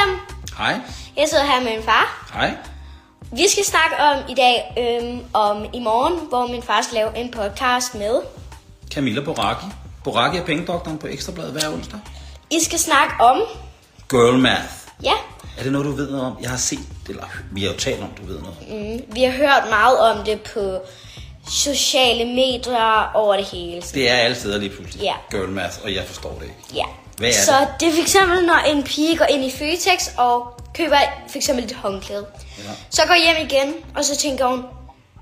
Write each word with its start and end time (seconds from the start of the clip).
sammen. 0.00 0.18
Hej. 0.58 0.80
Jeg 1.16 1.28
sidder 1.28 1.44
her 1.44 1.60
med 1.60 1.70
min 1.76 1.82
far. 1.84 2.30
Hej. 2.34 2.54
Vi 3.32 3.48
skal 3.48 3.64
snakke 3.64 3.96
om 3.96 4.30
i 4.30 4.34
dag 4.34 4.74
øhm, 4.78 5.20
om 5.32 5.64
i 5.74 5.78
morgen, 5.80 6.28
hvor 6.28 6.46
min 6.46 6.62
far 6.62 6.82
skal 6.82 6.94
lave 6.94 7.16
en 7.18 7.30
podcast 7.30 7.94
med. 7.94 8.20
Camilla 8.90 9.20
Boraki. 9.20 9.66
Boraki 10.04 10.36
er 10.38 10.44
pengedoktoren 10.44 10.98
på 10.98 11.06
Ekstrabladet 11.06 11.52
hver 11.52 11.68
onsdag. 11.72 11.98
I 12.50 12.60
skal 12.64 12.78
snakke 12.78 13.14
om, 13.20 13.42
Girl 14.10 14.38
math. 14.38 14.62
ja, 15.02 15.12
Er 15.58 15.62
det 15.62 15.72
noget, 15.72 15.86
du 15.86 15.92
ved 15.92 16.10
noget 16.10 16.26
om? 16.26 16.36
Jeg 16.42 16.50
har 16.50 16.56
set, 16.56 16.78
eller 17.08 17.24
vi 17.52 17.62
har 17.64 17.72
jo 17.72 17.78
talt 17.78 18.02
om, 18.02 18.08
du 18.20 18.26
ved 18.26 18.40
noget 18.40 18.56
mm, 18.68 19.14
vi 19.14 19.22
har 19.22 19.30
hørt 19.32 19.62
meget 19.70 19.98
om 19.98 20.24
det 20.24 20.40
på 20.54 20.80
sociale 21.50 22.24
medier 22.24 23.10
over 23.14 23.36
det 23.36 23.44
hele. 23.44 23.82
Det 23.94 24.10
er 24.10 24.14
alle 24.14 24.36
steder 24.36 24.58
lige 24.58 24.70
pludselig. 24.76 25.02
Ja. 25.02 25.14
Girl 25.30 25.48
math, 25.48 25.74
og 25.84 25.94
jeg 25.94 26.04
forstår 26.06 26.32
det 26.40 26.42
ikke. 26.42 26.56
Ja. 26.74 26.84
Hvad 27.22 27.30
er 27.30 27.44
så 27.44 27.66
det? 27.80 27.88
er 27.88 27.92
for 27.92 28.02
eksempel, 28.02 28.46
når 28.46 28.58
en 28.58 28.82
pige 28.82 29.16
går 29.16 29.24
ind 29.24 29.44
i 29.44 29.50
Føtex 29.50 30.08
og 30.16 30.60
køber 30.74 30.96
for 31.30 31.36
eksempel 31.38 31.64
et 31.64 31.72
håndklæde. 31.72 32.26
Ja. 32.58 32.62
Så 32.90 33.02
går 33.06 33.14
hjem 33.24 33.46
igen, 33.50 33.74
og 33.96 34.04
så 34.04 34.16
tænker 34.16 34.46
hun, 34.46 34.62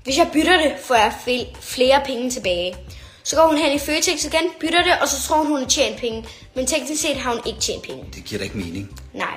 hvis 0.03 0.17
jeg 0.17 0.27
bytter 0.33 0.57
det, 0.57 0.71
får 0.85 0.95
jeg 0.95 1.13
fl- 1.27 1.55
flere 1.61 2.01
penge 2.05 2.31
tilbage. 2.31 2.75
Så 3.23 3.35
går 3.35 3.47
hun 3.47 3.57
hen 3.57 3.71
i 3.75 3.79
Føtex 3.79 4.23
igen, 4.25 4.41
bytter 4.59 4.83
det, 4.83 4.91
og 5.01 5.07
så 5.07 5.21
tror 5.27 5.37
hun, 5.37 5.47
hun 5.47 5.59
har 5.61 5.67
tjent 5.67 5.97
penge. 5.99 6.25
Men 6.55 6.67
teknisk 6.67 7.01
set 7.01 7.17
har 7.17 7.31
hun 7.33 7.41
ikke 7.45 7.59
tjent 7.59 7.83
penge. 7.83 8.03
Det 8.15 8.23
giver 8.25 8.39
da 8.39 8.43
ikke 8.43 8.57
mening. 8.57 9.01
Nej. 9.13 9.27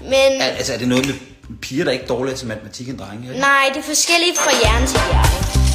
Men 0.00 0.14
Al- 0.14 0.42
Altså, 0.42 0.72
er 0.74 0.78
det 0.78 0.88
noget 0.88 1.06
med 1.06 1.14
piger, 1.62 1.84
der 1.84 1.90
er 1.90 1.94
ikke 1.94 2.06
dårligere 2.06 2.38
til 2.38 2.46
matematik 2.46 2.88
end 2.88 2.98
drenge? 2.98 3.28
Ikke? 3.28 3.40
nej, 3.40 3.64
det 3.74 3.78
er 3.80 3.82
forskelligt 3.84 4.38
fra 4.38 4.50
hjerne 4.62 4.86
til 4.86 4.98
hjerne. 5.10 5.67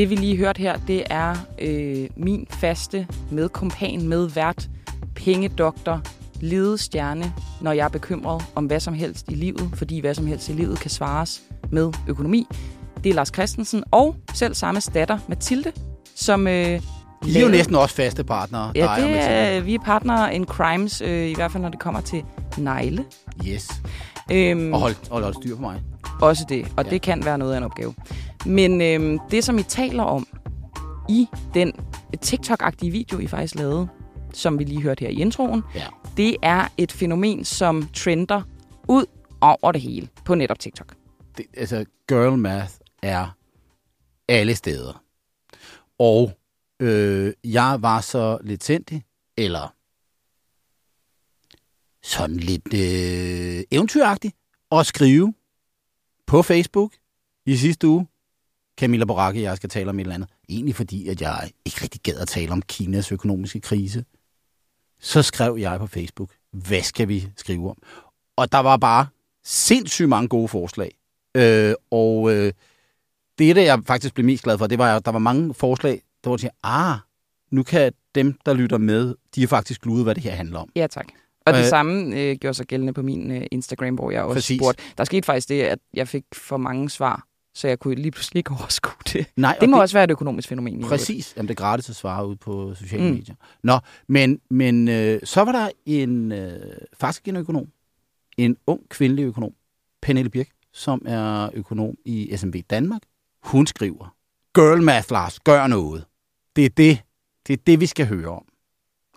Det 0.00 0.10
vi 0.10 0.14
lige 0.14 0.36
hørt 0.36 0.58
her, 0.58 0.76
det 0.76 1.02
er 1.10 1.36
øh, 1.58 2.08
min 2.16 2.46
faste 2.50 3.06
medkompan, 3.30 4.08
medvært, 4.08 4.68
pengedoktor, 5.14 6.02
ledestjerne, 6.40 7.32
når 7.60 7.72
jeg 7.72 7.84
er 7.84 7.88
bekymret 7.88 8.42
om 8.54 8.66
hvad 8.66 8.80
som 8.80 8.94
helst 8.94 9.28
i 9.28 9.34
livet, 9.34 9.70
fordi 9.74 10.00
hvad 10.00 10.14
som 10.14 10.26
helst 10.26 10.48
i 10.48 10.52
livet 10.52 10.80
kan 10.80 10.90
svares 10.90 11.42
med 11.70 11.92
økonomi. 12.08 12.46
Det 13.04 13.10
er 13.10 13.14
Lars 13.14 13.28
Christensen 13.34 13.84
og 13.90 14.16
selv 14.34 14.54
samme 14.54 14.80
datter, 14.94 15.18
Mathilde, 15.28 15.72
som... 16.14 16.46
Øh, 16.46 16.80
I 17.26 17.36
er 17.36 17.40
jo 17.42 17.48
næsten 17.48 17.74
også 17.74 17.94
faste 17.94 18.24
partnere. 18.24 18.72
Ja, 18.74 18.94
det 18.98 19.16
er, 19.18 19.60
vi 19.60 19.74
er 19.74 19.78
partnere 19.84 20.34
in 20.34 20.44
crimes, 20.44 21.00
øh, 21.00 21.26
i 21.28 21.34
hvert 21.34 21.52
fald 21.52 21.62
når 21.62 21.70
det 21.70 21.80
kommer 21.80 22.00
til 22.00 22.22
negle. 22.58 23.04
Yes. 23.48 23.68
Øhm, 24.32 24.72
Og 24.72 24.80
hold, 24.80 24.94
hold, 25.10 25.22
hold 25.24 25.34
styr 25.34 25.56
på 25.56 25.62
mig. 25.62 25.82
Også 26.20 26.44
det, 26.48 26.66
og 26.76 26.84
Ja. 26.84 26.90
det 26.90 27.02
kan 27.02 27.24
være 27.24 27.38
noget 27.38 27.52
af 27.52 27.56
en 27.58 27.64
opgave. 27.64 27.94
Men 28.46 28.80
øhm, 28.80 29.18
det, 29.30 29.44
som 29.44 29.58
I 29.58 29.62
taler 29.62 30.02
om 30.02 30.26
i 31.08 31.28
den 31.54 31.72
TikTok-agtige 32.24 32.90
video, 32.90 33.18
I 33.18 33.26
faktisk 33.26 33.54
lavede, 33.54 33.88
som 34.34 34.58
vi 34.58 34.64
lige 34.64 34.82
hørte 34.82 35.00
her 35.00 35.08
i 35.08 35.20
introen, 35.20 35.62
Ja. 35.74 35.86
det 36.16 36.36
er 36.42 36.68
et 36.76 36.92
fænomen, 36.92 37.44
som 37.44 37.88
trender 37.94 38.42
ud 38.88 39.04
over 39.40 39.72
det 39.72 39.80
hele 39.80 40.08
på 40.24 40.34
netop 40.34 40.58
TikTok. 40.58 40.94
Det, 41.36 41.46
altså, 41.56 41.84
girl 42.08 42.38
math 42.38 42.72
er 43.02 43.36
alle 44.28 44.54
steder. 44.54 45.02
Og 45.98 46.32
øh, 46.80 47.32
jeg 47.44 47.78
var 47.82 48.00
så 48.00 48.38
lidt 48.42 48.64
sindig, 48.64 49.04
eller 49.36 49.74
sådan 52.02 52.36
lidt 52.36 52.74
øh, 52.74 53.64
eventyragtig, 53.70 54.32
at 54.72 54.86
skrive 54.86 55.34
på 56.26 56.42
Facebook 56.42 56.92
i 57.46 57.56
sidste 57.56 57.88
uge, 57.88 58.06
Camilla 58.78 59.04
Boracke 59.04 59.38
og 59.40 59.42
jeg 59.42 59.56
skal 59.56 59.68
tale 59.70 59.90
om 59.90 59.98
et 59.98 60.00
eller 60.00 60.14
andet. 60.14 60.28
Egentlig 60.48 60.74
fordi, 60.74 61.08
at 61.08 61.20
jeg 61.20 61.50
ikke 61.64 61.78
rigtig 61.82 62.00
gad 62.02 62.14
at 62.18 62.28
tale 62.28 62.52
om 62.52 62.62
Kinas 62.62 63.12
økonomiske 63.12 63.60
krise. 63.60 64.04
Så 65.00 65.22
skrev 65.22 65.56
jeg 65.60 65.78
på 65.78 65.86
Facebook, 65.86 66.30
hvad 66.52 66.82
skal 66.82 67.08
vi 67.08 67.28
skrive 67.36 67.70
om? 67.70 67.76
Og 68.36 68.52
der 68.52 68.58
var 68.58 68.76
bare 68.76 69.06
sindssygt 69.44 70.08
mange 70.08 70.28
gode 70.28 70.48
forslag. 70.48 70.90
Øh, 71.34 71.74
og 71.90 72.32
øh, 72.34 72.52
det, 73.38 73.56
der 73.56 73.62
jeg 73.62 73.80
faktisk 73.86 74.14
blev 74.14 74.26
mest 74.26 74.42
glad 74.44 74.58
for, 74.58 74.66
det 74.66 74.78
var, 74.78 74.96
at 74.96 75.04
der 75.04 75.10
var 75.12 75.18
mange 75.18 75.54
forslag, 75.54 76.02
der 76.24 76.30
var 76.30 76.36
til, 76.36 76.50
ah, 76.62 76.96
nu 77.50 77.62
kan 77.62 77.92
dem, 78.14 78.38
der 78.46 78.54
lytter 78.54 78.78
med, 78.78 79.14
de 79.34 79.42
er 79.42 79.46
faktisk 79.46 79.86
lude, 79.86 80.04
hvad 80.04 80.14
det 80.14 80.22
her 80.22 80.32
handler 80.32 80.58
om. 80.58 80.70
Ja, 80.76 80.86
tak. 80.86 81.06
Og 81.46 81.52
det 81.52 81.60
Øh, 81.60 81.66
samme 81.66 82.20
øh, 82.20 82.36
gjorde 82.36 82.54
sig 82.54 82.66
gældende 82.66 82.92
på 82.92 83.02
min 83.02 83.30
øh, 83.30 83.46
Instagram, 83.50 83.94
hvor 83.94 84.10
jeg 84.10 84.22
også 84.22 84.34
Præcis. 84.34 84.58
spurgte. 84.60 84.82
Der 84.98 85.04
skete 85.04 85.26
faktisk 85.26 85.48
det, 85.48 85.62
at 85.62 85.78
jeg 85.94 86.08
fik 86.08 86.24
for 86.32 86.56
mange 86.56 86.90
svar, 86.90 87.26
så 87.60 87.68
jeg 87.68 87.78
kunne 87.78 87.94
lige 87.94 88.10
pludselig 88.10 88.40
ikke 88.40 88.50
overskue 88.60 88.92
det. 89.12 89.26
Nej, 89.36 89.56
Det 89.60 89.68
må 89.68 89.80
også 89.80 89.96
være 89.96 90.04
et 90.04 90.10
økonomisk 90.10 90.48
fænomen. 90.48 90.82
Præcis. 90.82 91.34
Jamen, 91.36 91.48
det 91.48 91.54
er 91.54 91.62
gratis 91.62 91.90
at 91.90 91.96
svare 91.96 92.26
ud 92.26 92.36
på 92.36 92.74
sociale 92.74 93.04
mm. 93.04 93.14
medier. 93.14 93.34
Nå, 93.62 93.78
men, 94.08 94.40
men 94.50 94.88
øh, 94.88 95.20
så 95.24 95.42
var 95.42 95.52
der 95.52 95.70
en, 95.86 96.32
øh, 96.32 96.76
faktisk 97.00 97.28
en 97.28 97.36
økonom, 97.36 97.66
en 98.36 98.56
ung 98.66 98.88
kvindelig 98.88 99.22
økonom, 99.22 99.52
Pernille 100.02 100.30
Birk, 100.30 100.48
som 100.72 101.02
er 101.06 101.50
økonom 101.54 101.94
i 102.04 102.36
SMB 102.36 102.56
Danmark. 102.70 103.02
Hun 103.42 103.66
skriver, 103.66 104.14
Girl 104.54 104.82
math, 104.82 105.10
Lars, 105.10 105.40
gør 105.40 105.66
noget. 105.66 106.04
Det 106.56 106.64
er 106.64 106.68
det, 106.68 106.98
det, 107.46 107.52
er 107.52 107.62
det 107.66 107.80
vi 107.80 107.86
skal 107.86 108.06
høre 108.06 108.28
om. 108.28 108.44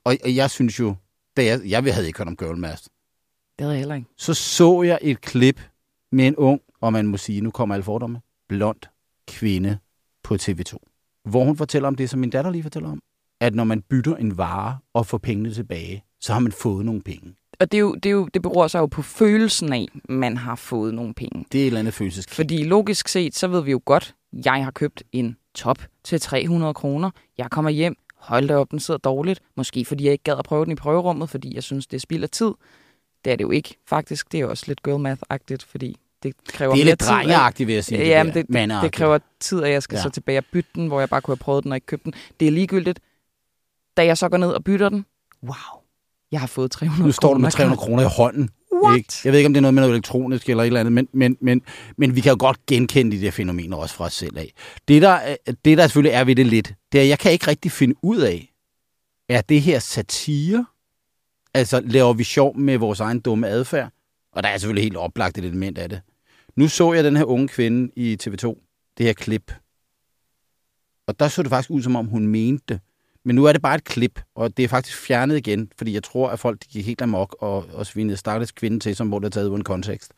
Og, 0.04 0.16
og 0.24 0.36
jeg 0.36 0.50
synes 0.52 0.80
jo, 0.80 0.96
da 1.38 1.46
jeg, 1.46 1.62
jeg 1.66 1.94
havde 1.94 2.08
ikke 2.08 2.20
hørt 2.20 2.28
om 2.28 2.38
girl 2.38 2.58
math, 2.58 2.84
Det 2.84 2.90
havde 3.60 3.72
jeg 3.72 3.80
heller 3.80 3.96
ikke. 3.96 4.08
så 4.18 4.34
så 4.34 4.82
jeg 4.82 5.00
et 5.02 5.22
klip 5.22 5.62
med 6.12 6.28
en 6.28 6.36
ung, 6.36 6.62
og 6.82 6.94
man 6.94 7.08
må 7.08 7.18
sige, 7.18 7.42
nu 7.42 7.52
kommer 7.52 7.76
alle 7.76 7.84
fordomme, 7.84 8.22
blond 8.54 8.80
kvinde 9.28 9.78
på 10.24 10.34
TV2. 10.34 10.78
Hvor 11.26 11.44
hun 11.44 11.58
fortæller 11.58 11.88
om 11.88 11.96
det, 11.96 12.10
som 12.10 12.20
min 12.20 12.30
datter 12.30 12.52
lige 12.52 12.64
fortæller 12.64 12.92
om. 12.92 13.00
At 13.40 13.56
når 13.56 13.64
man 13.64 13.82
bytter 13.82 14.16
en 14.16 14.38
vare 14.38 14.78
og 14.94 15.06
får 15.06 15.18
pengene 15.18 15.54
tilbage, 15.54 16.04
så 16.22 16.34
har 16.34 16.40
man 16.40 16.52
fået 16.52 16.86
nogle 16.86 17.02
penge. 17.02 17.36
Og 17.60 17.72
det, 17.72 17.78
er 17.78 17.82
jo, 17.82 17.94
det, 17.96 18.06
er 18.06 18.14
jo, 18.14 18.28
det 18.34 18.42
beror 18.42 18.68
sig 18.68 18.80
jo 18.80 18.86
på 18.86 19.02
følelsen 19.02 19.74
af, 19.74 19.88
at 19.96 20.10
man 20.10 20.38
har 20.38 20.56
fået 20.56 20.94
nogle 20.94 21.14
penge. 21.14 21.46
Det 21.52 21.60
er 21.60 21.64
et 21.64 21.68
eller 21.68 21.80
andet 21.80 21.94
følelseskrig. 21.94 22.36
Fordi 22.36 22.64
logisk 22.64 23.08
set, 23.08 23.36
så 23.36 23.48
ved 23.48 23.64
vi 23.64 23.72
jo 23.72 23.82
godt, 23.86 24.16
jeg 24.46 24.64
har 24.64 24.72
købt 24.72 25.04
en 25.12 25.38
top 25.56 25.78
til 26.04 26.22
300 26.22 26.74
kroner. 26.74 27.12
Jeg 27.38 27.52
kommer 27.52 27.72
hjem, 27.72 27.96
hold 28.16 28.48
da 28.48 28.56
op, 28.56 28.72
den 28.72 28.80
sidder 28.80 28.98
dårligt. 28.98 29.42
Måske 29.56 29.86
fordi 29.86 30.04
jeg 30.04 30.12
ikke 30.12 30.24
gad 30.24 30.38
at 30.40 30.46
prøve 30.46 30.66
den 30.66 30.72
i 30.72 30.76
prøverummet, 30.76 31.30
fordi 31.30 31.56
jeg 31.56 31.64
synes, 31.64 31.88
det 31.88 31.98
er 31.98 32.02
spild 32.02 32.24
af 32.24 32.30
tid. 32.30 32.52
Det 33.26 33.34
er 33.34 33.36
det 33.36 33.44
jo 33.44 33.52
ikke, 33.52 33.76
faktisk. 33.88 34.32
Det 34.32 34.40
er 34.40 34.46
også 34.46 34.64
lidt 34.68 34.84
girl 34.84 35.00
math-agtigt, 35.00 35.66
fordi 35.66 35.98
det 36.24 36.34
kræver 36.48 36.74
Det 36.74 36.82
er 36.82 36.86
lidt 36.86 37.00
drengeagtigt, 37.02 37.68
vil 37.68 37.74
jeg 37.74 37.84
sige. 37.84 38.06
Ja, 38.08 38.24
det, 38.24 38.34
det, 38.34 38.48
det, 38.48 38.82
det 38.82 38.92
kræver 38.92 39.20
tid, 39.40 39.64
at 39.64 39.72
jeg 39.72 39.84
skal 39.84 39.96
ja. 39.96 40.02
Så 40.02 40.10
tilbage 40.10 40.38
og 40.38 40.46
bytte 40.54 40.70
den, 40.76 40.88
hvor 40.88 41.00
jeg 41.00 41.10
bare 41.10 41.22
kunne 41.22 41.32
have 41.36 41.44
prøvet 41.44 41.64
den 41.64 41.72
og 41.72 41.76
ikke 41.76 41.86
købt 41.88 42.04
den. 42.04 42.14
Det 42.40 42.48
er 42.48 42.52
ligegyldigt. 42.52 43.00
Da 43.98 44.06
jeg 44.06 44.18
så 44.18 44.30
går 44.30 44.38
ned 44.38 44.50
og 44.50 44.64
bytter 44.64 44.90
den, 44.90 45.06
wow, 45.44 45.54
jeg 46.32 46.40
har 46.40 46.48
fået 46.48 46.72
300 46.72 47.06
Nu 47.08 47.12
står 47.12 47.34
du 47.34 47.40
med 47.40 47.52
kroner. 47.52 47.76
300 47.76 47.78
kroner 47.80 48.04
i 48.04 48.08
hånden. 48.18 48.50
What? 48.84 48.98
Ikke? 48.98 49.14
Jeg 49.24 49.32
ved 49.32 49.40
ikke, 49.40 49.48
om 49.48 49.54
det 49.54 49.60
er 49.60 49.62
noget 49.62 49.74
med 49.74 49.82
noget 49.82 49.94
elektronisk 49.94 50.50
eller 50.50 50.64
et 50.64 50.68
eller 50.68 50.80
andet, 50.80 50.92
men, 50.94 51.08
men, 51.14 51.38
men, 51.42 51.62
men 51.98 52.16
vi 52.16 52.22
kan 52.22 52.30
jo 52.30 52.36
godt 52.40 52.66
genkende 52.66 53.18
de 53.18 53.22
der 53.22 53.32
fænomener 53.32 53.78
også 53.78 53.96
fra 53.96 54.06
os 54.06 54.14
selv 54.14 54.38
af. 54.38 54.54
Det 54.88 55.02
der, 55.02 55.10
er- 55.10 55.36
det, 55.66 55.78
der 55.78 55.88
selvfølgelig 55.88 56.14
er 56.16 56.24
ved 56.24 56.36
det 56.36 56.46
lidt, 56.48 56.74
det 56.92 56.98
er, 56.98 57.04
at 57.04 57.10
jeg 57.10 57.20
kan 57.20 57.32
ikke 57.32 57.48
rigtig 57.48 57.72
finde 57.72 57.96
ud 58.02 58.18
af, 58.18 58.54
er 59.30 59.42
det 59.42 59.62
her 59.62 59.80
satire? 59.80 60.66
Altså, 61.54 61.82
laver 61.86 62.14
vi 62.14 62.24
sjov 62.24 62.58
med 62.58 62.78
vores 62.78 63.00
egen 63.00 63.20
dumme 63.20 63.48
adfærd? 63.48 63.90
Og 64.34 64.44
der 64.44 64.50
er 64.50 64.58
selvfølgelig 64.58 64.84
helt 64.84 64.98
oplagt 64.98 65.38
et 65.38 65.46
element 65.46 65.78
af 65.78 65.90
det. 65.90 66.02
Nu 66.56 66.68
så 66.68 66.94
jeg 66.94 67.04
den 67.04 67.18
her 67.18 67.24
unge 67.24 67.48
kvinde 67.48 67.92
i 67.96 68.18
TV2, 68.24 68.46
det 68.98 69.06
her 69.06 69.14
klip. 69.14 69.54
Og 71.08 71.20
der 71.20 71.28
så 71.28 71.44
det 71.44 71.50
faktisk 71.50 71.70
ud, 71.70 71.82
som 71.82 71.96
om 71.96 72.06
hun 72.06 72.28
mente 72.28 72.64
det. 72.70 72.80
Men 73.26 73.36
nu 73.36 73.46
er 73.46 73.52
det 73.52 73.62
bare 73.62 73.76
et 73.76 73.84
klip, 73.84 74.22
og 74.36 74.58
det 74.58 74.64
er 74.64 74.68
faktisk 74.68 74.98
fjernet 74.98 75.38
igen, 75.38 75.72
fordi 75.78 75.94
jeg 75.94 76.04
tror, 76.04 76.30
at 76.30 76.40
folk 76.40 76.64
de 76.64 76.68
gik 76.68 76.86
helt 76.86 77.02
amok 77.02 77.36
og, 77.40 77.66
og 77.74 77.86
svinede 77.86 78.18
stakkels 78.18 78.52
kvinden 78.52 78.80
til, 78.80 78.96
som 78.96 79.08
hvor 79.08 79.20
det 79.20 79.26
er 79.26 79.30
taget 79.30 79.48
uden 79.48 79.64
kontekst. 79.64 80.14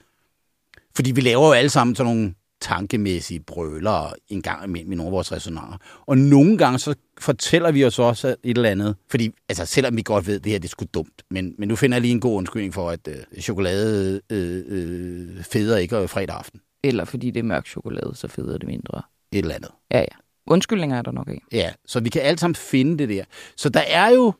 Fordi 0.96 1.12
vi 1.12 1.22
laver 1.22 1.48
jo 1.48 1.52
alle 1.52 1.70
sammen 1.70 1.96
sådan 1.96 2.14
nogle 2.14 2.36
tankemæssige 2.66 3.40
brøler 3.40 4.14
en 4.28 4.42
gang 4.42 4.64
imellem 4.64 4.92
i 4.92 4.96
nogle 4.96 5.08
af 5.08 5.12
vores 5.12 5.32
resonarer. 5.32 5.78
Og 6.06 6.18
nogle 6.18 6.58
gange 6.58 6.80
så 6.80 6.96
fortæller 7.20 7.72
vi 7.72 7.86
os 7.86 8.00
også 8.00 8.28
et 8.44 8.58
eller 8.58 8.70
andet, 8.70 8.96
fordi 9.10 9.32
altså, 9.50 9.66
selvom 9.66 9.98
vi 9.98 10.02
godt 10.02 10.28
ved, 10.28 10.36
at 10.36 10.44
det 10.44 10.52
her 10.52 10.60
det 10.60 10.68
er 10.68 10.70
sgu 10.70 10.86
dumt, 10.94 11.24
men, 11.32 11.56
men 11.58 11.68
nu 11.68 11.76
finder 11.76 11.96
jeg 11.96 12.02
lige 12.02 12.12
en 12.12 12.20
god 12.20 12.38
undskyldning 12.38 12.74
for, 12.74 12.90
at 12.90 13.08
øh, 13.08 13.42
chokolade 13.42 14.22
øh, 14.30 14.64
øh, 14.68 15.44
feder 15.44 15.78
ikke 15.78 16.08
fredag 16.08 16.36
aften. 16.36 16.62
Eller 16.84 17.06
fordi 17.06 17.32
det 17.32 17.40
er 17.40 17.44
mørk 17.44 17.68
chokolade, 17.68 18.12
så 18.16 18.28
federe 18.28 18.58
det 18.58 18.68
mindre. 18.68 19.02
Et 19.32 19.38
eller 19.38 19.56
andet. 19.56 19.72
Ja, 19.92 20.00
ja. 20.00 20.16
Undskyldninger 20.48 20.98
er 20.98 21.02
der 21.02 21.12
nok 21.12 21.28
af. 21.28 21.42
Ja, 21.52 21.72
så 21.86 22.00
vi 22.00 22.10
kan 22.10 22.22
alle 22.22 22.38
sammen 22.38 22.56
finde 22.56 22.98
det 22.98 23.10
der. 23.10 23.24
Så 23.58 23.70
der 23.70 23.84
er 23.88 24.10
jo 24.10 24.34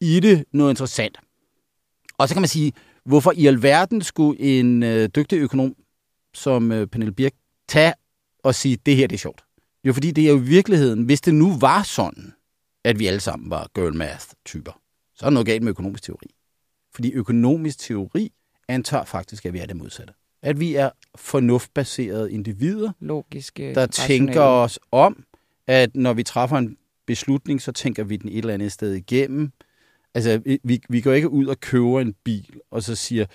i 0.00 0.20
det 0.20 0.44
noget 0.52 0.72
interessant. 0.72 1.18
Og 2.18 2.28
så 2.28 2.34
kan 2.34 2.42
man 2.42 2.48
sige, 2.48 2.72
hvorfor 3.04 3.32
i 3.36 3.46
alverden 3.46 4.02
skulle 4.02 4.40
en 4.40 4.82
øh, 4.82 5.08
dygtig 5.16 5.38
økonom 5.38 5.74
som 6.34 6.72
øh, 6.72 6.86
Pernille 6.86 7.12
Birk 7.12 7.32
tage 7.68 7.92
og 8.44 8.54
sige, 8.54 8.76
det 8.86 8.96
her 8.96 9.06
det 9.06 9.16
er 9.16 9.18
sjovt. 9.18 9.44
Jo, 9.84 9.92
fordi 9.92 10.10
det 10.10 10.24
er 10.24 10.28
jo 10.30 10.36
i 10.38 10.42
virkeligheden, 10.42 11.02
hvis 11.02 11.20
det 11.20 11.34
nu 11.34 11.58
var 11.58 11.82
sådan, 11.82 12.32
at 12.84 12.98
vi 12.98 13.06
alle 13.06 13.20
sammen 13.20 13.50
var 13.50 13.70
girl 13.74 13.94
math-typer, 13.94 14.72
så 15.14 15.26
er 15.26 15.30
der 15.30 15.34
noget 15.34 15.46
galt 15.46 15.62
med 15.62 15.70
økonomisk 15.70 16.02
teori. 16.02 16.26
Fordi 16.94 17.12
økonomisk 17.12 17.78
teori 17.78 18.32
antager 18.68 19.04
faktisk, 19.04 19.46
at 19.46 19.52
vi 19.52 19.58
er 19.58 19.66
det 19.66 19.76
modsatte. 19.76 20.12
At 20.42 20.60
vi 20.60 20.74
er 20.74 20.90
fornuftbaserede 21.16 22.32
individer, 22.32 22.92
Logiske, 23.00 23.74
der 23.74 23.82
rationelle. 23.82 24.26
tænker 24.26 24.40
os 24.42 24.78
om, 24.92 25.24
at 25.66 25.96
når 25.96 26.12
vi 26.12 26.22
træffer 26.22 26.56
en 26.56 26.76
beslutning, 27.06 27.62
så 27.62 27.72
tænker 27.72 28.04
vi 28.04 28.16
den 28.16 28.28
et 28.28 28.38
eller 28.38 28.54
andet 28.54 28.72
sted 28.72 28.92
igennem. 28.94 29.52
Altså, 30.14 30.38
vi- 30.44 30.58
vi, 30.64 30.80
vi 30.88 31.00
går 31.00 31.12
ikke 31.12 31.28
ud 31.28 31.46
og 31.46 31.60
køber 31.60 32.00
en 32.00 32.14
bil, 32.24 32.60
og 32.70 32.82
så 32.82 32.94
siger, 32.94 33.26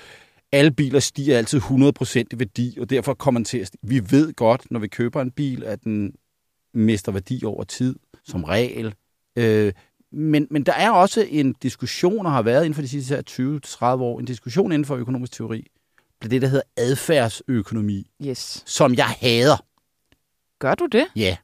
alle 0.52 0.72
biler 0.72 1.00
stiger 1.00 1.38
altid 1.38 1.60
100% 1.62 2.20
i 2.32 2.40
værdi, 2.40 2.78
og 2.82 2.90
derfor 2.90 3.14
kommer 3.14 3.40
den 3.40 3.46
til 3.46 3.58
at 3.58 3.68
stige. 3.68 3.80
Vi 3.84 4.12
ved 4.12 4.34
godt, 4.34 4.72
når 4.72 4.80
vi 4.80 4.88
køber 4.88 5.22
en 5.22 5.32
bil, 5.32 5.64
at 5.64 5.84
den 5.84 6.14
mister 6.74 7.12
værdi 7.12 7.42
over 7.46 7.64
tid, 7.64 7.96
som 8.24 8.44
regel. 8.44 8.94
Øh, 9.36 9.74
men, 10.12 10.48
men 10.52 10.64
der 10.64 10.74
er 10.74 10.92
også 10.92 11.26
en 11.30 11.54
diskussion, 11.54 12.26
og 12.26 12.32
har 12.32 12.42
været 12.42 12.66
inden 12.66 12.74
for 12.76 12.82
de 12.82 12.88
sidste 12.88 13.16
her 13.16 13.60
20-30 13.98 14.02
år, 14.02 14.20
en 14.20 14.26
diskussion 14.26 14.72
inden 14.72 14.86
for 14.86 14.96
økonomisk 14.96 15.32
teori, 15.32 15.68
det, 16.24 16.42
der 16.42 16.48
hedder 16.48 16.64
adfærdsøkonomi, 16.78 18.08
Yes. 18.26 18.64
som 18.66 18.96
jeg 18.96 19.06
hader. 19.06 19.66
Gør 20.60 20.76
du 20.76 20.86
det? 20.86 21.06
Ja, 21.16 21.38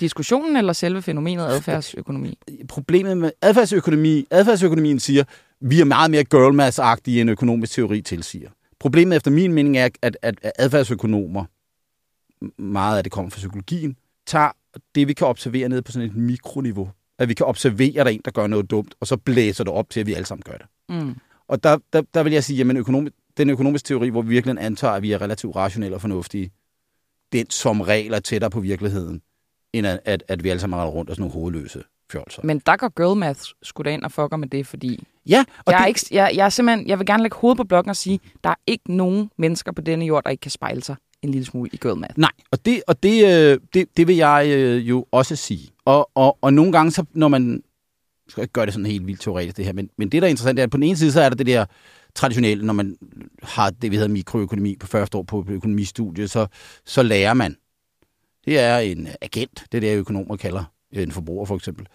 Diskussionen 0.00 0.56
eller 0.56 0.72
selve 0.72 1.02
fænomenet 1.02 1.44
adfærdsøkonomi? 1.46 2.38
problemet 2.68 3.18
med 3.18 3.30
adfærdsøkonomi, 3.42 4.26
adfærdsøkonomien 4.30 5.00
siger, 5.00 5.24
vi 5.66 5.80
er 5.80 5.84
meget 5.84 6.10
mere 6.10 6.24
girlmass-agtige, 6.24 7.20
end 7.20 7.30
økonomisk 7.30 7.72
teori 7.72 8.02
tilsiger. 8.02 8.50
Problemet 8.78 9.16
efter 9.16 9.30
min 9.30 9.52
mening 9.52 9.76
er, 9.76 9.88
at, 10.02 10.16
at, 10.22 10.52
adfærdsøkonomer, 10.58 11.44
meget 12.62 12.96
af 12.96 13.02
det 13.02 13.12
kommer 13.12 13.30
fra 13.30 13.36
psykologien, 13.36 13.96
tager 14.26 14.50
det, 14.94 15.08
vi 15.08 15.12
kan 15.12 15.26
observere 15.26 15.68
ned 15.68 15.82
på 15.82 15.92
sådan 15.92 16.08
et 16.08 16.16
mikroniveau. 16.16 16.90
At 17.18 17.28
vi 17.28 17.34
kan 17.34 17.46
observere, 17.46 17.88
at 17.88 17.94
der 17.94 18.04
er 18.04 18.08
en, 18.14 18.20
der 18.24 18.30
gør 18.30 18.46
noget 18.46 18.70
dumt, 18.70 18.94
og 19.00 19.06
så 19.06 19.16
blæser 19.16 19.64
det 19.64 19.72
op 19.72 19.90
til, 19.90 20.00
at 20.00 20.06
vi 20.06 20.14
alle 20.14 20.26
sammen 20.26 20.42
gør 20.42 20.56
det. 20.56 20.66
Mm. 20.88 21.14
Og 21.48 21.64
der, 21.64 21.78
der, 21.92 22.02
der 22.14 22.22
vil 22.22 22.32
jeg 22.32 22.44
sige, 22.44 22.70
at 22.70 22.76
økonomi, 22.76 23.10
den 23.36 23.50
økonomiske 23.50 23.86
teori, 23.86 24.08
hvor 24.08 24.22
vi 24.22 24.28
virkelig 24.28 24.56
antager, 24.60 24.92
at 24.92 25.02
vi 25.02 25.12
er 25.12 25.20
relativt 25.20 25.56
rationelle 25.56 25.96
og 25.96 26.00
fornuftige, 26.00 26.50
den 27.32 27.50
som 27.50 27.80
regel 27.80 28.12
er 28.12 28.20
tættere 28.20 28.50
på 28.50 28.60
virkeligheden, 28.60 29.22
end 29.72 29.86
at, 29.86 30.00
at, 30.04 30.24
at 30.28 30.44
vi 30.44 30.48
alle 30.48 30.60
sammen 30.60 30.78
render 30.78 30.92
rundt 30.92 31.10
og 31.10 31.16
sådan 31.16 31.22
nogle 31.22 31.34
hovedløse 31.34 31.82
fjolser. 32.14 32.40
Men 32.44 32.58
der 32.58 32.76
går 32.76 32.88
girl 32.96 33.18
math 33.18 33.40
sgu 33.62 33.82
da 33.82 33.90
ind 33.90 34.02
og 34.02 34.12
fucker 34.12 34.36
med 34.36 34.48
det, 34.48 34.66
fordi 34.66 35.06
Ja, 35.28 35.44
og 35.58 35.72
jeg, 35.72 35.78
er 35.78 35.78
det, 35.78 35.88
ikke, 35.88 36.00
jeg, 36.10 36.32
jeg 36.34 36.44
er 36.44 36.48
simpelthen, 36.48 36.88
jeg 36.88 36.98
vil 36.98 37.06
gerne 37.06 37.22
lægge 37.22 37.36
hovedet 37.36 37.56
på 37.56 37.64
blokken 37.64 37.90
og 37.90 37.96
sige, 37.96 38.20
der 38.44 38.50
er 38.50 38.54
ikke 38.66 38.92
nogen 38.92 39.30
mennesker 39.38 39.72
på 39.72 39.82
denne 39.82 40.04
jord, 40.04 40.24
der 40.24 40.30
ikke 40.30 40.40
kan 40.40 40.50
spejle 40.50 40.82
sig 40.82 40.96
en 41.22 41.30
lille 41.30 41.44
smule 41.44 41.70
i 41.72 41.76
girl 41.76 41.98
math. 41.98 42.18
Nej, 42.18 42.30
og 42.50 42.64
det, 42.64 42.82
og 42.86 43.02
det, 43.02 43.24
øh, 43.24 43.58
det, 43.74 43.88
det 43.96 44.08
vil 44.08 44.16
jeg 44.16 44.46
øh, 44.48 44.88
jo 44.88 45.06
også 45.12 45.36
sige. 45.36 45.68
Og, 45.84 46.10
og, 46.14 46.38
og 46.40 46.54
nogle 46.54 46.72
gange, 46.72 46.90
så, 46.90 47.04
når 47.12 47.28
man... 47.28 47.62
Jeg 48.26 48.30
skal 48.30 48.42
ikke 48.42 48.52
gøre 48.52 48.66
det 48.66 48.74
sådan 48.74 48.86
helt 48.86 49.06
vildt 49.06 49.20
teoretisk, 49.20 49.56
det 49.56 49.64
her, 49.64 49.72
men, 49.72 49.90
men 49.98 50.08
det, 50.08 50.22
der 50.22 50.28
er 50.28 50.30
interessant, 50.30 50.58
er, 50.58 50.62
at 50.62 50.70
på 50.70 50.76
den 50.76 50.84
ene 50.84 50.96
side, 50.96 51.12
så 51.12 51.20
er 51.20 51.28
der 51.28 51.36
det 51.36 51.46
der 51.46 51.64
traditionelle, 52.14 52.66
når 52.66 52.72
man 52.72 52.96
har 53.42 53.70
det, 53.70 53.90
vi 53.90 53.96
hedder 53.96 54.08
mikroøkonomi 54.08 54.76
på 54.76 54.86
første 54.86 55.18
år 55.18 55.22
på 55.22 55.44
økonomistudiet, 55.48 56.30
så, 56.30 56.46
så 56.84 57.02
lærer 57.02 57.34
man. 57.34 57.56
Det 58.44 58.58
er 58.58 58.78
en 58.78 59.08
agent, 59.20 59.64
det 59.72 59.78
er 59.78 59.80
det, 59.80 59.98
økonomer 59.98 60.36
kalder 60.36 60.64
Øh, 60.94 61.02
en 61.02 61.12
forbruger 61.12 61.44
for 61.44 61.56
eksempel. 61.56 61.86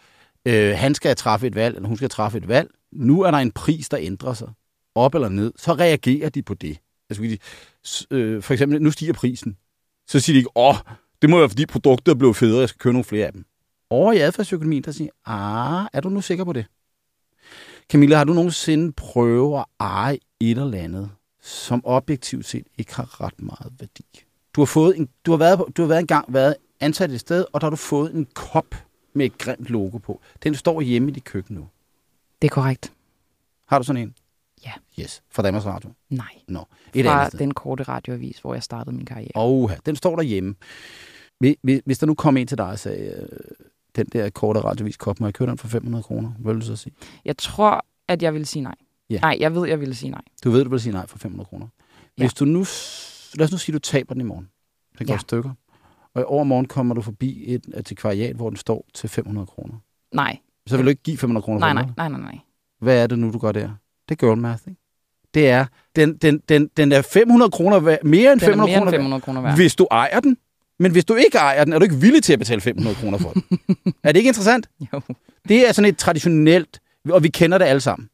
Øh, 0.45 0.73
han 0.77 0.95
skal 0.95 1.15
træffe 1.15 1.47
et 1.47 1.55
valg, 1.55 1.75
eller 1.75 1.87
hun 1.87 1.97
skal 1.97 2.09
træffe 2.09 2.37
et 2.37 2.47
valg. 2.47 2.69
Nu 2.91 3.21
er 3.21 3.31
der 3.31 3.37
en 3.37 3.51
pris, 3.51 3.89
der 3.89 3.97
ændrer 4.01 4.33
sig, 4.33 4.49
op 4.95 5.15
eller 5.15 5.29
ned. 5.29 5.53
Så 5.57 5.73
reagerer 5.73 6.29
de 6.29 6.41
på 6.41 6.53
det. 6.53 6.77
Altså, 7.09 7.23
de, 7.23 7.37
øh, 8.11 8.41
for 8.41 8.53
eksempel, 8.53 8.81
nu 8.81 8.91
stiger 8.91 9.13
prisen. 9.13 9.57
Så 10.07 10.19
siger 10.19 10.33
de 10.33 10.37
ikke, 10.37 10.57
åh, 10.57 10.75
det 11.21 11.29
må 11.29 11.39
være, 11.39 11.49
fordi 11.49 11.65
produktet 11.65 12.11
er 12.11 12.15
blevet 12.15 12.35
federe, 12.35 12.59
jeg 12.59 12.69
skal 12.69 12.79
købe 12.79 12.93
nogle 12.93 13.03
flere 13.03 13.25
af 13.25 13.33
dem. 13.33 13.45
Over 13.89 14.13
i 14.13 14.17
adfærdsøkonomien, 14.17 14.83
der 14.83 14.91
siger, 14.91 15.09
ah, 15.25 15.87
er 15.93 16.01
du 16.01 16.09
nu 16.09 16.21
sikker 16.21 16.43
på 16.43 16.53
det? 16.53 16.65
Camilla, 17.91 18.17
har 18.17 18.23
du 18.23 18.33
nogensinde 18.33 18.91
prøvet 18.91 19.59
at 19.59 19.65
eje 19.79 20.17
et 20.39 20.57
eller 20.57 20.77
andet, 20.77 21.09
som 21.41 21.81
objektivt 21.85 22.45
set 22.45 22.67
ikke 22.77 22.95
har 22.95 23.21
ret 23.21 23.41
meget 23.41 23.73
værdi? 23.79 24.05
Du 24.55 24.61
har, 24.61 24.65
fået 24.65 24.97
en, 24.97 25.09
du 25.25 25.31
har, 25.31 25.37
været, 25.37 25.57
på, 25.57 25.69
du 25.77 25.81
har 25.81 25.87
været 25.87 25.99
engang 25.99 26.33
været 26.33 26.55
ansat 26.79 27.11
et 27.11 27.19
sted, 27.19 27.45
og 27.53 27.61
der 27.61 27.65
har 27.65 27.69
du 27.69 27.75
fået 27.75 28.15
en 28.15 28.27
kop 28.33 28.75
med 29.19 29.25
et 29.25 29.38
grimt 29.38 29.69
logo 29.69 29.98
på. 29.98 30.21
Den 30.44 30.56
står 30.56 30.81
hjemme 30.81 31.10
i 31.10 31.12
dit 31.12 31.24
køkken 31.24 31.56
nu. 31.56 31.68
Det 32.42 32.48
er 32.48 32.54
korrekt. 32.54 32.94
Har 33.68 33.77
du 33.77 33.83
sådan 33.83 34.01
en? 34.01 34.16
Ja. 34.66 34.71
Yes, 35.00 35.24
fra 35.31 35.44
Danmarks 35.44 35.66
Radio. 35.66 35.89
Nej. 36.10 36.25
Nå, 36.48 36.60
et 36.94 37.06
Fra 37.06 37.12
andet 37.13 37.27
sted. 37.27 37.39
den 37.39 37.54
korte 37.54 37.83
radioavis, 37.83 38.39
hvor 38.39 38.54
jeg 38.54 38.63
startede 38.63 38.95
min 38.95 39.06
karriere. 39.06 39.31
Og 39.36 39.71
den 39.86 39.95
står 39.95 40.16
derhjemme. 40.16 40.56
Hvis- 41.86 41.98
der 42.00 42.06
nu 42.06 42.13
kom 42.13 42.38
en 42.38 42.48
til 42.48 42.57
dig 42.57 42.68
og 42.68 42.80
sagde, 42.80 43.27
øh, 43.31 43.39
den 43.95 44.06
der 44.06 44.30
korte 44.30 44.60
radiovis 44.60 44.98
kop, 44.98 45.19
må 45.19 45.27
jeg 45.27 45.33
købe 45.33 45.50
den 45.50 45.57
for 45.57 45.68
500 45.68 46.04
kroner? 46.04 46.30
Hvad 46.39 46.54
vil 46.54 46.62
du 46.62 46.66
så 46.66 46.75
sige? 46.75 46.94
Jeg 47.25 47.38
tror, 47.38 47.86
at 48.07 48.21
jeg 48.24 48.33
ville 48.33 48.45
sige 48.45 48.63
nej. 48.63 48.75
Ja. 49.10 49.19
Nej, 49.19 49.38
jeg 49.39 49.56
ved, 49.56 49.68
jeg 49.68 49.80
ville 49.80 49.95
sige 49.95 50.10
nej. 50.12 50.21
Du 50.44 50.51
ved, 50.51 50.63
du 50.63 50.69
vil 50.69 50.80
sige 50.80 50.94
nej 50.94 51.07
for 51.07 51.18
500 51.18 51.48
kroner. 51.48 51.68
Ja. 52.18 52.24
Hvis 52.24 52.33
du 52.33 52.45
nu, 52.45 52.60
lad 53.33 53.45
os 53.45 53.51
nu 53.51 53.57
sige, 53.57 53.74
du 53.74 53.80
taber 53.80 54.13
den 54.13 54.21
i 54.21 54.25
morgen. 54.25 54.50
Den 55.00 55.07
går 55.07 55.12
Ja. 55.12 55.16
ja. 55.16 55.19
stykker. 55.19 55.51
Og 56.15 56.21
i 56.21 56.25
overmorgen 56.27 56.65
kommer 56.67 56.95
du 56.95 57.01
forbi 57.01 57.44
et 57.47 57.65
antikvariat, 57.73 58.35
hvor 58.35 58.50
den 58.50 58.57
står 58.57 58.85
til 58.94 59.09
500 59.09 59.47
kroner. 59.47 59.75
Nej. 60.13 60.38
Så 60.67 60.77
vil 60.77 60.85
du 60.85 60.89
ikke 60.89 61.03
give 61.03 61.17
500 61.17 61.44
kroner 61.44 61.59
Nej, 61.59 61.69
for 61.69 61.73
nej, 61.73 61.83
den, 61.83 61.94
nej, 61.97 62.09
nej, 62.09 62.19
nej. 62.19 62.39
Hvad 62.81 63.03
er 63.03 63.07
det 63.07 63.19
nu, 63.19 63.31
du 63.33 63.38
gør 63.39 63.51
der? 63.51 63.69
Det 64.09 64.21
er 64.21 64.27
girl 64.27 64.38
math, 64.38 64.61
ikke? 64.67 64.81
Det 65.33 65.50
er, 65.50 65.65
den, 65.95 66.17
den, 66.17 66.41
den, 66.50 66.69
den 66.77 66.91
er 66.91 67.01
500 67.01 67.51
kroner 67.51 67.79
værd, 67.79 68.03
mere 68.03 68.33
end 68.33 68.39
Den 68.39 68.50
er 68.50 68.51
500 68.51 68.69
mere 68.69 68.77
end 68.77 68.83
kroner 68.85 68.91
500 68.91 69.21
kroner 69.21 69.41
værd. 69.41 69.56
hvis 69.56 69.75
du 69.75 69.88
ejer 69.91 70.19
den. 70.19 70.38
Men 70.79 70.91
hvis 70.91 71.06
du 71.06 71.15
ikke 71.15 71.38
ejer 71.38 71.63
den, 71.63 71.73
er 71.73 71.79
du 71.79 71.83
ikke 71.83 71.95
villig 71.95 72.23
til 72.23 72.33
at 72.33 72.39
betale 72.39 72.61
500 72.61 72.95
kroner 72.95 73.17
for 73.17 73.31
den. 73.31 73.44
er 74.03 74.11
det 74.11 74.19
ikke 74.19 74.27
interessant? 74.27 74.69
Jo. 74.94 75.01
Det 75.47 75.67
er 75.67 75.71
sådan 75.71 75.89
et 75.89 75.97
traditionelt, 75.97 76.81
og 77.09 77.23
vi 77.23 77.29
kender 77.29 77.57
det 77.57 77.65
alle 77.65 77.79
sammen. 77.79 78.09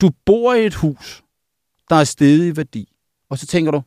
Du 0.00 0.10
bor 0.26 0.54
i 0.54 0.66
et 0.66 0.74
hus, 0.74 1.24
der 1.90 1.96
er 1.96 2.04
steget 2.04 2.52
i 2.52 2.56
værdi, 2.56 2.92
og 3.30 3.38
så 3.38 3.46
tænker 3.46 3.70
du, 3.72 3.82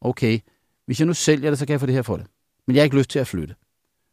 okay, 0.00 0.38
hvis 0.86 1.00
jeg 1.00 1.06
nu 1.06 1.14
sælger 1.14 1.50
det, 1.50 1.58
så 1.58 1.66
kan 1.66 1.72
jeg 1.72 1.80
få 1.80 1.86
det 1.86 1.94
her 1.94 2.02
for 2.02 2.16
det. 2.16 2.26
Men 2.66 2.76
jeg 2.76 2.80
har 2.82 2.84
ikke 2.84 2.96
lyst 2.96 3.10
til 3.10 3.18
at 3.18 3.26
flytte, 3.26 3.54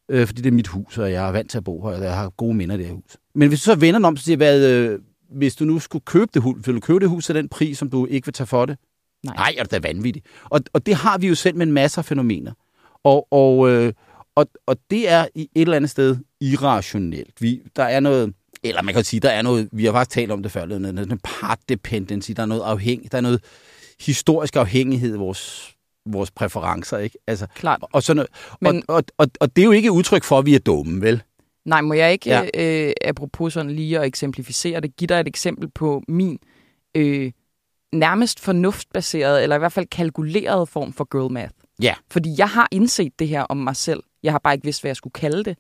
øh, 0.10 0.28
fordi 0.28 0.42
det 0.42 0.50
er 0.50 0.54
mit 0.54 0.68
hus, 0.68 0.98
og 0.98 1.12
jeg 1.12 1.28
er 1.28 1.32
vant 1.32 1.52
til 1.52 1.58
at 1.58 1.64
bo 1.64 1.82
her, 1.82 1.98
og 1.98 2.04
jeg 2.04 2.16
har 2.16 2.30
gode 2.30 2.54
minder 2.54 2.76
i 2.76 2.78
det 2.78 2.86
her 2.88 2.94
hus. 2.94 3.18
Men 3.36 3.48
hvis 3.48 3.60
du 3.60 3.64
så 3.64 3.76
vender 3.76 4.08
om, 4.08 4.18
så 4.18 4.24
siger 4.24 4.38
hvad, 4.38 4.72
øh, 4.72 5.00
hvis 5.32 5.56
du 5.56 5.66
nu 5.66 5.80
skulle 5.80 6.06
købe 6.06 6.32
det 6.34 6.42
hus, 6.42 6.68
vil 6.68 6.76
du 6.76 6.80
købe 6.80 7.00
det 7.00 7.10
hus 7.10 7.26
til 7.26 7.36
den 7.36 7.50
pris, 7.50 7.78
som 7.78 7.90
du 7.90 8.06
ikke 8.06 8.28
vil 8.28 8.34
tage 8.34 8.48
for 8.48 8.66
det? 8.66 8.78
Nej. 9.24 9.36
Nej, 9.36 9.56
er 9.58 9.64
det 9.64 9.72
da 9.72 9.80
vanvittigt. 9.80 10.26
Og, 10.44 10.62
og 10.74 10.86
det 10.86 10.96
har 10.96 11.18
vi 11.18 11.28
jo 11.28 11.36
selv 11.36 11.58
med 11.58 11.68
en 11.68 11.74
masse 11.74 12.02
af 12.02 12.06
fænomener. 12.06 12.52
Og, 13.04 13.28
og, 13.32 13.70
øh, 13.70 13.94
og, 14.36 14.48
og 14.66 14.78
det 14.90 15.10
er 15.10 15.28
i 15.36 15.42
et 15.42 15.62
eller 15.62 15.76
andet 15.76 15.90
sted 15.90 16.18
irrationelt. 16.42 17.42
Vi, 17.42 17.62
der 17.76 17.84
er 17.84 18.00
noget, 18.00 18.34
eller 18.64 18.82
man 18.82 18.94
kan 18.94 19.04
sige, 19.04 19.20
der 19.20 19.30
er 19.30 19.42
noget, 19.42 19.70
vi 19.72 19.86
har 19.86 19.92
faktisk 19.92 20.16
talt 20.16 20.32
om 20.32 20.44
det 20.44 20.52
før, 20.52 20.66
der 20.66 20.76
er 20.76 20.80
noget 20.80 21.22
part 21.24 21.60
dependency, 21.70 22.32
der 22.32 22.42
er 22.42 22.46
noget 22.46 22.62
afhæng, 22.62 23.12
der 23.12 23.18
er 23.18 23.22
noget 23.22 23.44
historisk 24.00 24.56
afhængighed 24.56 25.16
i 25.16 25.18
vores, 25.18 25.74
vores 26.06 26.32
præferencer, 26.32 26.98
ikke? 26.98 27.18
Altså, 27.28 27.48
Klart. 27.56 27.80
og, 27.94 28.04
sådan. 28.04 28.26
Men- 28.62 28.84
og, 28.88 28.96
og, 28.96 29.04
og, 29.18 29.28
og 29.40 29.56
det 29.56 29.62
er 29.62 29.66
jo 29.66 29.72
ikke 29.72 29.86
et 29.88 29.92
udtryk 29.92 30.24
for, 30.24 30.38
at 30.40 30.46
vi 30.46 30.56
er 30.56 30.60
dumme, 30.60 31.02
vel? 31.02 31.24
Nej, 31.66 31.82
må 31.82 31.94
jeg 31.94 32.12
ikke, 32.12 32.30
Ja. 32.30 32.48
øh, 32.88 32.94
apropos 33.06 33.54
sådan 33.54 33.72
lige 33.72 34.00
at 34.00 34.06
eksemplificere 34.06 34.80
det, 34.80 34.96
give 34.96 35.08
dig 35.08 35.20
et 35.20 35.28
eksempel 35.28 35.70
på 35.70 36.04
min 36.08 36.40
øh, 36.96 37.32
nærmest 37.94 38.40
fornuftbaserede, 38.40 39.44
eller 39.44 39.56
i 39.56 39.60
hvert 39.60 39.72
fald 39.74 39.86
kalkulerede 39.88 40.66
form 40.66 40.94
for 40.94 41.04
girl 41.04 41.32
math. 41.32 41.52
Ja. 41.82 41.96
Fordi 42.12 42.36
jeg 42.38 42.50
har 42.50 42.68
indset 42.72 43.20
det 43.20 43.28
her 43.28 43.42
om 43.42 43.58
mig 43.58 43.76
selv. 43.76 44.04
Jeg 44.24 44.32
har 44.34 44.40
bare 44.40 44.54
ikke 44.54 44.64
vidst, 44.66 44.82
hvad 44.82 44.90
jeg 44.90 44.96
skulle 44.96 45.14
kalde 45.14 45.44
det. 45.44 45.58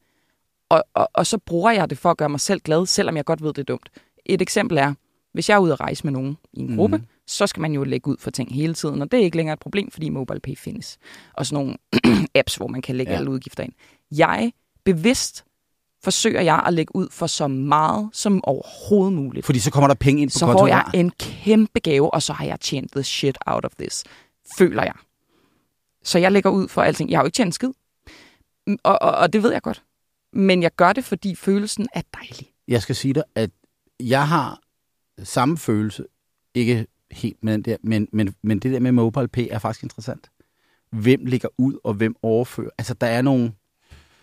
Og, 0.70 0.84
og, 0.94 1.10
og 1.14 1.26
så 1.28 1.38
bruger 1.38 1.72
jeg 1.72 1.90
det 1.90 1.98
for 1.98 2.12
at 2.12 2.18
gøre 2.18 2.30
mig 2.30 2.40
selv 2.40 2.60
glad, 2.62 2.86
selvom 2.86 3.18
jeg 3.18 3.26
godt 3.26 3.44
ved, 3.44 3.54
det 3.54 3.58
er 3.62 3.64
dumt. 3.64 3.90
Et 4.26 4.42
eksempel 4.42 4.78
er, 4.78 4.94
hvis 5.34 5.50
jeg 5.50 5.56
er 5.56 5.60
ude 5.60 5.74
at 5.74 5.80
rejse 5.80 6.04
med 6.04 6.12
nogen 6.12 6.38
i 6.54 6.60
en 6.60 6.76
gruppe, 6.78 6.98
mm. 6.98 7.04
Så 7.32 7.48
skal 7.48 7.62
man 7.62 7.74
jo 7.74 7.84
lægge 7.84 8.08
ud 8.12 8.18
for 8.20 8.32
ting 8.32 8.54
hele 8.56 8.74
tiden, 8.74 9.02
og 9.02 9.12
det 9.12 9.20
er 9.20 9.24
ikke 9.24 9.38
længere 9.38 9.54
et 9.54 9.60
problem, 9.60 9.92
fordi 9.92 10.10
MobilePay 10.10 10.56
findes. 10.58 10.98
Og 11.34 11.46
sådan 11.46 11.64
nogle 11.66 11.78
apps, 12.36 12.56
hvor 12.56 12.68
man 12.68 12.82
kan 12.82 12.96
lægge 12.96 13.12
Ja. 13.12 13.18
alle 13.18 13.30
udgifter 13.32 13.64
ind. 13.64 13.74
Jeg 14.12 14.52
bevidst 14.84 15.46
forsøger 16.04 16.42
jeg 16.42 16.64
at 16.68 16.74
lægge 16.74 16.96
ud 16.96 17.08
for 17.12 17.28
så 17.28 17.48
meget 17.48 18.10
som 18.14 18.44
overhovedet 18.44 19.14
muligt. 19.14 19.46
Fordi 19.46 19.60
så 19.60 19.72
kommer 19.72 19.88
der 19.88 19.96
penge 19.96 20.22
ind 20.22 20.30
på 20.30 20.34
Så 20.34 20.40
får 20.40 20.48
kontoen. 20.48 20.70
jeg 20.70 20.86
en 20.94 21.10
kæmpe 21.20 21.80
gave, 21.80 22.14
og 22.14 22.22
så 22.24 22.34
har 22.34 22.46
jeg 22.46 22.60
tjent 22.60 22.92
the 22.92 23.04
shit 23.04 23.38
out 23.46 23.66
of 23.66 23.72
this. 23.80 24.04
Føler 24.58 24.84
jeg. 24.84 24.94
Så 26.04 26.20
jeg 26.20 26.32
lægger 26.32 26.50
ud 26.50 26.68
for 26.68 26.82
alting. 26.82 27.10
Jeg 27.12 27.18
har 27.18 27.24
jo 27.24 27.28
ikke 27.28 27.36
tjent 27.36 27.48
en 27.48 27.52
skid. 27.52 27.70
Mm, 28.68 28.78
Og, 28.84 29.02
og, 29.02 29.12
og 29.12 29.34
det 29.34 29.44
ved 29.44 29.52
jeg 29.52 29.62
godt. 29.62 29.84
Men 30.34 30.64
jeg 30.64 30.72
gør 30.76 30.94
det, 30.94 31.04
fordi 31.06 31.36
følelsen 31.36 31.88
er 31.94 32.02
dejlig. 32.14 32.52
jeg 32.68 32.82
skal 32.82 32.96
sige 32.96 33.14
dig, 33.14 33.24
at 33.36 33.50
jeg 34.00 34.28
har 34.28 34.60
samme 35.24 35.58
følelse, 35.58 36.04
ikke 36.56 36.88
helt 37.12 37.44
med 37.44 37.54
den 37.54 37.62
der, 37.62 37.78
men, 37.84 38.08
men, 38.12 38.36
men 38.42 38.60
det 38.60 38.72
der 38.72 38.80
med 38.80 38.92
mobile 38.92 39.28
pay 39.28 39.48
er 39.52 39.60
faktisk 39.60 39.84
interessant. 39.84 40.32
Hvem 40.90 41.26
ligger 41.26 41.50
ud, 41.58 41.74
og 41.84 41.94
hvem 41.94 42.16
overfører? 42.22 42.70
Altså, 42.78 42.94
der 42.94 43.08
er 43.08 43.22
nogle... 43.22 43.52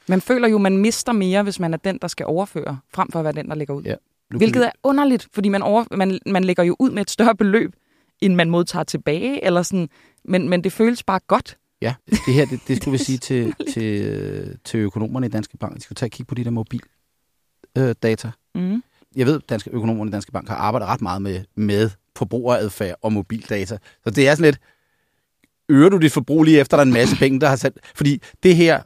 Man 0.09 0.21
føler 0.21 0.49
jo, 0.49 0.59
man 0.59 0.76
mister 0.78 1.12
mere, 1.12 1.42
hvis 1.42 1.61
man 1.61 1.75
er 1.75 1.78
den, 1.78 1.99
der 2.02 2.09
skal 2.09 2.26
overføre, 2.26 2.78
frem 2.95 3.11
for 3.12 3.18
at 3.18 3.25
være 3.25 3.33
den, 3.33 3.49
der 3.49 3.54
lægger 3.54 3.75
ud. 3.75 3.83
Ja, 3.83 3.95
Hvilket 4.37 4.66
er 4.66 4.71
underligt, 4.83 5.28
fordi 5.33 5.49
man, 5.49 5.62
over, 5.62 5.85
man, 5.97 6.18
man 6.26 6.45
lægger 6.45 6.62
jo 6.62 6.76
ud 6.78 6.90
med 6.90 7.02
et 7.02 7.11
større 7.11 7.37
beløb, 7.37 7.73
end 8.21 8.35
man 8.35 8.50
modtager 8.50 8.85
tilbage, 8.85 9.45
eller 9.45 9.62
sådan. 9.62 9.88
Men, 10.25 10.49
men 10.49 10.64
det 10.64 10.73
føles 10.73 11.02
bare 11.02 11.21
godt. 11.26 11.59
Ja, 11.83 11.95
det 12.11 12.35
her, 12.35 12.47
det, 12.47 12.61
det 12.68 12.76
skulle 12.76 12.92
vi 12.99 13.04
sige 13.09 13.18
til, 13.18 13.54
til, 13.73 14.07
øh, 14.07 14.54
til 14.64 14.78
økonomerne 14.78 15.26
i 15.26 15.30
Danske 15.30 15.57
Bank. 15.57 15.76
De 15.76 15.80
skulle 15.80 15.97
tage 15.97 16.07
og 16.07 16.11
kigge 16.11 16.28
på 16.28 16.35
de 16.35 16.45
der 16.45 16.50
mobil 16.50 16.83
øh, 17.78 17.95
data. 18.02 18.30
Mm. 18.54 18.83
jeg 19.16 19.26
ved, 19.26 19.35
at 19.35 19.49
danske 19.49 19.71
økonomerne 19.71 20.09
i 20.09 20.12
Danske 20.12 20.33
Bank 20.33 20.49
har 20.49 20.57
arbejdet 20.57 20.88
ret 20.88 21.02
meget 21.02 21.23
med, 21.23 21.45
med 21.54 21.90
forbrugeradfærd 22.19 22.97
og 23.03 23.13
mobildata. 23.13 23.79
Så 24.05 24.11
det 24.11 24.29
er 24.29 24.35
sådan 24.35 24.45
lidt, 24.45 24.59
øger 25.69 25.89
du 25.89 25.99
dit 25.99 26.13
forbrug 26.13 26.43
lige 26.45 26.61
efter, 26.61 26.77
der 26.77 26.83
er 26.83 26.87
en 26.87 26.93
masse 26.93 27.17
penge, 27.17 27.41
der 27.41 27.49
har 27.49 27.57
sat... 27.57 27.73
Fordi 27.95 28.23
det 28.43 28.57
her, 28.57 28.83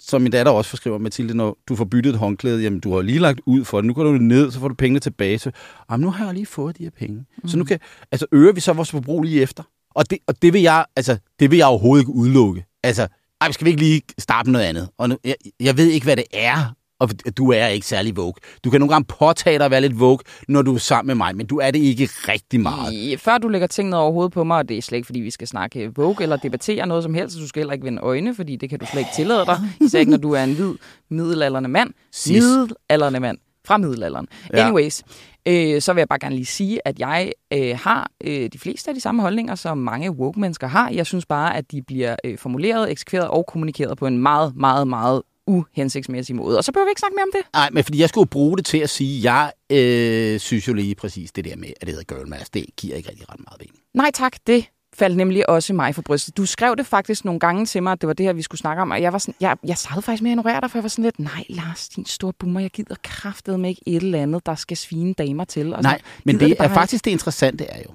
som 0.00 0.22
min 0.22 0.32
datter 0.32 0.52
også 0.52 0.70
forskriver, 0.70 0.98
Mathilde, 0.98 1.34
når 1.34 1.58
du 1.68 1.76
får 1.76 1.84
byttet 1.84 2.10
et 2.10 2.18
håndklæde, 2.18 2.62
jamen 2.62 2.80
du 2.80 2.94
har 2.94 3.02
lige 3.02 3.18
lagt 3.18 3.40
ud 3.46 3.64
for 3.64 3.80
det, 3.80 3.86
nu 3.86 3.94
går 3.94 4.04
du 4.04 4.12
ned, 4.12 4.50
så 4.50 4.60
får 4.60 4.68
du 4.68 4.74
pengene 4.74 5.00
tilbage. 5.00 5.38
Så, 5.38 5.50
jamen, 5.90 6.04
nu 6.04 6.10
har 6.10 6.24
jeg 6.24 6.34
lige 6.34 6.46
fået 6.46 6.78
de 6.78 6.82
her 6.82 6.90
penge. 6.90 7.24
Mm. 7.42 7.48
Så 7.48 7.58
nu 7.58 7.64
kan, 7.64 7.78
altså 8.12 8.26
øger 8.32 8.52
vi 8.52 8.60
så 8.60 8.72
vores 8.72 8.90
forbrug 8.90 9.22
lige 9.22 9.42
efter. 9.42 9.62
Og 9.94 10.10
det, 10.10 10.18
og 10.26 10.42
det 10.42 10.52
vil 10.52 10.62
jeg, 10.62 10.84
altså, 10.96 11.18
det 11.40 11.50
vil 11.50 11.56
jeg 11.56 11.66
overhovedet 11.66 12.02
ikke 12.02 12.12
udelukke. 12.12 12.64
Altså, 12.82 13.08
ej, 13.40 13.52
skal 13.52 13.64
vi 13.64 13.70
ikke 13.70 13.82
lige 13.82 14.02
starte 14.18 14.50
med 14.50 14.52
noget 14.52 14.66
andet? 14.66 14.88
Og 14.98 15.08
nu, 15.08 15.18
jeg, 15.24 15.34
jeg 15.60 15.76
ved 15.76 15.86
ikke, 15.86 16.04
hvad 16.04 16.16
det 16.16 16.24
er, 16.32 16.74
og 17.00 17.10
du 17.36 17.50
er 17.50 17.66
ikke 17.66 17.86
særlig 17.86 18.16
vogue. 18.16 18.34
Du 18.64 18.70
kan 18.70 18.80
nogle 18.80 18.92
gange 18.92 19.04
påtage 19.04 19.58
dig 19.58 19.64
at 19.64 19.70
være 19.70 19.80
lidt 19.80 20.00
vogue, 20.00 20.18
når 20.48 20.62
du 20.62 20.74
er 20.74 20.78
sammen 20.78 21.06
med 21.06 21.14
mig, 21.14 21.36
men 21.36 21.46
du 21.46 21.58
er 21.58 21.70
det 21.70 21.78
ikke 21.78 22.08
rigtig 22.28 22.60
meget. 22.60 23.20
Før 23.20 23.38
du 23.38 23.48
lægger 23.48 23.66
tingene 23.66 23.96
over 23.96 24.12
hovedet 24.12 24.32
på 24.32 24.44
mig, 24.44 24.56
og 24.56 24.68
det 24.68 24.78
er 24.78 24.82
slet 24.82 24.96
ikke, 24.96 25.06
fordi 25.06 25.20
vi 25.20 25.30
skal 25.30 25.48
snakke 25.48 25.94
vogue 25.96 26.22
eller 26.22 26.36
debattere 26.36 26.86
noget 26.86 27.02
som 27.02 27.14
helst, 27.14 27.34
så 27.34 27.40
du 27.40 27.48
skal 27.48 27.60
heller 27.60 27.72
ikke 27.72 27.84
vende 27.84 28.02
øjne, 28.02 28.34
fordi 28.34 28.56
det 28.56 28.70
kan 28.70 28.78
du 28.78 28.86
slet 28.86 29.00
ikke 29.00 29.10
tillade 29.14 29.46
dig, 29.46 29.60
især 29.86 29.98
ikke 29.98 30.10
når 30.10 30.18
du 30.18 30.32
er 30.32 30.44
en 30.44 30.54
hvid 30.54 30.74
middelalderende 31.10 31.68
mand. 31.68 31.90
Sis. 32.12 32.42
Middelalderende 32.42 33.20
mand 33.20 33.38
fra 33.66 33.76
middelalderen. 33.76 34.26
Ja. 34.52 34.66
Anyways, 34.66 35.02
øh, 35.48 35.80
så 35.80 35.92
vil 35.92 36.00
jeg 36.00 36.08
bare 36.08 36.18
gerne 36.18 36.34
lige 36.34 36.46
sige, 36.46 36.88
at 36.88 36.98
jeg 36.98 37.32
øh, 37.52 37.78
har 37.82 38.10
øh, 38.24 38.48
de 38.52 38.58
fleste 38.58 38.90
af 38.90 38.94
de 38.94 39.00
samme 39.00 39.22
holdninger, 39.22 39.54
som 39.54 39.78
mange 39.78 40.10
woke-mennesker 40.10 40.66
har. 40.66 40.90
Jeg 40.90 41.06
synes 41.06 41.26
bare, 41.26 41.56
at 41.56 41.70
de 41.70 41.82
bliver 41.82 42.16
øh, 42.24 42.38
formuleret, 42.38 42.90
eksekveret 42.90 43.28
og 43.28 43.46
kommunikeret 43.46 43.98
på 43.98 44.06
en 44.06 44.18
meget, 44.18 44.56
meget, 44.56 44.88
meget 44.88 45.22
uhensigtsmæssig 45.46 46.36
måde. 46.36 46.58
Og 46.58 46.64
så 46.64 46.72
behøver 46.72 46.86
vi 46.86 46.90
ikke 46.90 46.98
snakke 47.00 47.14
mere 47.14 47.22
om 47.22 47.30
det. 47.34 47.42
Nej, 47.54 47.70
men 47.72 47.84
fordi 47.84 48.00
jeg 48.00 48.08
skulle 48.08 48.28
bruge 48.30 48.56
det 48.56 48.66
til 48.66 48.78
at 48.78 48.90
sige, 48.90 49.32
jeg 49.32 49.52
øh, 49.70 50.40
synes 50.40 50.68
jo 50.68 50.72
lige 50.74 50.94
præcis 50.94 51.32
det 51.32 51.44
der 51.44 51.56
med, 51.56 51.68
at 51.80 51.86
det 51.86 51.88
hedder 51.88 52.14
girl 52.14 52.28
mass, 52.28 52.50
det 52.50 52.66
giver 52.76 52.96
ikke 52.96 53.10
rigtig 53.10 53.28
ret 53.32 53.40
meget 53.40 53.60
mening. 53.60 53.78
Nej 53.94 54.10
tak, 54.14 54.36
det 54.46 54.64
faldt 54.96 55.16
nemlig 55.16 55.48
også 55.48 55.72
mig 55.72 55.94
for 55.94 56.02
brystet. 56.02 56.36
Du 56.36 56.46
skrev 56.46 56.76
det 56.76 56.86
faktisk 56.86 57.24
nogle 57.24 57.40
gange 57.40 57.66
til 57.66 57.82
mig, 57.82 57.92
at 57.92 58.00
det 58.00 58.06
var 58.06 58.12
det 58.12 58.26
her, 58.26 58.32
vi 58.32 58.42
skulle 58.42 58.58
snakke 58.58 58.82
om, 58.82 58.90
og 58.90 59.02
jeg 59.02 59.12
var 59.12 59.18
sådan, 59.18 59.34
jeg, 59.40 59.56
jeg 59.66 59.78
startede 59.78 60.02
faktisk 60.02 60.22
med 60.22 60.30
at 60.30 60.32
ignorere 60.38 60.60
dig, 60.60 60.70
for 60.70 60.78
jeg 60.78 60.82
var 60.82 60.88
sådan 60.88 61.02
lidt, 61.04 61.18
nej 61.18 61.44
Lars, 61.48 61.88
din 61.88 62.06
store 62.06 62.32
boomer, 62.32 62.60
jeg 62.60 62.70
gider 62.70 62.94
kraftet 63.02 63.60
med 63.60 63.70
ikke 63.70 63.82
et 63.86 63.96
eller 64.02 64.22
andet, 64.22 64.46
der 64.46 64.54
skal 64.54 64.76
svine 64.76 65.14
damer 65.14 65.44
til. 65.44 65.74
Og 65.74 65.82
Nej, 65.82 65.98
så 65.98 66.04
men 66.24 66.40
det 66.40 66.56
bare 66.58 66.68
er 66.68 66.74
faktisk 66.74 67.04
det 67.04 67.10
interessante 67.10 67.64
er 67.64 67.82
jo, 67.88 67.94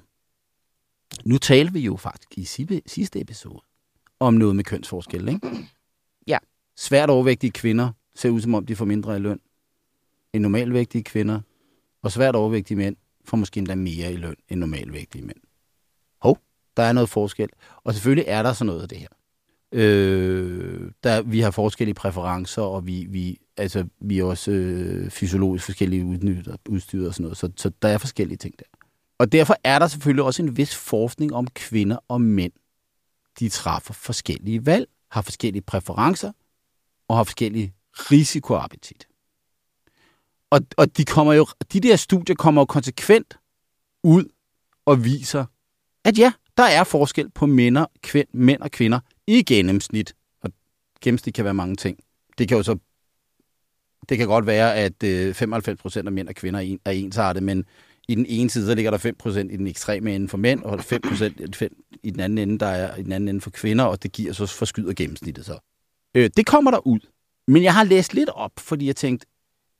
nu 1.24 1.38
talte 1.38 1.72
vi 1.72 1.80
jo 1.80 1.96
faktisk 1.96 2.28
i 2.36 2.44
sidste- 2.44 2.82
sidste 2.86 3.20
episode 3.20 3.60
om 4.20 4.34
noget 4.34 4.56
med 4.56 4.64
kønsforskel, 4.64 5.28
ikke? 5.28 5.40
Svært 6.80 7.10
overvægtige 7.10 7.50
kvinder 7.50 7.90
ser 8.14 8.30
ud 8.30 8.40
som 8.40 8.54
om, 8.54 8.66
de 8.66 8.76
får 8.76 8.84
mindre 8.84 9.16
i 9.16 9.18
løn 9.18 9.40
end 10.32 10.42
normalvægtige 10.42 11.04
kvinder, 11.04 11.40
og 12.02 12.12
svært 12.12 12.36
overvægtige 12.36 12.76
mænd 12.76 12.96
får 13.24 13.36
måske 13.36 13.58
endda 13.58 13.74
mere 13.74 14.12
i 14.12 14.16
løn 14.16 14.34
end 14.48 14.60
normalvægtige 14.60 15.24
mænd. 15.24 15.36
Hov, 16.22 16.38
der 16.76 16.82
er 16.82 16.92
noget 16.92 17.08
forskel. 17.08 17.48
Og 17.84 17.94
selvfølgelig 17.94 18.24
er 18.28 18.42
der 18.42 18.52
sådan 18.52 18.66
noget 18.66 18.82
af 18.82 18.88
det 18.88 18.98
her. 18.98 19.08
Øh, 19.72 20.90
der, 21.04 21.22
vi 21.22 21.40
har 21.40 21.50
forskellige 21.50 21.94
præferencer, 21.94 22.62
og 22.62 22.86
vi, 22.86 23.06
vi, 23.08 23.38
altså, 23.56 23.86
vi 24.00 24.18
er 24.18 24.24
også 24.24 24.50
øh, 24.50 25.10
fysiologisk 25.10 25.64
forskellige 25.64 26.04
udnytter, 26.04 26.56
udstyret 26.68 27.08
og 27.08 27.14
sådan 27.14 27.24
noget, 27.24 27.38
så, 27.38 27.50
så 27.56 27.70
der 27.82 27.88
er 27.88 27.98
forskellige 27.98 28.38
ting 28.38 28.54
der. 28.58 28.64
Og 29.18 29.32
derfor 29.32 29.56
er 29.64 29.78
der 29.78 29.86
selvfølgelig 29.86 30.24
også 30.24 30.42
en 30.42 30.56
vis 30.56 30.74
forskning 30.74 31.34
om 31.34 31.46
kvinder 31.46 31.96
og 32.08 32.20
mænd. 32.20 32.52
De 33.38 33.48
træffer 33.48 33.94
forskellige 33.94 34.66
valg, 34.66 34.88
har 35.10 35.22
forskellige 35.22 35.62
præferencer 35.62 36.32
og 37.10 37.16
har 37.16 37.24
forskellige 37.24 37.74
risikoappetit. 37.94 39.08
Og, 40.50 40.60
og 40.76 40.96
de, 40.96 41.04
kommer 41.04 41.32
jo, 41.32 41.46
de 41.72 41.80
der 41.80 41.96
studier 41.96 42.36
kommer 42.36 42.60
jo 42.60 42.66
konsekvent 42.66 43.38
ud 44.02 44.24
og 44.86 45.04
viser, 45.04 45.44
at 46.04 46.18
ja, 46.18 46.32
der 46.56 46.62
er 46.62 46.84
forskel 46.84 47.30
på 47.30 47.46
mænd 47.46 47.78
og, 47.78 47.90
kvind, 48.02 48.28
mænd 48.32 48.60
og 48.60 48.70
kvinder 48.70 49.00
i 49.26 49.42
gennemsnit. 49.42 50.14
Og 50.42 50.50
gennemsnit 51.00 51.34
kan 51.34 51.44
være 51.44 51.54
mange 51.54 51.76
ting. 51.76 51.98
Det 52.38 52.48
kan 52.48 52.56
jo 52.56 52.62
så 52.62 52.78
det 54.08 54.18
kan 54.18 54.26
godt 54.26 54.46
være, 54.46 54.74
at 54.76 55.02
øh, 55.02 55.34
95% 55.42 55.96
af 55.96 56.12
mænd 56.12 56.28
og 56.28 56.34
kvinder 56.34 56.60
er, 56.60 56.64
en, 56.64 56.80
er 56.84 56.90
ensartet, 56.90 57.42
men 57.42 57.64
i 58.08 58.14
den 58.14 58.26
ene 58.28 58.50
side, 58.50 58.66
så 58.66 58.74
ligger 58.74 58.90
der 58.90 58.98
5% 58.98 59.38
i 59.38 59.56
den 59.56 59.66
ekstreme 59.66 60.14
ende 60.14 60.28
for 60.28 60.38
mænd, 60.38 60.62
og 60.62 60.78
5% 60.78 62.00
i 62.02 62.10
den 62.10 62.20
anden 62.20 62.38
ende, 62.38 62.58
der 62.58 62.66
er 62.66 62.96
i 62.96 63.02
den 63.02 63.12
anden 63.12 63.28
ende 63.28 63.40
for 63.40 63.50
kvinder, 63.50 63.84
og 63.84 64.02
det 64.02 64.12
giver 64.12 64.32
så 64.32 64.46
forskyder 64.46 64.92
gennemsnittet 64.92 65.46
så. 65.46 65.69
Øh, 66.14 66.30
det 66.36 66.46
kommer 66.46 66.70
der 66.70 66.86
ud. 66.86 67.00
Men 67.48 67.62
jeg 67.62 67.74
har 67.74 67.84
læst 67.84 68.14
lidt 68.14 68.28
op, 68.28 68.52
fordi 68.58 68.86
jeg 68.86 68.96
tænkte, 68.96 69.26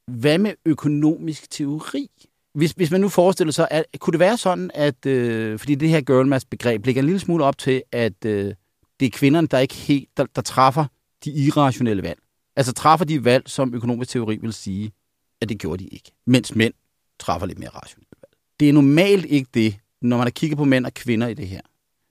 hvad 0.06 0.38
med 0.38 0.54
økonomisk 0.64 1.50
teori? 1.50 2.10
Hvis, 2.54 2.72
hvis 2.72 2.90
man 2.90 3.00
nu 3.00 3.08
forestiller 3.08 3.52
sig, 3.52 3.68
at, 3.70 3.84
kunne 3.98 4.12
det 4.12 4.20
være 4.20 4.36
sådan, 4.36 4.70
at, 4.74 5.06
øh, 5.06 5.58
fordi 5.58 5.74
det 5.74 5.88
her 5.88 6.00
girlmass 6.00 6.44
begreb 6.44 6.86
ligger 6.86 7.02
en 7.02 7.06
lille 7.06 7.20
smule 7.20 7.44
op 7.44 7.58
til, 7.58 7.82
at 7.92 8.24
øh, 8.24 8.54
det 9.00 9.06
er 9.06 9.10
kvinderne, 9.10 9.46
der 9.46 9.58
ikke 9.58 9.74
helt, 9.74 10.08
der, 10.16 10.26
der 10.36 10.42
træffer 10.42 10.84
de 11.24 11.30
irrationelle 11.30 12.02
valg. 12.02 12.20
Altså 12.56 12.72
træffer 12.72 13.04
de 13.04 13.24
valg, 13.24 13.48
som 13.48 13.74
økonomisk 13.74 14.10
teori 14.10 14.38
vil 14.40 14.52
sige, 14.52 14.92
at 15.40 15.48
det 15.48 15.58
gjorde 15.58 15.84
de 15.84 15.88
ikke. 15.88 16.12
Mens 16.26 16.54
mænd 16.54 16.74
træffer 17.18 17.46
lidt 17.46 17.58
mere 17.58 17.70
rationelle 17.70 18.16
valg. 18.22 18.32
Det 18.60 18.68
er 18.68 18.72
normalt 18.72 19.24
ikke 19.24 19.50
det, 19.54 19.76
når 20.02 20.16
man 20.16 20.26
har 20.26 20.30
kigget 20.30 20.58
på 20.58 20.64
mænd 20.64 20.86
og 20.86 20.94
kvinder 20.94 21.28
i 21.28 21.34
det 21.34 21.48
her. 21.48 21.60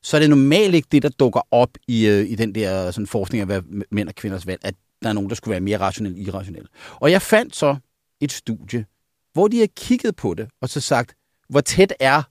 Så 0.04 0.18
er 0.18 0.20
det 0.22 0.30
normalt 0.30 0.76
ikke 0.76 0.88
det, 0.92 1.04
der 1.04 1.10
dukker 1.10 1.42
op 1.52 1.70
i, 1.88 2.08
øh, 2.08 2.30
i 2.30 2.36
den 2.36 2.56
der 2.56 2.92
sådan, 2.92 3.08
forskning 3.08 3.42
af 3.42 3.48
hvad 3.48 3.62
mænd 3.92 4.10
og 4.10 4.16
kvinders 4.16 4.48
valg, 4.48 4.60
at 4.64 4.76
der 5.02 5.10
er 5.10 5.14
nogen, 5.14 5.30
der 5.30 5.36
skulle 5.36 5.52
være 5.52 5.62
mere 5.62 5.78
rationelle 5.78 6.20
irrationelle. 6.20 6.68
Og 6.96 7.12
jeg 7.12 7.22
fandt 7.22 7.56
så 7.56 7.76
et 8.20 8.32
studie, 8.32 8.86
hvor 9.34 9.48
de 9.48 9.60
har 9.60 9.68
kigget 9.76 10.16
på 10.16 10.34
det, 10.34 10.50
og 10.62 10.70
så 10.70 10.82
sagt, 10.82 11.16
hvor 11.50 11.62
tæt 11.62 11.94
er 12.00 12.22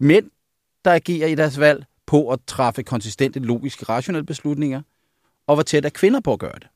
mænd, 0.00 0.30
der 0.84 0.92
agerer 0.92 1.28
i 1.28 1.34
deres 1.34 1.60
valg, 1.60 1.84
på 2.06 2.30
at 2.30 2.38
træffe 2.46 2.82
konsistente, 2.82 3.40
logiske, 3.40 3.84
rationelle 3.84 4.26
beslutninger, 4.26 4.82
og 5.46 5.56
hvor 5.56 5.62
tæt 5.62 5.84
er 5.84 5.90
kvinder 5.90 6.20
på 6.20 6.32
at 6.32 6.38
gøre 6.38 6.54
det. 6.54 6.66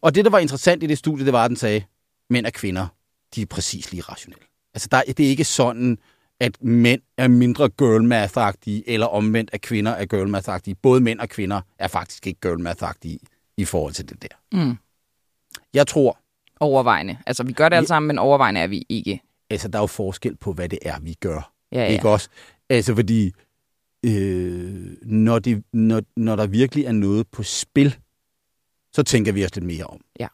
Og 0.00 0.14
det, 0.14 0.24
der 0.24 0.30
var 0.30 0.38
interessant 0.38 0.82
i 0.82 0.86
det 0.86 0.98
studie, 0.98 1.24
det 1.24 1.32
var, 1.32 1.44
at 1.44 1.48
den 1.48 1.56
sagde, 1.56 1.84
mænd 2.30 2.46
og 2.46 2.52
kvinder, 2.52 2.86
de 3.34 3.42
er 3.42 3.46
præcis 3.46 3.92
lige 3.92 4.02
rationelle. 4.02 4.44
Altså, 4.74 4.88
der, 4.90 5.02
det 5.02 5.26
er 5.26 5.30
ikke 5.30 5.44
sådan, 5.44 5.98
at 6.40 6.62
mænd 6.62 7.00
er 7.16 7.28
mindre 7.28 7.68
girl 7.68 8.04
math 8.04 8.38
eller 8.86 9.06
omvendt, 9.06 9.50
at 9.52 9.60
kvinder 9.60 9.92
er 9.92 10.04
girl 10.04 10.28
math 10.28 10.74
Både 10.82 11.00
mænd 11.00 11.20
og 11.20 11.28
kvinder 11.28 11.60
er 11.78 11.88
faktisk 11.88 12.26
ikke 12.26 12.40
girl 12.40 12.60
math 12.60 12.84
i 13.56 13.64
forhold 13.64 13.92
til 13.92 14.08
det 14.08 14.22
der. 14.22 14.64
Mm. 14.64 14.76
Jeg 15.74 15.86
tror, 15.86 16.18
Overvejende. 16.62 17.18
Altså, 17.26 17.42
vi 17.44 17.52
gør 17.52 17.68
det 17.68 17.76
alle 17.76 17.86
sammen, 17.86 18.06
men 18.06 18.18
overvejende 18.18 18.60
er 18.60 18.66
vi 18.66 18.86
ikke. 18.88 19.20
altså, 19.50 19.68
der 19.68 19.78
er 19.78 19.82
jo 19.82 19.86
forskel 19.86 20.36
på, 20.36 20.52
hvad 20.52 20.68
det 20.68 20.78
er, 20.82 21.00
vi 21.00 21.14
gør. 21.20 21.52
Ja, 21.72 21.80
ja. 21.80 21.92
Ikke 21.92 22.08
også? 22.08 22.28
Altså, 22.68 22.94
fordi 22.94 23.32
øh, 24.06 24.96
når, 25.02 25.38
det, 25.38 25.64
når, 25.72 26.02
når 26.16 26.36
der 26.36 26.46
virkelig 26.46 26.84
er 26.84 26.92
noget 26.92 27.26
på 27.28 27.42
spil, 27.42 27.96
så 28.92 29.02
tænker 29.02 29.32
vi 29.32 29.44
os 29.44 29.54
lidt 29.54 29.64
mere 29.64 29.84
om. 29.84 30.00
Ja. 30.20 30.28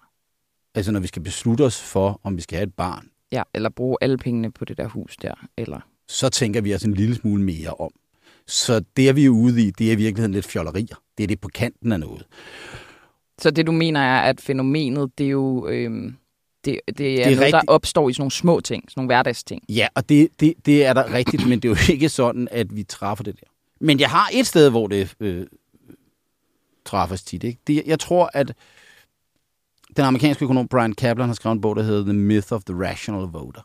Altså, 0.75 0.93
når 0.93 1.01
vi 1.01 1.07
skal 1.07 1.23
beslutte 1.23 1.63
os 1.63 1.83
for, 1.83 2.21
om 2.23 2.37
vi 2.37 2.43
skal 2.43 2.57
have 2.57 2.67
et 2.67 2.75
barn, 2.75 3.11
Ja, 3.33 3.43
eller 3.55 3.69
bruge 3.69 3.97
alle 4.01 4.19
pengene 4.19 4.53
på 4.53 4.65
det 4.65 4.79
der 4.79 4.89
hus 4.89 5.17
der. 5.17 5.35
Eller... 5.57 5.81
så 6.09 6.29
tænker 6.29 6.61
vi 6.61 6.75
os 6.75 6.83
en 6.83 6.95
lille 6.95 7.15
smule 7.15 7.43
mere 7.43 7.71
om. 7.71 7.91
Så 8.47 8.85
det, 8.97 9.17
vi 9.17 9.25
er 9.25 9.29
ude 9.29 9.63
i, 9.63 9.71
det 9.71 9.89
er 9.89 9.93
i 9.93 9.97
virkeligheden 9.97 10.33
lidt 10.33 10.47
fjollerier. 10.47 11.03
Det 11.19 11.25
er 11.25 11.29
det 11.29 11.41
på 11.41 11.49
kanten 11.49 11.93
af 11.93 12.01
noget. 12.01 12.27
Så 13.39 13.51
det, 13.51 13.67
du 13.67 13.73
mener, 13.73 14.01
er, 14.01 14.21
at 14.21 14.41
fænomenet, 14.41 15.19
det 15.19 15.27
er 15.27 15.31
jo... 15.31 15.69
Øhm, 15.69 16.17
det, 16.65 16.81
det 16.87 16.91
er, 16.91 16.93
det 16.95 17.21
er 17.21 17.25
noget, 17.25 17.41
rigtigt. 17.41 17.53
der 17.53 17.73
opstår 17.73 18.09
i 18.09 18.13
sådan 18.13 18.21
nogle 18.21 18.31
små 18.31 18.61
ting, 18.61 18.85
sådan 18.91 19.01
nogle 19.01 19.07
hverdagsting. 19.07 19.65
Ja, 19.69 19.89
og 19.95 20.09
det, 20.09 20.29
det, 20.41 20.55
det 20.67 20.87
er 20.87 20.93
der 20.93 21.13
rigtigt, 21.13 21.49
men 21.49 21.61
det 21.61 21.69
er 21.69 21.73
jo 21.73 21.77
ikke 21.95 22.09
sådan, 22.09 22.49
at 22.51 22.77
vi 22.77 22.83
træffer 22.83 23.25
det 23.25 23.35
der. 23.41 23.47
Men 23.81 24.01
jeg 24.01 24.11
har 24.11 24.31
et 24.33 24.47
sted, 24.47 24.71
hvor 24.71 24.87
det 24.87 25.15
øh, 25.21 25.47
træffes 26.85 27.23
tit. 27.23 27.45
Ikke? 27.45 27.61
Det, 27.67 27.83
jeg 27.87 28.01
tror, 28.01 28.31
at 28.33 28.55
den 29.97 30.05
amerikanske 30.05 30.45
økonom 30.45 30.69
Brian 30.69 30.93
Kaplan 30.93 31.29
har 31.29 31.35
skrevet 31.35 31.55
en 31.55 31.61
bog, 31.61 31.77
der 31.77 31.83
hedder 31.83 32.05
The 32.05 32.13
Myth 32.13 32.53
of 32.53 32.63
the 32.65 32.75
Rational 32.85 33.23
Voter. 33.23 33.63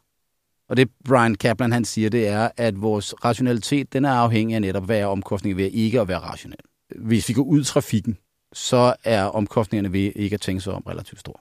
Og 0.70 0.78
det 0.78 0.90
Brian 1.06 1.36
Kaplan 1.36 1.72
han 1.72 1.86
siger, 1.86 2.10
det 2.10 2.28
er, 2.28 2.50
at 2.58 2.82
vores 2.82 3.14
rationalitet 3.26 3.94
den 3.94 4.06
er 4.06 4.12
afhængig 4.12 4.56
af 4.56 4.62
netop, 4.62 4.86
hvad 4.86 5.00
er 5.00 5.06
omkostningen 5.06 5.58
ved 5.58 5.72
ikke 5.72 6.02
at 6.02 6.08
være 6.08 6.20
rationel. 6.20 6.60
Hvis 6.96 7.30
vi 7.30 7.34
går 7.34 7.44
ud 7.44 7.62
i 7.62 7.64
trafikken, 7.64 8.18
så 8.54 8.96
er 9.04 9.24
omkostningerne 9.24 9.94
ved 9.94 10.12
ikke 10.16 10.34
at 10.34 10.42
tænke 10.42 10.62
sig 10.62 10.74
om 10.74 10.84
relativt 10.88 11.20
store. 11.20 11.38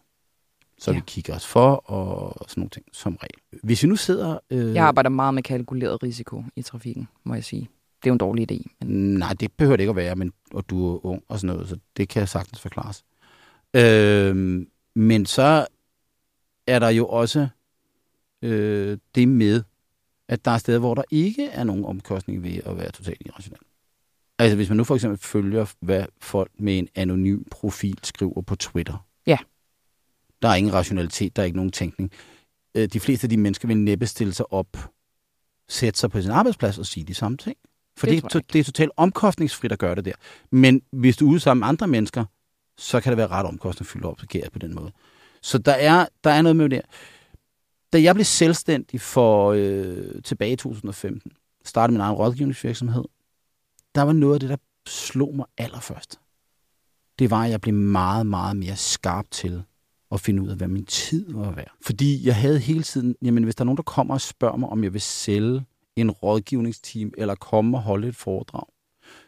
Så 0.78 0.90
ja. 0.90 0.96
Vi 0.96 1.02
kigger 1.06 1.34
os 1.34 1.46
for 1.46 1.74
og 1.74 2.50
sådan 2.50 2.60
nogle 2.60 2.70
ting, 2.70 2.86
som 2.92 3.16
regel. 3.22 3.60
Hvis 3.62 3.82
vi 3.82 3.88
nu 3.88 3.96
sidder... 3.96 4.38
Øh, 4.50 4.74
Jeg 4.74 4.84
arbejder 4.84 5.10
meget 5.10 5.34
med 5.34 5.42
kalkuleret 5.42 6.02
risiko 6.02 6.44
i 6.56 6.62
trafikken, 6.62 7.08
må 7.24 7.34
jeg 7.34 7.44
sige. 7.44 7.68
Det 8.02 8.08
er 8.08 8.10
jo 8.10 8.12
en 8.12 8.18
dårlig 8.18 8.52
idé. 8.52 8.76
Men 8.80 9.14
Nej, 9.14 9.32
det 9.32 9.52
behøver 9.52 9.76
det 9.76 9.82
ikke 9.82 9.90
at 9.90 9.96
være, 9.96 10.16
men, 10.16 10.32
og 10.54 10.70
du 10.70 10.94
er 10.94 11.06
ung 11.06 11.22
og 11.28 11.38
sådan 11.38 11.54
noget, 11.56 11.68
så 11.68 11.76
det 11.96 12.08
kan 12.08 12.26
sagtens 12.26 12.60
forklares. 12.60 13.04
Øh, 13.74 14.66
men 14.94 15.26
så 15.26 15.66
er 16.66 16.78
der 16.78 16.88
jo 16.88 17.08
også 17.08 17.48
øh, 18.42 18.98
det 19.14 19.28
med, 19.28 19.62
at 20.28 20.44
der 20.44 20.50
er 20.50 20.58
steder, 20.58 20.78
hvor 20.78 20.94
der 20.94 21.02
ikke 21.10 21.46
er 21.46 21.64
nogen 21.64 21.84
omkostning 21.84 22.42
ved 22.42 22.60
at 22.66 22.76
være 22.76 22.90
totalt 22.90 23.22
irrationel. 23.26 23.60
Altså 24.38 24.56
hvis 24.56 24.68
man 24.68 24.76
nu 24.76 24.84
for 24.84 24.94
eksempel 24.94 25.18
følger, 25.18 25.74
hvad 25.80 26.06
folk 26.20 26.50
med 26.58 26.78
en 26.78 26.88
anonym 26.94 27.42
profil 27.50 27.98
skriver 28.02 28.42
på 28.42 28.56
Twitter. 28.56 29.06
Ja. 29.26 29.38
Der 30.42 30.48
er 30.48 30.54
ingen 30.54 30.72
rationalitet, 30.72 31.36
der 31.36 31.42
er 31.42 31.46
ikke 31.46 31.56
nogen 31.56 31.72
tænkning. 31.72 32.12
øh, 32.74 32.88
de 32.88 33.00
fleste 33.00 33.24
af 33.24 33.28
de 33.28 33.36
mennesker 33.36 33.68
vil 33.68 33.76
næppe 33.76 34.06
stille 34.06 34.32
sig 34.32 34.52
op, 34.52 34.76
sætte 35.68 36.00
sig 36.00 36.10
på 36.10 36.22
sin 36.22 36.30
arbejdsplads 36.30 36.78
og 36.78 36.86
sige 36.86 37.04
de 37.04 37.14
samme 37.14 37.38
ting. 37.38 37.56
For 37.96 38.06
Det 38.06 38.22
det, 38.22 38.24
det, 38.24 38.34
jeg 38.34 38.52
det 38.52 38.58
er 38.58 38.64
totalt 38.64 38.90
omkostningsfrit 38.96 39.72
at 39.72 39.78
gøre 39.78 39.94
det 39.94 40.04
der. 40.04 40.12
Men 40.50 40.82
hvis 40.92 41.16
du 41.16 41.26
er 41.26 41.30
ude 41.30 41.40
sammen 41.40 41.60
med 41.60 41.68
andre 41.68 41.88
mennesker, 41.88 42.24
så 42.82 43.00
kan 43.00 43.10
det 43.10 43.16
være 43.16 43.26
ret 43.26 43.46
omkostningsfyldt 43.46 44.06
at 44.06 44.14
agere 44.22 44.50
på 44.50 44.58
den 44.58 44.74
måde. 44.74 44.92
Så 45.42 45.58
der 45.58 45.72
er, 45.72 46.06
der 46.24 46.30
er 46.30 46.42
noget 46.42 46.56
med 46.56 46.68
det. 46.68 46.82
Da 47.92 48.02
jeg 48.02 48.14
blev 48.14 48.24
selvstændig 48.24 49.00
for 49.00 49.52
øh, 49.52 50.22
tilbage 50.24 50.52
i 50.52 50.56
2015, 50.56 51.32
startede 51.64 51.92
min 51.92 52.00
egen 52.00 52.14
rådgivningsvirksomhed, 52.14 53.04
der 53.94 54.02
var 54.02 54.12
noget 54.12 54.34
af 54.34 54.40
det, 54.40 54.48
der 54.48 54.56
slog 54.86 55.36
mig 55.36 55.46
allerførst. 55.58 56.20
Det 57.18 57.30
var, 57.30 57.44
at 57.44 57.50
jeg 57.50 57.60
blev 57.60 57.74
meget, 57.74 58.26
meget 58.26 58.56
mere 58.56 58.76
skarp 58.76 59.26
til 59.30 59.62
at 60.12 60.20
finde 60.20 60.42
ud 60.42 60.48
af, 60.48 60.56
hvad 60.56 60.68
min 60.68 60.86
tid 60.86 61.32
var 61.32 61.50
værd. 61.50 61.72
Fordi 61.80 62.26
jeg 62.26 62.36
havde 62.36 62.58
hele 62.58 62.82
tiden, 62.82 63.16
jamen 63.22 63.44
hvis 63.44 63.54
der 63.54 63.62
er 63.62 63.66
nogen, 63.66 63.76
der 63.76 63.82
kommer 63.82 64.14
og 64.14 64.20
spørger 64.20 64.56
mig, 64.56 64.68
om 64.68 64.84
jeg 64.84 64.92
vil 64.92 65.00
sælge 65.00 65.64
en 65.96 66.10
rådgivningsteam, 66.10 67.12
eller 67.18 67.34
komme 67.34 67.76
og 67.76 67.82
holde 67.82 68.08
et 68.08 68.16
foredrag, 68.16 68.71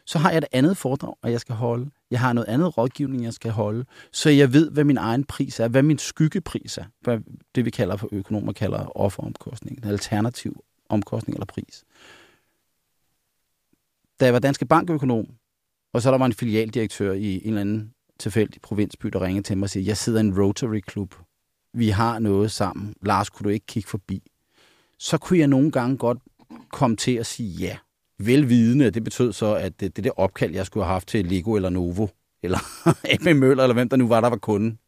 så 0.05 0.19
har 0.19 0.29
jeg 0.29 0.37
et 0.37 0.45
andet 0.51 0.77
foredrag, 0.77 1.13
og 1.21 1.31
jeg 1.31 1.39
skal 1.39 1.55
holde. 1.55 1.89
Jeg 2.11 2.19
har 2.19 2.33
noget 2.33 2.47
andet 2.47 2.77
rådgivning, 2.77 3.23
jeg 3.23 3.33
skal 3.33 3.51
holde, 3.51 3.85
så 4.11 4.29
jeg 4.29 4.53
ved, 4.53 4.71
hvad 4.71 4.83
min 4.83 4.97
egen 4.97 5.23
pris 5.23 5.59
er, 5.59 5.67
hvad 5.67 5.83
min 5.83 5.97
skyggepris 5.97 6.77
er, 6.77 6.85
hvad 7.01 7.19
det 7.55 7.65
vi 7.65 7.69
kalder 7.69 7.97
for 7.97 8.09
økonomer 8.11 8.53
kalder 8.53 8.97
offeromkostning, 8.97 9.85
alternativ 9.85 10.63
omkostning 10.89 11.35
eller 11.35 11.45
pris. 11.45 11.83
Da 14.19 14.25
jeg 14.25 14.33
var 14.33 14.39
Danske 14.39 14.65
Bankøkonom, 14.65 15.27
og 15.93 16.01
så 16.01 16.11
der 16.11 16.17
var 16.17 16.25
en 16.25 16.33
filialdirektør 16.33 17.13
i 17.13 17.35
en 17.35 17.47
eller 17.47 17.61
anden 17.61 17.93
tilfældig 18.19 18.61
provinsby, 18.61 19.07
der 19.07 19.21
ringede 19.21 19.47
til 19.47 19.57
mig 19.57 19.63
og 19.63 19.69
siger, 19.69 19.83
jeg 19.83 19.97
sidder 19.97 20.19
i 20.19 20.25
en 20.25 20.41
Rotary 20.41 20.81
Club. 20.91 21.15
Vi 21.73 21.89
har 21.89 22.19
noget 22.19 22.51
sammen. 22.51 22.95
Lars, 23.01 23.29
kunne 23.29 23.43
du 23.43 23.49
ikke 23.49 23.65
kigge 23.65 23.89
forbi? 23.89 24.23
Så 24.99 25.17
kunne 25.17 25.39
jeg 25.39 25.47
nogle 25.47 25.71
gange 25.71 25.97
godt 25.97 26.17
komme 26.71 26.95
til 26.95 27.11
at 27.11 27.25
sige 27.25 27.49
ja. 27.49 27.77
Velvidende, 28.19 28.91
det 28.91 29.03
betød 29.03 29.33
så, 29.33 29.55
at 29.55 29.79
det, 29.79 29.95
det 29.95 30.03
der 30.03 30.19
opkald, 30.19 30.53
jeg 30.53 30.65
skulle 30.65 30.83
have 30.83 30.93
haft 30.93 31.07
til 31.07 31.25
Lego 31.25 31.55
eller 31.55 31.69
Novo, 31.69 32.07
eller 32.43 32.59
AP 33.13 33.35
Møller, 33.35 33.63
eller 33.63 33.73
hvem 33.73 33.89
der 33.89 33.97
nu 33.97 34.07
var, 34.07 34.21
der 34.21 34.29
var 34.29 34.37
kunden, 34.37 34.79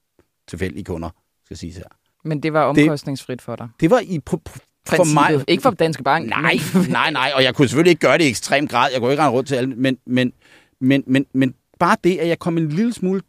tilfældige 0.47 0.83
kunder, 0.83 1.09
skal 1.45 1.57
sige 1.57 1.73
her. 1.73 1.83
Men 2.23 2.43
det 2.43 2.53
var 2.53 2.63
omkostningsfrit 2.63 3.41
for 3.41 3.55
dig. 3.55 3.69
Det 3.79 3.89
var 3.89 3.99
i 3.99 4.19
på, 4.19 4.37
på, 4.37 4.59
for 4.85 5.13
mig, 5.13 5.43
Ikke 5.47 5.61
for 5.63 5.71
Danske 5.71 6.03
Bank. 6.03 6.29
Nej, 6.29 6.59
nej, 6.89 7.11
nej, 7.11 7.31
og 7.35 7.43
jeg 7.43 7.55
kunne 7.55 7.67
selvfølgelig 7.67 7.91
ikke 7.91 7.99
gøre 7.99 8.17
det 8.17 8.23
i 8.23 8.29
ekstrem 8.29 8.67
grad. 8.67 8.89
Jeg 8.91 9.01
kunne 9.01 9.11
ikke 9.11 9.23
rende 9.23 9.33
rundt 9.37 9.47
til 9.47 9.55
alle, 9.55 9.75
men, 9.75 9.97
men, 10.05 10.33
men, 10.81 11.03
men, 11.07 11.25
men 11.33 11.53
bare 11.79 11.97
det, 12.03 12.17
at 12.17 12.27
jeg 12.27 12.39
kom 12.39 12.57
en 12.57 12.69
lille 12.69 12.93
smule 12.93 13.21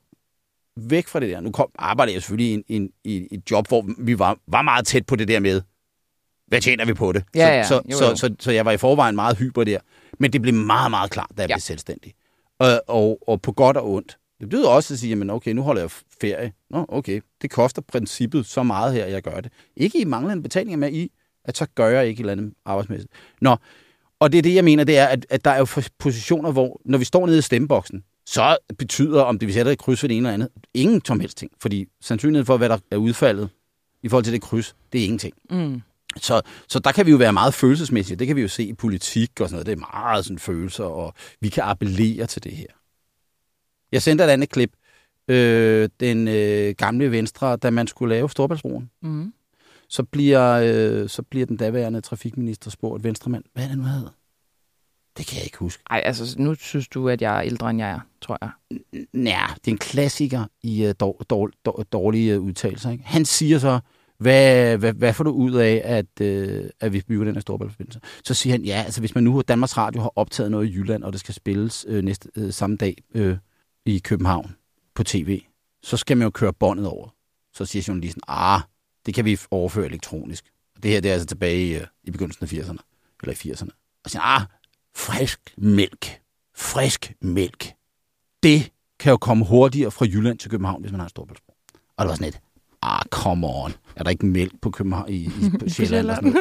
væk 0.76 1.08
fra 1.08 1.20
det 1.20 1.28
der. 1.28 1.40
Nu 1.40 1.50
kom, 1.50 1.70
arbejdede 1.78 2.14
jeg 2.14 2.22
selvfølgelig 2.22 2.64
i, 2.68 2.76
en, 2.76 2.90
i, 3.04 3.16
i 3.16 3.28
et 3.34 3.50
job, 3.50 3.68
hvor 3.68 3.84
vi 3.98 4.18
var, 4.18 4.38
var 4.46 4.62
meget 4.62 4.86
tæt 4.86 5.06
på 5.06 5.16
det 5.16 5.28
der 5.28 5.40
med, 5.40 5.62
hvad 6.48 6.60
tjener 6.60 6.84
vi 6.84 6.94
på 6.94 7.12
det? 7.12 7.24
Ja, 7.34 7.48
ja, 7.48 7.62
så, 7.64 7.68
så, 7.68 7.82
jo. 7.90 7.96
så, 8.16 8.16
så, 8.16 8.34
så 8.40 8.50
jeg 8.52 8.64
var 8.64 8.72
i 8.72 8.76
forvejen 8.76 9.14
meget 9.14 9.38
hyper 9.38 9.64
der. 9.64 9.78
Men 10.18 10.32
det 10.32 10.42
blev 10.42 10.54
meget, 10.54 10.90
meget 10.90 11.10
klart, 11.10 11.30
da 11.36 11.42
jeg 11.42 11.48
Ja. 11.50 11.54
blev 11.54 11.60
selvstændig. 11.60 12.14
Og, 12.58 12.82
og, 12.88 13.18
og 13.26 13.42
på 13.42 13.52
godt 13.52 13.76
og 13.76 13.90
ondt. 13.90 14.16
Det 14.40 14.48
betyder 14.48 14.68
også 14.68 14.94
at 14.94 14.98
sige, 15.00 15.10
jamen 15.10 15.30
okay, 15.30 15.52
nu 15.52 15.62
holder 15.62 15.82
jeg 15.82 15.90
ferie. 16.20 16.52
Nå, 16.70 16.84
okay, 16.88 17.20
det 17.42 17.50
koster 17.50 17.82
princippet 17.82 18.46
så 18.46 18.62
meget 18.62 18.92
her, 18.94 19.04
at 19.04 19.12
jeg 19.12 19.22
gør 19.22 19.40
det. 19.40 19.52
Ikke 19.76 20.00
i 20.00 20.04
manglende 20.04 20.42
betalinger, 20.42 20.76
men 20.76 20.94
i, 20.94 21.10
at 21.44 21.56
så 21.56 21.66
gør 21.74 21.88
jeg 21.88 22.06
ikke 22.06 22.20
et 22.20 22.20
eller 22.20 22.32
andet 22.32 22.52
arbejdsmæssigt. 22.64 23.12
Nå, 23.40 23.56
og 24.20 24.32
det 24.32 24.38
er 24.38 24.42
det, 24.42 24.54
jeg 24.54 24.64
mener, 24.64 24.84
det 24.84 24.98
er, 24.98 25.06
at, 25.06 25.26
at 25.30 25.44
der 25.44 25.50
er 25.50 25.58
jo 25.58 25.66
positioner, 25.98 26.52
hvor 26.52 26.80
når 26.84 26.98
vi 26.98 27.04
står 27.04 27.26
nede 27.26 27.38
i 27.38 27.42
stemmeboksen, 27.42 28.02
så 28.26 28.56
betyder, 28.78 29.22
om 29.22 29.38
det 29.38 29.48
vi 29.48 29.52
sætter 29.52 29.72
et 29.72 29.78
kryds 29.78 30.00
for 30.00 30.06
det 30.08 30.16
ene 30.16 30.28
eller 30.28 30.34
andet, 30.34 30.48
ingen 30.74 31.04
som 31.04 31.20
helst 31.20 31.38
ting. 31.38 31.50
Fordi 31.62 31.86
sandsynligheden 32.00 32.46
for, 32.46 32.56
hvad 32.56 32.68
der 32.68 32.78
er 32.90 32.96
udfaldet 32.96 33.48
i 34.02 34.08
forhold 34.08 34.24
til 34.24 34.32
det 34.32 34.42
kryds, 34.42 34.74
det 34.92 35.00
er 35.00 35.04
ingenting. 35.04 35.34
Mm. 35.50 35.82
Så, 36.16 36.42
så 36.68 36.78
der 36.78 36.92
kan 36.92 37.06
vi 37.06 37.10
jo 37.10 37.16
være 37.16 37.32
meget 37.32 37.54
følelsesmæssige. 37.54 38.16
Det 38.16 38.26
kan 38.26 38.36
vi 38.36 38.42
jo 38.42 38.48
se 38.48 38.64
i 38.64 38.72
politik 38.72 39.40
og 39.40 39.48
sådan 39.48 39.54
noget. 39.54 39.66
Det 39.66 39.72
er 39.72 39.86
meget 40.00 40.24
sådan 40.24 40.38
følelser, 40.38 40.84
og 40.84 41.14
vi 41.40 41.48
kan 41.48 41.62
appellere 41.64 42.26
til 42.26 42.44
det 42.44 42.52
her. 42.52 42.66
Jeg 43.92 44.02
sendte 44.02 44.24
et 44.24 44.28
andet 44.28 44.48
klip. 44.50 44.72
Øh, 45.28 45.88
den 46.00 46.28
øh, 46.28 46.74
gamle 46.78 47.10
Venstre, 47.10 47.56
da 47.56 47.70
man 47.70 47.86
skulle 47.86 48.14
lave 48.14 48.30
Storbæltsbroen, 48.30 48.90
Mm. 49.02 49.32
så 49.88 50.02
bliver, 50.02 50.60
øh, 50.64 51.08
så 51.08 51.22
bliver 51.22 51.46
den 51.46 51.56
daværende 51.56 52.00
trafikminister 52.00 52.70
spurgt, 52.70 53.04
Venstremand, 53.04 53.44
hvad 53.54 53.64
er 53.64 53.68
det 53.68 53.78
nu, 53.78 53.84
hedder? 53.84 54.10
Det 55.16 55.26
kan 55.26 55.36
jeg 55.36 55.44
ikke 55.44 55.58
huske. 55.58 55.82
Ej, 55.90 56.02
altså, 56.04 56.34
nu 56.38 56.54
synes 56.54 56.88
du, 56.88 57.08
at 57.08 57.22
jeg 57.22 57.36
er 57.36 57.42
ældre, 57.42 57.70
end 57.70 57.78
jeg 57.78 57.90
er, 57.90 58.00
tror 58.20 58.38
jeg. 58.40 58.50
Ja, 59.14 59.46
det 59.54 59.66
er 59.66 59.72
en 59.72 59.78
klassiker 59.78 60.44
i 60.62 60.86
uh, 60.86 60.92
dår, 61.00 61.22
dår, 61.30 61.50
dår, 61.64 61.82
dårlige 61.92 62.40
uh, 62.40 62.46
udtalelser. 62.46 62.90
Ikke? 62.90 63.04
Han 63.04 63.24
siger 63.24 63.58
så, 63.58 63.80
hvad, 64.18 64.78
hvad, 64.78 64.92
hvad 64.92 65.12
får 65.12 65.24
du 65.24 65.30
ud 65.30 65.52
af, 65.52 65.82
at, 65.84 66.20
øh, 66.20 66.70
at 66.80 66.92
vi 66.92 67.02
bygger 67.08 67.24
den 67.24 67.34
her 67.34 67.40
storbæltsforbindelse? 67.40 68.00
Så 68.24 68.34
siger 68.34 68.54
han, 68.54 68.64
ja, 68.64 68.82
altså 68.86 69.00
hvis 69.00 69.14
man 69.14 69.24
nu, 69.24 69.42
Danmarks 69.48 69.76
Radio 69.76 70.00
har 70.00 70.12
optaget 70.16 70.50
noget 70.50 70.68
i 70.68 70.72
Jylland, 70.74 71.04
og 71.04 71.12
det 71.12 71.20
skal 71.20 71.34
spilles 71.34 71.86
øh, 71.88 72.04
næste, 72.04 72.28
øh, 72.36 72.52
samme 72.52 72.76
dag 72.76 72.96
øh, 73.14 73.36
i 73.86 73.98
København 73.98 74.56
på 74.94 75.04
tv, 75.04 75.40
så 75.82 75.96
skal 75.96 76.16
man 76.16 76.24
jo 76.24 76.30
køre 76.30 76.52
båndet 76.52 76.86
over. 76.86 77.14
Så 77.52 77.64
siger 77.64 77.84
journalisten, 77.88 78.22
ah, 78.28 78.60
det 79.06 79.14
kan 79.14 79.24
vi 79.24 79.38
overføre 79.50 79.86
elektronisk. 79.86 80.44
Og 80.76 80.82
det 80.82 80.90
her 80.90 81.00
det 81.00 81.08
er 81.08 81.12
altså 81.12 81.26
tilbage 81.26 81.66
i, 81.66 81.74
øh, 81.74 81.86
i 82.04 82.10
begyndelsen 82.10 82.44
af 82.44 82.52
80'erne, 82.52 82.78
eller 83.22 83.46
i 83.46 83.50
80'erne. 83.50 84.00
Og 84.04 84.10
siger, 84.10 84.22
ah, 84.22 84.42
frisk 84.96 85.40
mælk. 85.56 86.20
Frisk 86.54 87.12
mælk 87.20 87.74
det 88.42 88.72
kan 88.98 89.10
jo 89.10 89.16
komme 89.16 89.44
hurtigere 89.44 89.90
fra 89.90 90.04
Jylland 90.04 90.38
til 90.38 90.50
København, 90.50 90.80
hvis 90.80 90.92
man 90.92 91.00
har 91.00 91.06
en 91.06 91.10
storbæltsbro. 91.10 91.54
Og 91.96 92.04
det 92.04 92.08
var 92.08 92.14
sådan 92.14 92.28
et, 92.28 92.40
ah, 92.82 93.02
come 93.10 93.46
on. 93.46 93.72
Er 93.96 94.02
der 94.04 94.10
ikke 94.10 94.26
mælk 94.26 94.52
på 94.62 94.70
København 94.70 95.10
i, 95.10 95.14
i 95.24 95.30
på 95.60 95.68
Sjælland? 95.74 96.10
og, 96.10 96.16
sådan 96.16 96.34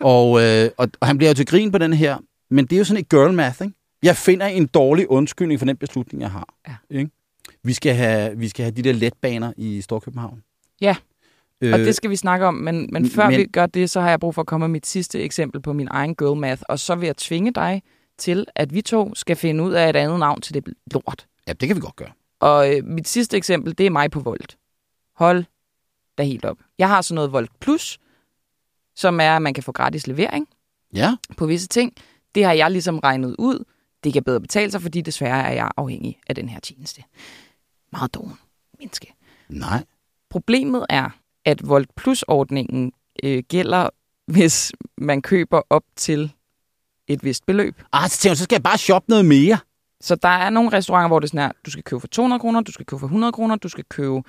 og, 0.00 0.42
øh, 0.42 0.70
og, 0.78 0.88
og 1.00 1.06
han 1.06 1.16
bliver 1.18 1.30
jo 1.30 1.34
til 1.34 1.46
grin 1.46 1.72
på 1.72 1.78
den 1.78 1.92
her, 1.92 2.16
men 2.50 2.64
det 2.66 2.72
er 2.72 2.78
jo 2.78 2.84
sådan 2.84 3.00
et 3.00 3.08
girl 3.08 3.32
math, 3.32 3.62
ikke? 3.62 3.74
Jeg 4.02 4.16
finder 4.16 4.46
en 4.46 4.66
dårlig 4.66 5.10
undskyldning 5.10 5.60
for 5.60 5.66
den 5.66 5.76
beslutning, 5.76 6.20
jeg 6.22 6.30
har. 6.30 6.48
Ja. 6.68 6.98
Ikke? 6.98 7.10
Vi, 7.62 7.72
skal 7.72 7.94
have, 7.94 8.38
vi 8.38 8.48
skal 8.48 8.62
have 8.64 8.72
de 8.72 8.82
der 8.82 8.92
letbaner 8.92 9.52
i 9.56 9.80
Storkøbenhavn. 9.80 10.42
Ja. 10.80 10.96
Øh, 11.60 11.72
Og 11.72 11.78
det 11.78 11.94
skal 11.94 12.10
vi 12.10 12.16
snakke 12.16 12.46
om, 12.46 12.54
men, 12.54 12.88
men 12.92 13.10
før 13.10 13.30
men- 13.30 13.38
vi 13.38 13.44
gør 13.44 13.66
det, 13.66 13.90
så 13.90 14.00
har 14.00 14.08
jeg 14.10 14.20
brug 14.20 14.34
for 14.34 14.42
at 14.42 14.46
komme 14.46 14.64
med 14.68 14.72
mit 14.72 14.86
sidste 14.86 15.20
eksempel 15.22 15.60
på 15.62 15.72
min 15.72 15.88
egen 15.90 16.14
girl 16.14 16.36
math, 16.40 16.62
og 16.68 16.78
så 16.78 16.94
vil 16.94 17.06
jeg 17.06 17.16
tvinge 17.16 17.52
dig 17.52 17.82
til, 18.18 18.46
at 18.54 18.74
vi 18.74 18.80
to 18.82 19.14
skal 19.14 19.36
finde 19.36 19.64
ud 19.64 19.72
af 19.72 19.88
et 19.90 19.96
andet 19.96 20.18
navn 20.18 20.40
til 20.40 20.54
det 20.54 20.64
lort. 20.92 21.26
Ja, 21.48 21.52
det 21.52 21.68
kan 21.68 21.76
vi 21.76 21.80
godt 21.80 21.96
gøre. 21.96 22.10
Og 22.40 22.76
øh, 22.76 22.84
mit 22.84 23.08
sidste 23.08 23.36
eksempel, 23.36 23.78
det 23.78 23.86
er 23.86 23.90
mig 23.90 24.10
på 24.10 24.20
Volt. 24.20 24.56
Hold 25.16 25.44
da 26.18 26.22
helt 26.22 26.44
op. 26.44 26.58
Jeg 26.78 26.88
har 26.88 27.02
sådan 27.02 27.14
noget 27.14 27.32
Volt 27.32 27.60
Plus, 27.60 27.98
som 28.96 29.20
er, 29.20 29.36
at 29.36 29.42
man 29.42 29.54
kan 29.54 29.62
få 29.62 29.72
gratis 29.72 30.06
levering 30.06 30.48
Ja, 30.94 31.16
på 31.36 31.46
visse 31.46 31.68
ting. 31.68 31.92
Det 32.34 32.44
har 32.44 32.52
jeg 32.52 32.70
ligesom 32.70 32.98
regnet 32.98 33.36
ud. 33.38 33.64
Det 34.04 34.12
kan 34.12 34.24
bedre 34.24 34.40
betale 34.40 34.70
sig, 34.70 34.82
fordi 34.82 35.00
desværre 35.00 35.42
er 35.42 35.52
jeg 35.52 35.70
afhængig 35.76 36.18
af 36.26 36.34
den 36.34 36.48
her 36.48 36.60
tjeneste. 36.60 37.02
Meget 37.92 38.14
doven 38.14 38.32
menneske. 38.78 39.14
nej. 39.48 39.84
Problemet 40.30 40.86
er, 40.90 41.10
at 41.44 41.68
Volt 41.68 41.94
Plus-ordningen 41.96 42.92
øh, 43.22 43.42
gælder, 43.48 43.88
hvis 44.26 44.72
man 44.98 45.22
køber 45.22 45.62
op 45.70 45.82
til 45.96 46.32
et 47.06 47.24
vist 47.24 47.46
beløb. 47.46 47.82
Ah, 47.92 48.08
så 48.10 48.18
tænker 48.18 48.30
jeg, 48.30 48.36
så 48.36 48.44
skal 48.44 48.56
jeg 48.56 48.62
bare 48.62 48.78
shoppe 48.78 49.10
noget 49.10 49.24
mere. 49.24 49.58
Så 50.04 50.14
der 50.14 50.28
er 50.28 50.50
nogle 50.50 50.72
restauranter, 50.72 51.08
hvor 51.08 51.20
det 51.20 51.26
er 51.26 51.28
sådan 51.28 51.40
her, 51.40 51.52
du 51.66 51.70
skal 51.70 51.84
købe 51.84 52.00
for 52.00 52.06
200 52.06 52.40
kroner, 52.40 52.60
du 52.60 52.72
skal 52.72 52.86
købe 52.86 53.00
for 53.00 53.06
100 53.06 53.32
kroner, 53.32 53.56
du 53.56 53.68
skal 53.68 53.84
købe 53.84 54.22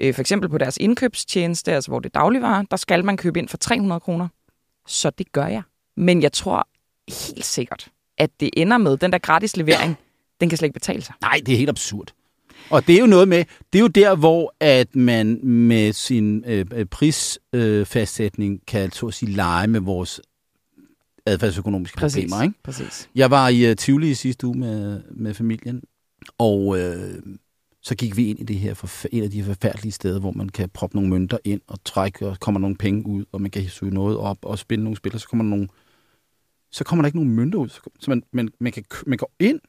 øh, 0.00 0.14
for 0.14 0.20
eksempel 0.20 0.48
på 0.48 0.58
deres 0.58 0.76
indkøbstjeneste, 0.76 1.72
altså 1.72 1.90
hvor 1.90 2.00
det 2.00 2.14
er 2.14 2.20
dagligvarer, 2.20 2.62
der 2.70 2.76
skal 2.76 3.04
man 3.04 3.16
købe 3.16 3.38
ind 3.38 3.48
for 3.48 3.56
300 3.56 4.00
kroner. 4.00 4.28
Så 4.86 5.10
det 5.10 5.32
gør 5.32 5.46
jeg. 5.46 5.62
Men 5.96 6.22
jeg 6.22 6.32
tror 6.32 6.68
helt 7.08 7.44
sikkert, 7.44 7.88
at 8.18 8.30
det 8.40 8.50
ender 8.56 8.78
med, 8.78 8.96
den 8.96 9.12
der 9.12 9.18
gratis 9.18 9.56
levering, 9.56 9.98
den 10.40 10.48
kan 10.48 10.58
slet 10.58 10.66
ikke 10.66 10.74
betale 10.80 11.02
sig. 11.02 11.14
Nej, 11.20 11.40
det 11.46 11.54
er 11.54 11.58
helt 11.58 11.70
absurd. 11.70 12.12
Og 12.70 12.86
det 12.86 12.94
er 12.94 13.00
jo 13.00 13.06
noget 13.06 13.28
med, 13.28 13.44
det 13.72 13.78
er 13.78 13.82
jo 13.82 13.88
der, 13.88 14.16
hvor 14.16 14.54
at 14.60 14.96
man 14.96 15.46
med 15.46 15.92
sin 15.92 16.44
øh, 16.46 16.66
øh, 17.52 18.56
kan 18.66 18.90
så 18.92 19.06
at 19.06 19.14
sige 19.14 19.32
lege 19.32 19.66
med 19.66 19.80
vores 19.80 20.20
adfærdsøkonomiske 21.26 21.96
problemer. 21.96 22.42
Ikke? 22.42 22.54
Præcis. 22.62 23.08
Jeg 23.14 23.30
var 23.30 23.48
i 23.48 23.70
uh, 23.70 23.76
Tivoli 23.76 24.10
i 24.10 24.14
sidste 24.14 24.46
uge 24.46 24.58
med, 24.58 25.02
med 25.10 25.34
familien, 25.34 25.82
og 26.38 26.78
øh, 26.78 27.22
så 27.82 27.94
gik 27.94 28.16
vi 28.16 28.26
ind 28.26 28.38
i 28.38 28.42
det 28.42 28.58
her 28.58 28.74
forf- 28.74 29.08
et 29.12 29.22
af 29.22 29.30
de 29.30 29.44
forfærdelige 29.44 29.92
steder, 29.92 30.20
hvor 30.20 30.32
man 30.32 30.48
kan 30.48 30.68
proppe 30.68 30.96
nogle 30.96 31.10
mønter 31.10 31.38
ind 31.44 31.60
og 31.66 31.84
trække, 31.84 32.26
og 32.26 32.40
kommer 32.40 32.60
nogle 32.60 32.76
penge 32.76 33.06
ud, 33.06 33.24
og 33.32 33.40
man 33.40 33.50
kan 33.50 33.68
søge 33.68 33.94
noget 33.94 34.16
op 34.16 34.38
og 34.42 34.58
spille 34.58 34.84
nogle 34.84 34.96
spil, 34.96 35.14
og 35.14 35.20
så 35.20 35.28
kommer 35.28 35.44
der 35.44 35.50
nogle 35.50 35.68
så 36.72 36.84
kommer 36.84 37.02
der 37.02 37.06
ikke 37.06 37.18
nogen 37.18 37.30
mønter 37.36 37.58
ud. 37.58 37.68
Så 37.68 37.80
man, 38.08 38.22
man, 38.32 38.48
man, 38.60 38.72
kan, 38.72 38.84
man 39.06 39.18
går 39.18 39.32
ind, 39.40 39.60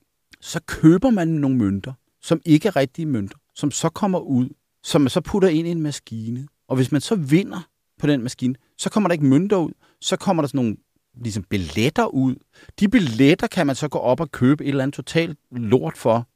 så 0.41 0.59
køber 0.67 1.09
man 1.09 1.27
nogle 1.27 1.57
mønter, 1.57 1.93
som 2.21 2.41
ikke 2.45 2.67
er 2.67 2.75
rigtige 2.75 3.05
mønter, 3.05 3.37
som 3.55 3.71
så 3.71 3.89
kommer 3.89 4.19
ud, 4.19 4.49
som 4.83 5.01
man 5.01 5.09
så 5.09 5.21
putter 5.21 5.49
ind 5.49 5.67
i 5.67 5.71
en 5.71 5.81
maskine. 5.81 6.47
Og 6.67 6.75
hvis 6.75 6.91
man 6.91 7.01
så 7.01 7.15
vinder 7.15 7.67
på 7.99 8.07
den 8.07 8.23
maskine, 8.23 8.55
så 8.77 8.89
kommer 8.89 9.07
der 9.07 9.13
ikke 9.13 9.25
mønter 9.25 9.57
ud, 9.57 9.71
så 10.01 10.15
kommer 10.15 10.43
der 10.43 10.47
sådan 10.47 10.57
nogle 10.57 10.77
ligesom 11.21 11.43
billetter 11.49 12.05
ud. 12.05 12.35
De 12.79 12.87
billetter 12.87 13.47
kan 13.47 13.67
man 13.67 13.75
så 13.75 13.87
gå 13.87 13.97
op 13.99 14.19
og 14.19 14.31
købe 14.31 14.63
et 14.63 14.69
eller 14.69 14.83
andet 14.83 14.95
totalt 14.95 15.37
lort 15.51 15.97
for. 15.97 16.27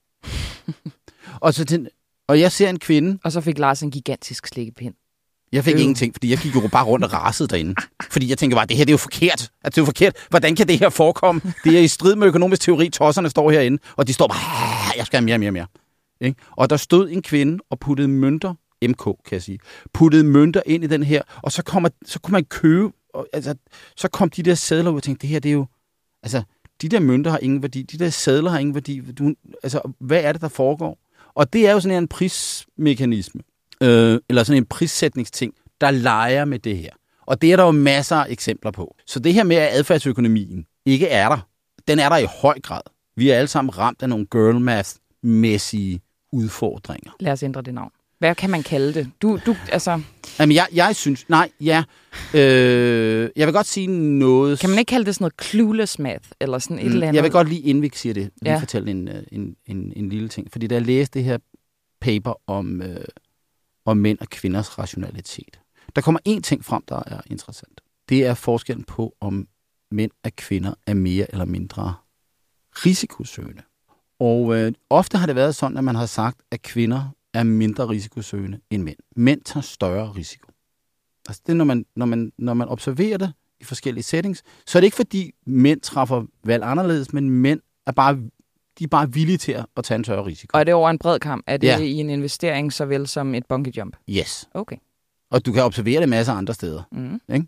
og, 1.46 1.54
så 1.54 1.66
til, 1.66 1.90
og 2.28 2.40
jeg 2.40 2.52
ser 2.52 2.70
en 2.70 2.80
kvinde, 2.80 3.20
Og 3.24 3.32
så 3.32 3.42
fik 3.42 3.58
Lars 3.58 3.82
en 3.84 3.92
gigantisk 3.92 4.48
slikkepind. 4.48 4.94
Jeg 5.52 5.64
fik 5.64 5.74
Øh. 5.76 5.82
ingenting, 5.82 6.14
fordi 6.14 6.30
jeg 6.30 6.38
gik 6.38 6.56
jo 6.56 6.68
bare 6.72 6.86
rundt 6.86 7.06
og 7.06 7.14
rasede 7.14 7.48
derinde. 7.50 7.76
Fordi 8.12 8.30
jeg 8.30 8.38
tænkte 8.38 8.56
bare, 8.56 8.66
det 8.66 8.78
her 8.78 8.86
det 8.86 8.92
er 8.92 8.94
jo 8.94 8.98
forkert. 8.98 9.52
At 9.64 9.76
det 9.76 9.78
er 9.78 9.82
jo 9.82 9.86
forkert. 9.86 10.16
Hvordan 10.30 10.56
kan 10.56 10.68
det 10.68 10.80
her 10.80 10.90
forekomme? 10.90 11.42
Det 11.64 11.78
er 11.78 11.80
i 11.82 11.88
strid 11.88 12.16
med 12.16 12.28
økonomisk 12.28 12.62
teori. 12.62 12.90
Tosserne 12.90 13.30
står 13.30 13.52
herinde, 13.52 13.78
og 13.96 14.08
de 14.08 14.14
står 14.14 14.28
bare, 14.28 14.38
"Ah, 14.90 14.98
jeg 14.98 15.06
skal 15.06 15.18
have 15.18 15.26
mere, 15.26 15.38
mere, 15.38 15.52
mere. 15.52 15.68
Ikke? 16.22 16.42
Og 16.52 16.70
der 16.70 16.78
stod 16.78 17.10
en 17.10 17.22
kvinde 17.22 17.58
og 17.70 17.80
puttede 17.80 18.08
mønter, 18.08 18.54
MK 18.88 19.04
kan 19.04 19.16
jeg 19.32 19.42
sige, 19.44 19.60
puttede 19.94 20.24
mønter 20.24 20.62
ind 20.66 20.84
i 20.84 20.88
den 20.88 21.04
her, 21.04 21.22
og 21.44 21.52
så, 21.52 21.64
kommer, 21.64 21.90
så 22.06 22.20
kunne 22.20 22.32
man 22.32 22.46
købe, 22.46 22.92
og, 23.18 23.28
altså, 23.34 23.56
så 23.96 24.08
kom 24.08 24.30
de 24.30 24.44
der 24.44 24.56
sædler 24.56 24.92
ud 24.92 24.96
og 24.96 25.04
tænkte, 25.04 25.22
det 25.22 25.30
her 25.30 25.40
det 25.40 25.50
er 25.50 25.54
jo, 25.54 25.66
altså, 26.24 26.44
de 26.82 26.90
der 26.90 27.00
mønter 27.00 27.32
har 27.32 27.38
ingen 27.38 27.62
værdi, 27.62 27.82
de 27.82 27.98
der 27.98 28.10
sædler 28.10 28.52
har 28.52 28.60
ingen 28.60 28.76
værdi. 28.76 29.02
Du, 29.12 29.34
altså, 29.64 29.82
hvad 30.00 30.24
er 30.24 30.32
det, 30.32 30.42
der 30.42 30.48
foregår? 30.48 30.98
Og 31.36 31.54
det 31.54 31.68
er 31.68 31.72
jo 31.72 31.80
sådan 31.80 31.98
en 31.98 32.08
prismekanisme, 32.08 33.42
øh, 33.82 34.20
eller 34.30 34.44
sådan 34.44 34.64
en 34.64 34.66
prissætningsting, 34.66 35.54
der 35.82 35.92
leger 35.92 36.46
med 36.46 36.60
det 36.60 36.78
her. 36.78 36.92
Og 37.26 37.42
det 37.42 37.52
er 37.52 37.56
der 37.56 37.64
jo 37.64 37.72
masser 37.72 38.16
af 38.16 38.26
eksempler 38.30 38.72
på. 38.72 38.96
Så 39.06 39.20
det 39.20 39.34
her 39.34 39.44
med, 39.44 39.56
at 39.56 39.70
adfærdsøkonomien 39.72 40.66
ikke 40.86 41.08
er 41.08 41.30
der, 41.30 41.48
den 41.88 42.00
er 42.00 42.10
der 42.10 42.18
i 42.18 42.28
høj 42.42 42.60
grad. 42.60 42.82
Vi 43.16 43.30
er 43.30 43.38
alle 43.38 43.48
sammen 43.48 43.78
ramt 43.78 44.02
af 44.02 44.10
nogle 44.10 44.26
girl 44.26 44.60
math-mæssige 44.60 46.00
udfordringer. 46.32 47.12
Lad 47.20 47.32
os 47.32 47.44
ændre 47.44 47.62
det 47.62 47.74
navn. 47.74 47.92
Hvad 48.20 48.36
kan 48.36 48.50
man 48.50 48.64
kalde 48.64 48.94
det? 48.94 49.12
Du, 49.22 49.40
du, 49.46 49.56
altså, 49.72 50.02
Jamen, 50.40 50.56
jeg, 50.56 50.68
jeg 50.74 50.96
synes... 50.96 51.30
Nej, 51.30 51.52
ja. 51.62 51.84
Øh, 52.34 53.30
jeg 53.36 53.48
vil 53.48 53.54
godt 53.54 53.66
sige 53.68 53.88
noget... 54.20 54.60
kan 54.60 54.70
man 54.70 54.80
ikke 54.80 54.90
kalde 54.90 55.06
det 55.06 55.16
sådan 55.16 55.24
noget 55.24 55.50
clueless 55.52 56.00
math, 56.00 56.30
eller 56.42 56.60
sådan 56.60 56.80
et 56.80 56.86
Mm, 56.86 56.92
eller 56.92 57.08
andet? 57.08 57.16
Jeg 57.16 57.24
vil 57.24 57.32
godt 57.32 57.50
lige, 57.50 57.62
inden 57.62 57.82
vi 57.82 57.92
siger 57.94 58.14
det, 58.14 58.30
lige 58.42 58.54
Ja. 58.54 58.60
fortælle 58.60 58.92
en, 58.92 59.08
øh, 59.08 59.24
en, 59.32 59.56
en, 59.66 59.94
en 59.96 60.10
lille 60.10 60.30
ting. 60.30 60.52
Fordi 60.52 60.68
da 60.68 60.76
jeg 60.76 60.82
læste 60.86 61.20
det 61.20 61.24
her 61.26 61.38
paper 62.02 62.34
om, 62.48 62.82
øh, 62.82 63.06
om 63.86 63.98
mænd 63.98 64.18
og 64.20 64.28
kvinders 64.30 64.80
rationalitet, 64.80 65.60
der 65.96 66.02
kommer 66.02 66.20
en 66.26 66.42
ting 66.42 66.66
frem, 66.66 66.84
der 66.90 67.04
er 67.08 67.22
interessant. 67.26 67.82
Det 68.10 68.26
er 68.26 68.34
forskellen 68.34 68.84
på, 68.84 69.16
om 69.22 69.48
mænd 69.92 70.12
og 70.24 70.32
kvinder 70.36 70.74
er 70.88 70.94
mere 70.94 71.32
eller 71.32 71.46
mindre 71.46 71.94
risikosøgende. 72.86 73.62
Og 74.20 74.56
øh, 74.58 74.72
ofte 74.90 75.18
har 75.18 75.26
det 75.26 75.36
været 75.36 75.56
sådan, 75.56 75.78
at 75.78 75.84
man 75.84 75.96
har 75.96 76.06
sagt, 76.06 76.38
at 76.52 76.62
kvinder 76.62 77.10
er 77.34 77.44
mindre 77.44 77.90
risikosøgende 77.90 78.60
end 78.70 78.84
mænd. 78.84 78.98
Mænd 79.16 79.42
tager 79.42 79.62
større 79.62 80.12
risiko. 80.12 80.52
Altså 81.28 81.42
det 81.48 81.56
når 81.56 81.66
man, 81.66 81.86
når 81.96 82.06
man, 82.06 82.32
når 82.38 82.54
man 82.54 82.68
observerer 82.68 83.18
det 83.18 83.34
i 83.60 83.64
forskellige 83.64 84.04
settings, 84.04 84.44
så 84.68 84.78
er 84.78 84.82
det 84.82 84.86
ikke 84.88 84.96
fordi 84.96 85.32
mænd 85.46 85.82
træffer 85.82 86.24
valg 86.44 86.64
anderledes, 86.64 87.14
men 87.14 87.30
mænd 87.30 87.60
er 87.86 87.92
bare, 87.92 88.14
de 88.80 88.84
er 88.84 88.88
bare 88.88 89.14
villige 89.14 89.38
til 89.38 89.52
at, 89.78 89.84
tage 89.84 89.96
en 89.96 90.04
større 90.04 90.26
risiko. 90.26 90.50
Og 90.54 90.60
er 90.60 90.64
det 90.64 90.74
over 90.74 90.90
en 90.90 90.98
bred 91.00 91.20
kamp? 91.20 91.44
Er 91.48 91.58
det 91.58 91.68
Ja. 91.68 91.78
i 91.80 91.92
en 91.94 92.10
investering 92.10 92.74
såvel 92.74 93.08
som 93.08 93.36
et 93.36 93.46
bungee 93.46 93.74
jump? 93.78 93.98
Yes. 94.10 94.50
Okay. 94.54 94.76
Og 95.32 95.46
du 95.46 95.52
kan 95.54 95.64
observere 95.64 96.02
det 96.02 96.10
masser 96.10 96.34
af 96.34 96.38
andre 96.38 96.54
steder. 96.54 96.84
Mm. 96.92 97.20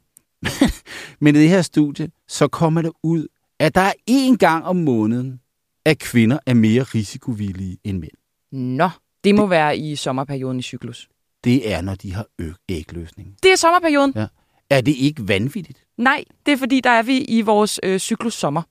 Men 1.21 1.35
i 1.35 1.39
det 1.39 1.49
her 1.49 1.61
studie, 1.61 2.09
så 2.27 2.47
kommer 2.47 2.81
det 2.81 2.91
ud, 3.03 3.27
at 3.59 3.75
der 3.75 3.81
er 3.81 3.93
én 4.09 4.35
gang 4.37 4.65
om 4.65 4.75
måneden, 4.75 5.39
at 5.85 5.99
kvinder 5.99 6.39
er 6.45 6.53
mere 6.53 6.83
risikovillige 6.83 7.77
end 7.83 7.97
mænd. 7.99 8.11
Nå, 8.51 8.89
det 9.23 9.35
må 9.35 9.47
være 9.47 9.77
i 9.77 9.95
sommerperioden 9.95 10.59
i 10.59 10.61
cyklus. 10.61 11.09
Det 11.43 11.71
er, 11.73 11.81
når 11.81 11.95
de 11.95 12.13
har 12.13 12.25
ægløsning. 12.69 13.35
Det 13.43 13.51
er 13.51 13.55
sommerperioden. 13.55 14.13
Ja. 14.15 14.27
Er 14.69 14.81
det 14.81 14.95
ikke 14.97 15.27
vanvittigt? 15.27 15.85
Nej, 15.97 16.23
det 16.45 16.51
er 16.51 16.57
fordi, 16.57 16.81
der 16.81 16.89
er 16.89 17.03
vi 17.03 17.17
i 17.17 17.41
vores 17.41 17.79
øh, 17.83 17.99
cyklus 17.99 18.33
sommer. 18.33 18.61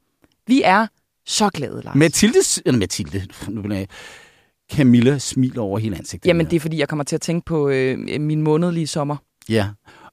Vi 0.46 0.62
er 0.64 0.86
så 1.26 1.50
glade, 1.50 1.82
Lars. 1.84 1.94
Mathilde, 1.94 2.38
eller 2.66 2.78
Mathilde, 2.78 3.26
nu 3.54 3.62
bliver 3.62 3.78
jeg, 3.78 3.88
Camilla 4.72 5.18
smiler 5.18 5.62
over 5.62 5.78
hele 5.78 5.96
ansigtet. 5.96 6.28
Jamen, 6.28 6.46
det 6.46 6.56
er 6.56 6.60
fordi, 6.60 6.78
jeg 6.78 6.88
kommer 6.88 7.04
til 7.04 7.14
at 7.16 7.20
tænke 7.20 7.44
på 7.44 7.68
øh, 7.68 7.98
min 8.20 8.42
månedlige 8.42 8.86
sommer. 8.86 9.16
Ja, 9.48 9.68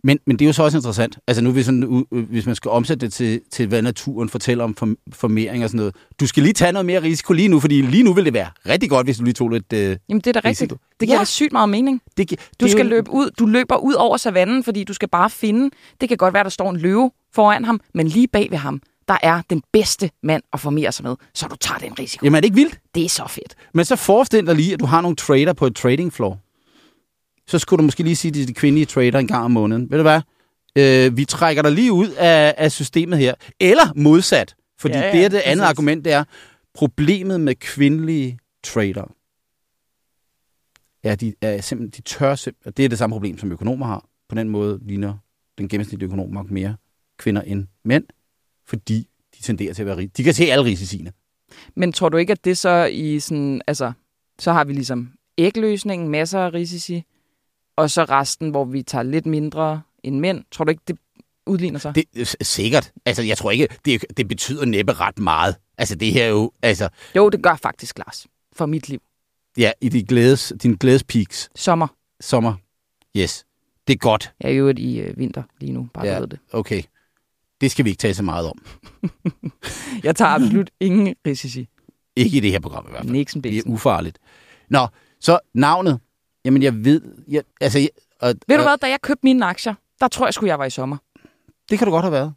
men, 0.06 0.20
men 0.28 0.39
det 0.39 0.46
er 0.46 0.50
jo 0.50 0.54
så 0.54 0.63
også 0.63 0.78
interessant. 0.78 1.18
Altså 1.28 1.44
nu, 1.44 1.52
hvis, 1.52 1.65
sådan, 1.65 2.06
hvis 2.30 2.46
man 2.46 2.56
skal 2.56 2.72
omsætte 2.72 3.06
det 3.06 3.13
til, 3.13 3.41
til, 3.52 3.68
hvad 3.68 3.82
naturen 3.82 4.30
fortæller 4.30 4.63
om 4.63 4.76
form- 4.80 4.98
formering 5.13 5.63
og 5.63 5.70
sådan 5.70 5.78
noget. 5.78 5.96
Du 6.20 6.28
skal 6.28 6.44
lige 6.44 6.54
tage 6.54 6.72
noget 6.72 6.86
mere 6.86 7.02
risiko 7.04 7.34
lige 7.34 7.48
nu, 7.48 7.60
fordi 7.60 7.82
lige 7.82 8.04
nu 8.04 8.13
vil 8.13 8.26
det 8.26 8.34
være 8.34 8.48
rigtig 8.70 8.89
godt, 8.89 9.08
hvis 9.08 9.18
du 9.18 9.24
lige 9.24 9.34
tog 9.34 9.50
lidt... 9.50 9.74
Øh, 9.74 9.98
Jamen, 10.10 10.22
det 10.22 10.28
er 10.28 10.32
da 10.32 10.39
rigtigt. 10.50 10.62
Risiko. 10.72 10.78
Det 11.00 11.08
giver 11.08 11.18
Ja. 11.20 11.24
sygt 11.26 11.52
meget 11.52 11.70
mening. 11.70 12.02
det, 12.18 12.30
Du 12.30 12.36
det 12.60 12.65
er 12.65 12.70
skal 12.72 12.84
jo- 12.84 12.89
løbe 12.89 13.12
ud. 13.12 13.30
Du 13.39 13.46
løber 13.46 13.76
ud 13.78 13.94
over 13.94 14.18
savannen, 14.18 14.63
fordi 14.63 14.84
du 14.84 14.94
skal 14.94 15.10
bare 15.10 15.30
finde. 15.30 15.70
Det 16.02 16.10
kan 16.10 16.18
godt 16.18 16.34
være, 16.34 16.44
der 16.44 16.50
står 16.50 16.70
en 16.70 16.78
løve 16.78 17.12
foran 17.34 17.65
ham, 17.65 17.80
men 17.94 18.08
lige 18.08 18.28
bag 18.28 18.48
ved 18.52 18.58
ham, 18.58 18.82
der 19.08 19.18
er 19.24 19.41
den 19.50 19.62
bedste 19.74 20.10
mand 20.24 20.44
at 20.54 20.60
formere 20.60 20.91
sig 20.91 21.06
med, 21.06 21.15
så 21.34 21.48
du 21.48 21.56
tager 21.56 21.78
den 21.80 22.00
risiko. 22.00 22.26
Jamen 22.26 22.36
er 22.36 22.41
det 22.41 22.46
ikke 22.46 22.56
vildt? 22.56 22.80
Det 22.96 23.06
er 23.06 23.10
så 23.10 23.24
fedt. 23.30 23.56
Men 23.74 23.86
så 23.86 23.96
forestil 23.96 24.48
dig 24.48 24.56
lige, 24.56 24.74
at 24.74 24.80
du 24.80 24.86
har 24.86 25.02
nogle 25.02 25.15
trader 25.15 25.54
på 25.54 25.65
et 25.68 25.76
trading 25.76 26.13
floor. 26.13 26.39
Så 27.47 27.60
skulle 27.60 27.77
du 27.77 27.84
måske 27.84 28.03
lige 28.03 28.15
sige 28.15 28.31
til 28.31 28.47
de 28.47 28.53
kvindelige 28.53 28.86
trader 28.86 29.19
en 29.19 29.27
gang 29.27 29.43
om 29.45 29.51
måneden. 29.51 29.91
Ved 29.91 29.97
du 29.97 30.01
hvad? 30.01 30.21
Øh, 30.77 31.17
vi 31.17 31.25
trækker 31.25 31.62
dig 31.62 31.71
lige 31.71 31.91
ud 31.93 32.10
af, 32.10 32.55
af 32.58 32.71
systemet 32.71 33.19
her. 33.19 33.34
Eller 33.60 33.93
modsat. 33.95 34.55
Fordi 34.79 34.93
Ja, 34.93 35.05
ja, 35.05 35.12
det 35.12 35.25
er 35.25 35.29
det 35.29 35.38
andet 35.38 35.63
præcis. 35.63 35.69
argument, 35.69 36.05
det 36.05 36.13
er, 36.13 36.23
problemet 36.73 37.39
med 37.39 37.55
kvindelige 37.55 38.39
trader, 38.63 39.13
ja, 41.03 41.15
de, 41.15 41.34
er 41.41 41.62
simpelthen, 41.62 41.91
de 41.97 42.01
tør 42.01 42.36
simpelthen, 42.36 42.73
det 42.77 42.86
er 42.86 42.89
det 42.89 42.97
samme 42.97 43.13
problem, 43.13 43.38
som 43.38 43.51
økonomer 43.51 43.86
har. 43.86 44.05
På 44.29 44.36
den 44.36 44.49
måde 44.49 44.79
ligner 44.81 45.13
den 45.58 45.69
gennemsnitlige 45.69 46.08
økonom 46.08 46.29
nok 46.29 46.51
mere 46.51 46.75
kvinder 47.17 47.41
end 47.41 47.67
mænd, 47.84 48.03
fordi 48.67 49.08
de 49.38 49.41
tenderer 49.43 49.73
til 49.73 49.81
at 49.81 49.86
være 49.86 49.97
rige. 49.97 50.12
De 50.17 50.23
kan 50.23 50.34
se 50.34 50.43
alle 50.43 50.65
risiciene. 50.65 51.12
Men 51.75 51.93
tror 51.93 52.10
du 52.10 52.17
ikke, 52.17 52.31
at 52.31 52.45
det 52.45 52.58
så 52.58 52.86
i 52.86 53.19
sådan, 53.19 53.62
altså, 53.67 53.91
så 54.39 54.51
har 54.53 54.63
vi 54.63 54.73
ligesom 54.73 55.12
ægløsningen, 55.38 56.10
masser 56.10 56.39
af 56.39 56.53
risici, 56.53 57.03
og 57.76 57.90
så 57.92 58.04
resten, 58.04 58.50
hvor 58.50 58.66
vi 58.66 58.84
tager 58.84 59.04
lidt 59.04 59.26
mindre 59.26 59.82
end 60.04 60.20
mænd. 60.20 60.44
Tror 60.52 60.66
du 60.66 60.70
ikke, 60.70 60.84
det 60.88 60.98
udligner 61.46 61.80
sig? 61.80 61.96
Det 61.96 62.04
er 62.16 62.36
sikkert. 62.42 62.92
Altså, 63.06 63.24
jeg 63.24 63.38
tror 63.38 63.52
ikke, 63.52 63.68
det, 63.86 64.06
det 64.18 64.28
betyder 64.28 64.66
næppe 64.66 64.94
ret 64.94 65.20
meget. 65.20 65.56
Altså, 65.78 65.96
det 65.96 66.14
her 66.14 66.24
er 66.26 66.30
jo, 66.30 66.52
altså, 66.62 66.90
Jo, 67.16 67.30
det 67.30 67.44
gør 67.44 67.56
faktisk, 67.56 67.98
Lars. 67.98 68.28
For 68.54 68.66
mit 68.66 68.90
liv. 68.90 69.02
ja, 69.58 69.72
i 69.82 69.90
de 69.90 70.04
glædes, 70.04 70.54
din 70.64 70.74
glædespeaks 70.76 71.50
Sommer. 71.56 71.88
sommer. 72.22 72.54
Yes. 73.18 73.46
Det 73.88 73.94
er 73.94 73.98
godt. 73.98 74.34
Jeg 74.42 74.52
er 74.52 74.56
jo 74.56 74.74
i 74.78 75.00
øh, 75.00 75.18
vinter 75.18 75.44
lige 75.60 75.72
nu, 75.72 75.88
bare 75.94 76.06
Ja. 76.06 76.20
ved 76.20 76.28
det. 76.28 76.40
Okay. 76.52 76.84
Det 77.62 77.72
skal 77.72 77.86
vi 77.86 77.90
ikke 77.90 78.00
tale 78.00 78.14
så 78.14 78.24
meget 78.24 78.50
om. 78.50 78.66
Jeg 80.04 80.16
tager 80.16 80.30
absolut 80.32 80.70
ingen 80.80 81.16
risici. 81.28 81.68
Ikke 82.16 82.38
i 82.38 82.40
det 82.40 82.52
her 82.52 82.60
program 82.60 82.86
i 82.88 82.90
hvert 82.90 83.02
fald. 83.04 83.12
Nixon 83.12 83.42
Det 83.42 83.58
er 83.58 83.62
ufarligt. 83.66 84.20
Nå, 84.70 84.88
så 85.20 85.40
navnet. 85.54 86.00
Jamen, 86.45 86.63
jeg 86.63 86.86
ved... 86.86 87.01
Jeg, 87.27 87.43
altså, 87.62 87.79
jeg, 87.79 87.89
og, 88.19 88.36
Ved 88.47 88.58
du 88.58 88.63
hvad, 88.63 88.77
da 88.77 88.88
jeg 88.88 89.01
købte 89.01 89.21
mine 89.23 89.45
aktier, 89.45 89.73
der 90.01 90.08
tror 90.08 90.27
jeg 90.27 90.34
sgu, 90.34 90.45
jeg 90.45 90.60
var 90.60 90.65
i 90.65 90.69
sommer. 90.69 90.97
Det 91.69 91.77
kan 91.77 91.86
du 91.86 91.91
godt 91.91 92.03
have 92.03 92.12
været. 92.12 92.34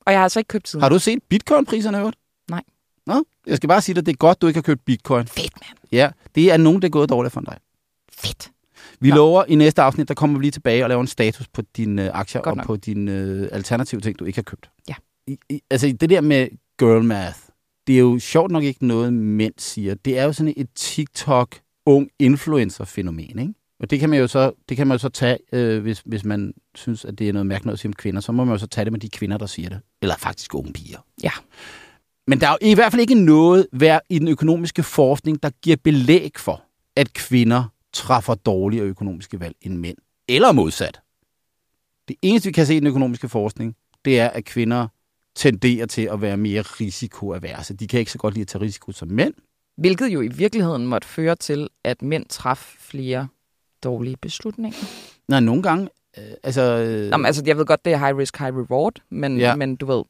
Og 0.00 0.12
jeg 0.12 0.20
har 0.20 0.22
altså 0.24 0.40
ikke 0.40 0.48
købt 0.48 0.68
siden. 0.68 0.82
Har 0.82 0.88
du 0.88 0.98
set 0.98 1.18
bitcoin-priserne 1.28 1.98
hørt? 1.98 2.14
Nej. 2.50 2.62
Nå, 3.06 3.24
jeg 3.46 3.56
skal 3.56 3.68
bare 3.68 3.80
sige 3.80 3.94
dig, 3.94 4.06
det 4.06 4.12
er 4.12 4.16
godt, 4.16 4.42
du 4.42 4.46
ikke 4.46 4.56
har 4.56 4.62
købt 4.62 4.84
bitcoin. 4.84 5.26
Fedt, 5.26 5.52
mand. 5.56 5.78
Ja, 5.92 6.10
det 6.34 6.52
er 6.52 6.56
nogen, 6.56 6.82
der 6.82 6.88
er 6.88 6.90
gået 6.90 7.08
dårligt 7.10 7.32
for 7.32 7.40
dig. 7.40 7.58
Fedt. 8.12 8.50
Vi 9.00 9.08
Nå. 9.08 9.14
lover 9.16 9.44
i 9.48 9.54
næste 9.54 9.82
afsnit, 9.82 10.08
der 10.08 10.14
kommer 10.14 10.38
vi 10.38 10.44
lige 10.44 10.50
tilbage 10.50 10.84
og 10.84 10.88
laver 10.88 11.00
en 11.00 11.06
status 11.06 11.48
på 11.48 11.62
dine 11.76 12.04
øh, 12.04 12.10
aktier 12.12 12.42
Godt 12.42 12.50
og 12.52 12.56
nok. 12.56 12.66
på 12.66 12.76
dine 12.76 13.12
øh, 13.12 13.48
alternative 13.52 14.00
ting, 14.00 14.18
du 14.18 14.24
ikke 14.24 14.36
har 14.36 14.42
købt. 14.42 14.70
Ja. 14.88 14.94
I, 15.26 15.38
i, 15.48 15.60
altså 15.70 15.96
det 16.00 16.10
der 16.10 16.20
med 16.20 16.48
girl 16.78 17.04
math, 17.04 17.38
det 17.86 17.94
er 17.94 17.98
jo 17.98 18.18
sjovt 18.18 18.50
nok 18.50 18.62
ikke 18.62 18.86
noget, 18.86 19.12
mænd 19.12 19.54
siger. 19.58 19.94
Det 19.94 20.18
er 20.18 20.24
jo 20.24 20.32
sådan 20.32 20.54
et 20.56 20.68
TikTok 20.74 21.56
ung 21.86 22.10
influencer-fænomen, 22.18 23.38
ikke? 23.38 23.54
Og 23.80 23.90
det 23.90 24.00
kan 24.00 24.10
man 24.10 24.18
jo 24.18 24.26
så, 24.26 24.52
det 24.68 24.76
kan 24.76 24.86
man 24.86 24.94
jo 24.94 24.98
så 24.98 25.08
tage, 25.08 25.38
øh, 25.52 25.82
hvis, 25.82 26.02
hvis 26.06 26.24
man 26.24 26.54
synes, 26.74 27.04
at 27.04 27.18
det 27.18 27.28
er 27.28 27.32
noget 27.32 27.46
mærkeligt 27.46 27.66
noget 27.66 27.76
at 27.76 27.80
sige 27.80 27.88
om 27.88 27.92
kvinder, 27.92 28.20
så 28.20 28.32
må 28.32 28.44
man 28.44 28.54
jo 28.54 28.58
så 28.58 28.66
tage 28.66 28.84
det 28.84 28.92
med 28.92 29.00
de 29.00 29.08
kvinder, 29.08 29.38
der 29.38 29.46
siger 29.46 29.68
det. 29.68 29.80
Eller 30.02 30.16
faktisk 30.16 30.54
unge 30.54 30.72
piger. 30.72 30.98
Ja. 31.22 31.30
Men 32.26 32.40
der 32.40 32.46
er 32.46 32.50
jo 32.50 32.58
i 32.60 32.74
hvert 32.74 32.92
fald 32.92 33.00
ikke 33.00 33.14
noget 33.14 33.66
hver 33.72 34.00
i 34.08 34.18
den 34.18 34.28
økonomiske 34.28 34.82
forskning, 34.82 35.42
der 35.42 35.50
giver 35.62 35.76
belæg 35.84 36.32
for, 36.36 36.62
at 36.96 37.12
kvinder 37.12 37.64
træffer 37.92 38.34
dårligere 38.34 38.86
økonomiske 38.86 39.40
valg 39.40 39.56
end 39.62 39.76
mænd. 39.76 39.96
Eller 40.28 40.52
modsat. 40.52 41.00
Det 42.08 42.16
eneste, 42.22 42.48
vi 42.48 42.52
kan 42.52 42.66
se 42.66 42.76
i 42.76 42.80
den 42.80 42.86
økonomiske 42.86 43.28
forskning, 43.28 43.76
det 44.04 44.20
er, 44.20 44.28
at 44.28 44.44
kvinder 44.44 44.88
tenderer 45.34 45.86
til 45.86 46.02
at 46.12 46.22
være 46.22 46.36
mere 46.36 46.62
risikoaverse. 46.62 47.74
De 47.74 47.86
kan 47.86 48.00
ikke 48.00 48.12
så 48.12 48.18
godt 48.18 48.34
lide 48.34 48.42
at 48.42 48.48
tage 48.48 48.62
risiko 48.62 48.92
som 48.92 49.08
mænd. 49.08 49.34
Hvilket 49.80 50.06
jo 50.08 50.20
i 50.20 50.28
virkeligheden 50.28 50.86
måtte 50.86 51.08
føre 51.08 51.36
til, 51.36 51.68
at 51.84 52.02
mænd 52.02 52.26
traf 52.28 52.74
flere 52.78 53.28
dårlige 53.84 54.16
beslutninger. 54.16 54.78
Nej, 55.28 55.40
nogle 55.40 55.62
gange... 55.62 55.88
Øh, 56.18 56.24
altså, 56.42 56.62
øh, 56.62 57.10
Nå, 57.10 57.16
men, 57.16 57.26
altså, 57.26 57.42
jeg 57.46 57.56
ved 57.58 57.66
godt, 57.66 57.84
det 57.84 57.92
er 57.92 57.98
high 57.98 58.16
risk, 58.16 58.38
high 58.38 58.56
reward, 58.56 58.94
men, 59.10 59.38
Ja. 59.38 59.56
men 59.56 59.76
du 59.76 59.86
ved, 59.86 60.02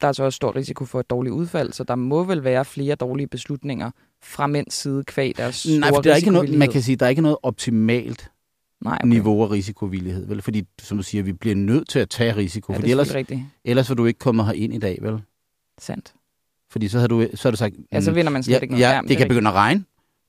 der 0.00 0.08
er 0.08 0.12
så 0.12 0.24
også 0.24 0.36
stor 0.36 0.56
risiko 0.56 0.84
for 0.84 1.00
et 1.00 1.10
dårligt 1.10 1.32
udfald, 1.32 1.72
så 1.72 1.84
der 1.84 1.94
må 1.94 2.24
vel 2.24 2.44
være 2.44 2.64
flere 2.64 2.94
dårlige 2.94 3.26
beslutninger 3.26 3.90
fra 4.22 4.46
mænds 4.46 4.74
side 4.74 5.04
kvæg 5.04 5.36
deres 5.36 5.54
store 5.56 5.78
nej, 5.78 5.88
for 5.88 6.00
der 6.00 6.12
er 6.12 6.16
ikke 6.16 6.30
noget, 6.30 6.58
man 6.58 6.70
kan 6.70 6.82
sige, 6.82 6.96
der 6.96 7.06
er 7.06 7.10
ikke 7.10 7.22
noget 7.22 7.36
optimalt 7.42 8.30
Nej, 8.80 8.98
okay. 9.00 9.08
niveau 9.08 9.42
af 9.42 9.50
risikovillighed. 9.50 10.26
Vel? 10.26 10.42
Fordi, 10.42 10.62
som 10.80 10.96
du 10.96 11.02
siger, 11.02 11.22
vi 11.22 11.32
bliver 11.32 11.56
nødt 11.56 11.88
til 11.88 11.98
at 11.98 12.08
tage 12.08 12.36
risiko. 12.36 12.72
Ja, 12.72 12.78
fordi 12.78 12.88
er 12.88 12.90
ellers, 12.90 13.14
rigtigt. 13.14 13.40
ellers 13.64 13.88
var 13.88 13.94
du 13.94 14.06
ikke 14.06 14.18
kommet 14.18 14.46
her 14.46 14.52
ind 14.52 14.74
i 14.74 14.78
dag, 14.78 14.98
vel? 15.02 15.22
Sandt. 15.78 16.14
Fordi 16.72 16.88
så 16.88 16.98
har 17.00 17.06
du, 17.06 17.26
så 17.34 17.48
har 17.48 17.50
du 17.50 17.56
sagt... 17.56 17.74
Ja, 17.92 18.00
så 18.00 18.10
mm, 18.10 18.16
vinder 18.16 18.30
man 18.32 18.42
slet 18.42 18.54
ja, 18.54 18.60
ikke 18.60 18.72
noget. 18.72 18.82
ja, 18.82 18.88
Ja, 18.90 18.94
det, 18.94 18.98
er 18.98 19.02
kan 19.02 19.10
rigtigt. 19.10 19.28
begynde 19.28 19.48
at 19.50 19.54
regne. 19.54 19.84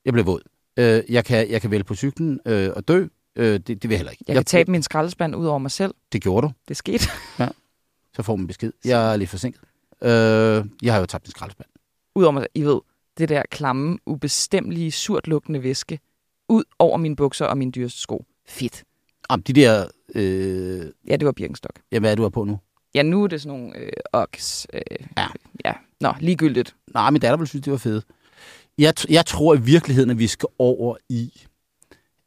Jeg 0.05 0.13
bliver 0.13 0.25
våd. 0.25 0.41
Øh, 0.79 1.03
jeg, 1.09 1.25
kan, 1.25 1.49
jeg 1.49 1.61
kan 1.61 1.71
vælge 1.71 1.83
på 1.83 1.95
cyklen 1.95 2.39
øh, 2.45 2.69
og 2.75 2.87
dø. 2.87 3.07
Øh, 3.35 3.53
det, 3.53 3.67
det 3.67 3.83
vil 3.83 3.89
jeg 3.89 3.97
heller 3.97 4.11
ikke. 4.11 4.23
Jeg 4.27 4.35
kan 4.35 4.45
tabe 4.45 4.71
min 4.71 4.83
skraldespand 4.83 5.35
ud 5.35 5.45
over 5.45 5.57
mig 5.57 5.71
selv. 5.71 5.93
Det 6.13 6.21
gjorde 6.21 6.47
du. 6.47 6.51
Det 6.67 6.77
skete. 6.77 7.05
Så 8.15 8.23
får 8.23 8.35
man 8.35 8.47
besked. 8.47 8.71
Jeg 8.85 9.13
er 9.13 9.17
lidt 9.17 9.29
forsinket. 9.29 9.61
Øh, 10.03 10.09
jeg 10.83 10.93
har 10.93 10.99
jo 10.99 11.05
tabt 11.05 11.25
min 11.27 11.31
skraldespand. 11.31 11.69
ud 12.15 12.23
over 12.23 12.31
mig. 12.31 12.47
I 12.55 12.61
ved, 12.63 12.79
det 13.17 13.29
der 13.29 13.43
klamme, 13.51 13.97
ubestemmelige, 14.05 14.91
surt 14.91 15.27
lugtende 15.27 15.63
væske. 15.63 15.99
Ud 16.49 16.63
over 16.79 16.97
mine 16.97 17.15
bukser 17.15 17.45
og 17.45 17.57
mine 17.57 17.71
dyreste 17.71 17.99
sko. 18.01 18.25
Fedt. 18.47 18.83
Om 19.29 19.43
de 19.43 19.53
der... 19.53 19.85
Øh, 20.15 20.81
Ja, 21.07 21.15
det 21.15 21.25
var 21.25 21.31
Birkenstock. 21.31 21.79
ja, 21.91 21.99
hvad 21.99 22.11
er 22.11 22.15
du 22.15 22.21
har 22.21 22.29
på 22.29 22.43
nu? 22.43 22.59
Ja, 22.95 23.01
nu 23.03 23.23
er 23.23 23.27
det 23.27 23.41
sådan 23.41 23.59
nogle 23.59 23.77
øh, 23.77 23.91
oks. 24.13 24.67
Øh, 24.73 24.81
Ja. 25.17 25.27
ja. 25.65 25.73
Nå, 26.03 26.13
ligegyldigt. 26.19 26.75
Nej, 26.93 27.09
min 27.09 27.21
datter 27.21 27.37
ville 27.37 27.47
synes, 27.49 27.63
det 27.63 27.71
var 27.71 27.77
fedt. 27.77 28.05
Jeg, 28.77 28.93
jeg 29.09 29.25
tror 29.25 29.55
i 29.55 29.61
virkeligheden, 29.61 30.09
at 30.09 30.19
vi 30.19 30.27
skal 30.27 30.49
over 30.59 30.95
i, 31.09 31.41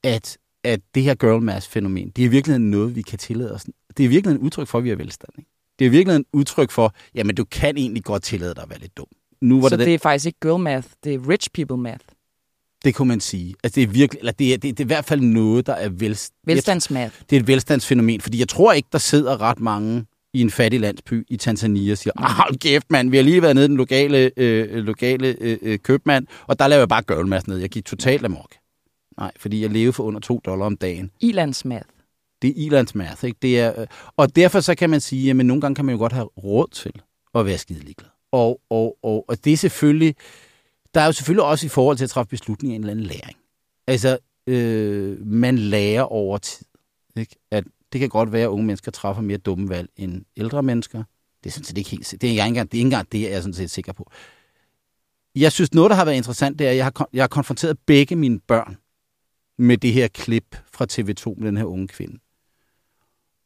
at, 0.04 0.38
at 0.64 0.80
det 0.94 1.02
her 1.02 1.14
girl 1.14 1.42
mass 1.42 1.68
fænomen, 1.68 2.10
det 2.10 2.22
er 2.22 2.26
i 2.26 2.30
virkeligheden 2.30 2.70
noget, 2.70 2.96
vi 2.96 3.02
kan 3.02 3.18
tillade 3.18 3.52
os. 3.54 3.64
Det 3.96 4.00
er 4.02 4.04
i 4.04 4.06
virkeligheden 4.06 4.42
et 4.42 4.46
udtryk 4.46 4.68
for, 4.68 4.78
at 4.78 4.84
vi 4.84 4.90
er 4.90 4.96
velstand. 4.96 5.30
Ikke? 5.38 5.50
Det 5.78 5.84
er 5.84 5.88
i 5.88 5.90
virkeligheden 5.90 6.20
et 6.22 6.38
udtryk 6.38 6.70
for, 6.70 6.94
jamen 7.14 7.34
du 7.34 7.44
kan 7.44 7.76
egentlig 7.76 8.04
godt 8.04 8.22
tillade 8.22 8.54
dig 8.54 8.62
at 8.62 8.70
være 8.70 8.78
lidt 8.78 8.96
dum. 8.96 9.06
Nu 9.40 9.60
var 9.60 9.68
Så 9.68 9.76
det, 9.76 9.86
det 9.86 9.94
er 9.94 9.98
faktisk 9.98 10.26
ikke 10.26 10.38
girl 10.42 10.60
math, 10.62 10.88
det 11.04 11.14
er 11.14 11.28
rich 11.28 11.50
people 11.54 11.76
math. 11.76 12.04
det 12.84 12.94
kunne 12.94 13.08
man 13.08 13.20
sige. 13.20 13.54
Altså 13.64 13.74
det 13.74 13.82
er 13.82 13.86
virkelig, 13.86 14.18
eller 14.18 14.32
det 14.32 14.54
er, 14.54 14.58
det, 14.58 14.68
er, 14.68 14.72
det 14.72 14.80
er 14.80 14.84
i 14.84 14.86
hvert 14.86 15.04
fald 15.04 15.20
noget, 15.20 15.66
der 15.66 15.72
er 15.74 15.88
vel, 15.88 16.18
Velstandsmath. 16.44 17.14
det 17.30 17.36
er 17.36 17.40
et 17.40 17.46
velstandsfænomen, 17.46 18.20
fordi 18.20 18.38
jeg 18.38 18.48
tror 18.48 18.72
ikke, 18.72 18.88
der 18.92 18.98
sidder 18.98 19.40
ret 19.40 19.60
mange 19.60 20.06
i 20.36 20.40
en 20.40 20.50
fattig 20.50 20.80
landsby 20.80 21.26
i 21.28 21.36
Tanzania 21.36 21.92
og 21.92 21.98
siger, 21.98 22.12
ah, 22.16 22.30
hold 22.30 22.58
kæft 22.58 22.90
mand, 22.90 23.10
vi 23.10 23.16
har 23.16 23.24
lige 23.24 23.42
været 23.42 23.54
nede 23.54 23.64
i 23.64 23.68
den 23.68 23.76
lokale, 23.76 24.30
øh, 24.36 24.84
lokale 24.84 25.36
øh, 25.40 25.58
øh, 25.62 25.78
købmand, 25.78 26.26
og 26.46 26.58
der 26.58 26.68
laver 26.68 26.80
jeg 26.80 26.88
bare 26.88 27.02
girlmass 27.02 27.46
ned. 27.46 27.58
Jeg 27.58 27.70
gik 27.70 27.84
totalt 27.84 28.24
amok. 28.24 28.54
Nej, 29.18 29.32
fordi 29.38 29.62
jeg 29.62 29.70
levede 29.70 29.92
for 29.92 30.04
under 30.04 30.20
2 30.20 30.40
dollar 30.44 30.66
om 30.66 30.76
dagen. 30.76 31.10
Ilandsmath. 31.20 31.88
Det 32.42 32.50
er 32.50 32.54
ilandsmath, 32.56 33.24
ikke? 33.24 33.38
Det 33.42 33.60
er, 33.60 33.80
øh, 33.80 33.86
og 34.16 34.36
derfor 34.36 34.60
så 34.60 34.74
kan 34.74 34.90
man 34.90 35.00
sige, 35.00 35.30
at 35.30 35.36
nogle 35.36 35.60
gange 35.60 35.74
kan 35.74 35.84
man 35.84 35.92
jo 35.92 35.98
godt 35.98 36.12
have 36.12 36.28
råd 36.44 36.68
til 36.72 36.92
at 37.34 37.46
være 37.46 37.58
skide 37.58 37.80
ligeglad. 37.80 38.10
Og, 38.32 38.60
og, 38.70 38.96
og, 39.02 39.24
og 39.28 39.44
det 39.44 39.52
er 39.52 39.56
selvfølgelig, 39.56 40.14
der 40.94 41.00
er 41.00 41.06
jo 41.06 41.12
selvfølgelig 41.12 41.44
også 41.44 41.66
i 41.66 41.68
forhold 41.68 41.96
til 41.96 42.04
at 42.04 42.10
træffe 42.10 42.30
beslutninger 42.30 42.76
en 42.76 42.80
eller 42.80 42.90
anden 42.90 43.06
læring. 43.06 43.36
Altså, 43.86 44.18
øh, 44.46 45.26
man 45.26 45.58
lærer 45.58 46.02
over 46.02 46.38
tid. 46.38 46.66
Ikke? 47.16 47.36
At 47.50 47.64
det 47.96 48.00
kan 48.00 48.08
godt 48.08 48.32
være, 48.32 48.42
at 48.42 48.48
unge 48.48 48.66
mennesker 48.66 48.90
træffer 48.92 49.22
mere 49.22 49.38
dumme 49.38 49.68
valg 49.68 49.88
end 49.96 50.24
ældre 50.36 50.62
mennesker. 50.62 51.04
Det 51.44 51.50
er 51.50 51.52
sådan 51.52 51.64
set 51.64 51.78
ikke 51.78 51.90
helt, 51.90 52.14
det 52.20 52.24
er 52.24 52.30
ikke 52.30 52.42
engang 52.42 52.72
det, 52.72 52.78
er 52.78 52.80
ikke 52.80 52.86
engang 52.86 53.12
det 53.12 53.22
jeg 53.22 53.30
er 53.30 53.40
sådan 53.40 53.54
set 53.54 53.70
sikker 53.70 53.92
på. 53.92 54.10
Jeg 55.36 55.52
synes, 55.52 55.74
noget, 55.74 55.90
der 55.90 55.96
har 55.96 56.04
været 56.04 56.16
interessant, 56.16 56.58
det 56.58 56.66
er, 56.66 56.70
at 56.70 56.76
jeg 56.76 56.84
har, 56.84 57.08
jeg 57.12 57.22
har 57.22 57.28
konfronteret 57.28 57.78
begge 57.86 58.16
mine 58.16 58.40
børn 58.40 58.76
med 59.58 59.78
det 59.78 59.92
her 59.92 60.08
klip 60.08 60.56
fra 60.72 60.86
TV2 60.92 61.40
med 61.40 61.46
den 61.46 61.56
her 61.56 61.64
unge 61.64 61.88
kvinde. 61.88 62.18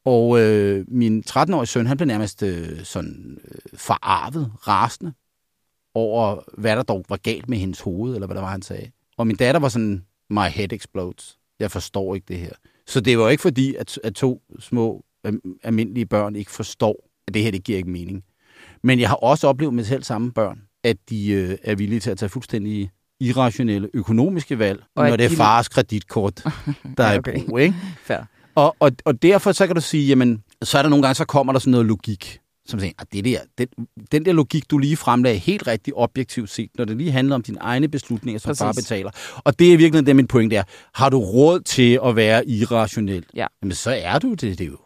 Og 0.05 0.41
øh, 0.41 0.85
min 0.89 1.25
13-årige 1.31 1.67
søn, 1.67 1.87
han 1.87 1.97
blev 1.97 2.07
nærmest 2.07 2.43
øh, 2.43 2.85
sådan 2.85 3.39
øh, 3.45 3.79
forarvet, 3.79 4.53
rasende 4.69 5.13
over, 5.95 6.41
hvad 6.59 6.77
der 6.77 6.83
dog 6.83 7.05
var 7.09 7.17
galt 7.17 7.49
med 7.49 7.59
hendes 7.59 7.81
hoved, 7.81 8.15
eller 8.15 8.27
hvad 8.27 8.35
der 8.35 8.43
var, 8.43 8.51
han 8.51 8.63
sagde. 8.63 8.91
Og 9.17 9.27
min 9.27 9.37
datter 9.37 9.61
var 9.61 9.69
sådan, 9.69 10.05
my 10.31 10.49
head 10.49 10.73
explodes. 10.73 11.39
Jeg 11.59 11.71
forstår 11.71 12.15
ikke 12.15 12.25
det 12.29 12.39
her. 12.39 12.53
Så 12.91 13.01
det 13.01 13.19
var 13.19 13.29
ikke 13.29 13.41
fordi, 13.41 13.75
at, 13.75 13.99
at 14.05 14.15
to 14.15 14.43
små 14.61 15.05
almindelige 15.65 16.07
børn 16.07 16.37
ikke 16.37 16.51
forstår, 16.51 17.09
at 17.29 17.35
det 17.35 17.43
her, 17.43 17.51
det 17.51 17.65
giver 17.65 17.79
ikke 17.79 17.91
mening. 17.91 18.23
Men 18.83 19.01
jeg 19.01 19.09
har 19.09 19.17
også 19.17 19.49
oplevet 19.49 19.75
med 19.75 19.85
selv 19.85 20.03
samme 20.03 20.33
børn, 20.33 20.61
at 20.85 20.97
de 21.11 21.31
øh, 21.31 21.57
er 21.63 21.75
villige 21.75 22.01
til 22.01 22.11
at 22.11 22.19
tage 22.19 22.29
fuldstændig 22.29 22.91
irrationelle 23.21 23.89
økonomiske 23.95 24.59
valg, 24.59 24.83
Og 24.97 25.09
når 25.09 25.17
det 25.17 25.25
er 25.25 25.29
de- 25.29 25.37
fars 25.37 25.69
kreditkort, 25.69 26.37
der 26.97 27.05
er 27.05 27.19
Okay. 27.19 27.39
i 27.43 27.47
brug, 27.49 27.59
ikke? 27.61 27.75
Fair. 28.05 28.19
Og, 28.55 28.77
og, 28.81 28.93
og 29.05 29.23
derfor 29.23 29.53
så 29.53 29.67
kan 29.67 29.75
du 29.77 29.81
sige, 29.83 30.07
jamen, 30.07 30.43
så 30.63 30.79
er 30.79 30.83
der 30.83 30.89
nogle 30.89 31.03
gange, 31.03 31.15
så 31.15 31.25
kommer 31.25 31.53
der 31.53 31.61
sådan 31.61 31.71
noget 31.71 31.87
logik, 31.87 32.39
som 32.71 32.81
siger, 32.81 32.93
at 32.99 33.13
det 33.13 33.25
der, 33.25 33.39
den, 33.59 33.69
den 34.13 34.25
der 34.25 34.33
logik, 34.33 34.71
du 34.71 34.79
lige 34.79 34.97
fremlagde, 34.97 35.37
er 35.37 35.41
helt 35.41 35.67
rigtig 35.67 35.95
objektivt 35.95 36.51
set, 36.51 36.71
når 36.79 36.85
det 36.85 36.97
lige 36.97 37.11
handler 37.13 37.35
om 37.35 37.43
dine 37.43 37.59
egne 37.61 37.89
beslutninger, 37.89 38.39
som 38.39 38.49
Præcis. 38.49 38.61
far 38.61 38.73
betaler. 38.73 39.11
Og 39.45 39.59
det 39.59 39.73
er 39.73 39.77
virkelig 39.77 40.07
det, 40.07 40.17
min 40.17 40.27
pointe 40.27 40.57
er. 40.57 40.63
Har 40.95 41.09
du 41.11 41.19
råd 41.19 41.61
til 41.61 42.01
at 42.05 42.17
være 42.17 42.49
irrationel? 42.49 43.27
Ja. 43.35 43.47
Jamen, 43.63 43.75
så 43.75 43.91
er 44.03 44.19
du 44.19 44.31
det, 44.31 44.41
det 44.41 44.61
er 44.61 44.69
jo. 44.69 44.79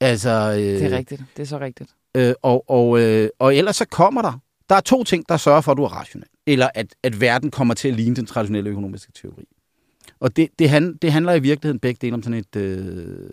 Altså, 0.00 0.30
øh, 0.30 0.56
Det 0.58 0.82
er 0.92 0.96
rigtigt. 0.96 1.22
Det 1.36 1.42
er 1.42 1.46
så 1.46 1.58
rigtigt. 1.60 1.90
Øh, 2.16 2.34
og, 2.42 2.70
og, 2.70 3.00
øh, 3.00 3.28
og 3.38 3.56
ellers 3.56 3.76
så 3.76 3.84
kommer 3.84 4.22
der. 4.22 4.40
Der 4.68 4.74
er 4.74 4.80
to 4.80 5.04
ting, 5.04 5.28
der 5.28 5.36
sørger 5.36 5.60
for, 5.60 5.72
at 5.72 5.78
du 5.78 5.84
er 5.84 5.88
rationel. 5.88 6.28
Eller 6.46 6.68
at, 6.74 6.94
at 7.02 7.20
verden 7.20 7.50
kommer 7.50 7.74
til 7.74 7.88
at 7.88 7.94
ligne 7.94 8.16
den 8.16 8.26
traditionelle 8.26 8.70
økonomiske 8.70 9.12
teori. 9.22 9.44
Og 10.20 10.36
det, 10.36 10.48
det, 10.58 10.70
han, 10.70 10.96
det 11.02 11.12
handler 11.12 11.34
i 11.34 11.40
virkeligheden 11.40 11.78
begge 11.80 11.98
dele 12.02 12.14
om 12.14 12.22
sådan, 12.22 12.38
et, 12.38 12.56
øh, 12.56 13.30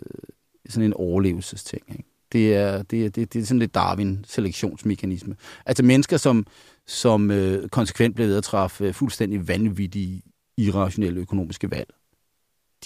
sådan 0.68 0.84
en 0.84 0.94
overlevelsesting. 0.94 1.82
Ikke? 1.88 2.04
Det, 2.32 2.54
er, 2.54 2.82
det, 2.82 3.04
er, 3.04 3.10
det, 3.10 3.32
det 3.32 3.42
er 3.42 3.46
sådan 3.46 3.58
lidt 3.58 3.74
Darwin-selektionsmekanisme. 3.74 5.36
Altså 5.66 5.82
mennesker, 5.82 6.16
som, 6.16 6.46
som 6.86 7.30
øh, 7.30 7.68
konsekvent 7.68 8.14
bliver 8.14 8.28
ved 8.28 8.36
at 8.36 8.44
træffe 8.44 8.84
øh, 8.84 8.94
fuldstændig 8.94 9.48
vanvittige, 9.48 10.22
irrationelle 10.56 11.20
økonomiske 11.20 11.70
valg, 11.70 11.94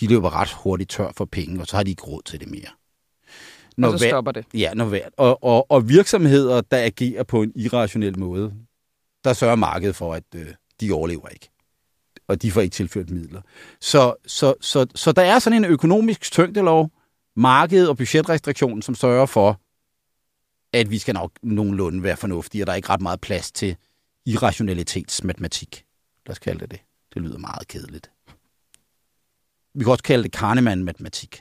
de 0.00 0.06
løber 0.06 0.40
ret 0.40 0.52
hurtigt 0.52 0.90
tør 0.90 1.12
for 1.16 1.24
penge, 1.24 1.60
og 1.60 1.66
så 1.66 1.76
har 1.76 1.82
de 1.82 1.90
ikke 1.90 2.02
råd 2.02 2.22
til 2.22 2.40
det 2.40 2.50
mere. 2.50 2.68
Og 3.82 3.98
så 3.98 4.08
stopper 4.08 4.32
det. 4.32 4.44
Ja, 4.54 4.74
når 4.74 4.84
hver, 4.84 5.08
og, 5.16 5.44
og, 5.44 5.70
og 5.70 5.88
virksomheder, 5.88 6.60
der 6.60 6.84
agerer 6.84 7.22
på 7.22 7.42
en 7.42 7.52
irrationel 7.56 8.18
måde, 8.18 8.54
der 9.24 9.32
sørger 9.32 9.56
markedet 9.56 9.96
for, 9.96 10.14
at 10.14 10.24
øh, 10.34 10.46
de 10.80 10.92
overlever 10.92 11.28
ikke. 11.28 11.50
Og 12.28 12.42
de 12.42 12.50
får 12.50 12.60
ikke 12.60 12.74
tilført 12.74 13.10
midler. 13.10 13.40
Så, 13.80 14.14
så, 14.26 14.54
så, 14.60 14.86
så 14.94 15.12
der 15.12 15.22
er 15.22 15.38
sådan 15.38 15.64
en 15.64 15.70
økonomisk 15.70 16.32
tyngdelov, 16.32 16.90
markedet 17.36 17.88
og 17.88 17.96
budgetrestriktionen, 17.96 18.82
som 18.82 18.94
sørger 18.94 19.26
for, 19.26 19.60
at 20.72 20.90
vi 20.90 20.98
skal 20.98 21.14
nok 21.14 21.32
nogenlunde 21.42 22.02
være 22.02 22.16
fornuftige, 22.16 22.62
og 22.62 22.66
der 22.66 22.72
er 22.72 22.76
ikke 22.76 22.88
ret 22.88 23.00
meget 23.00 23.20
plads 23.20 23.52
til 23.52 23.76
irrationalitetsmatematik. 24.26 25.84
Lad 26.26 26.32
os 26.32 26.38
kalde 26.38 26.60
det 26.60 26.70
det. 26.70 26.80
Det 27.14 27.22
lyder 27.22 27.38
meget 27.38 27.68
kedeligt. 27.68 28.10
Vi 29.74 29.84
kan 29.84 29.90
også 29.90 30.02
kalde 30.02 30.22
det 30.22 30.32
Kahneman-matematik. 30.32 31.40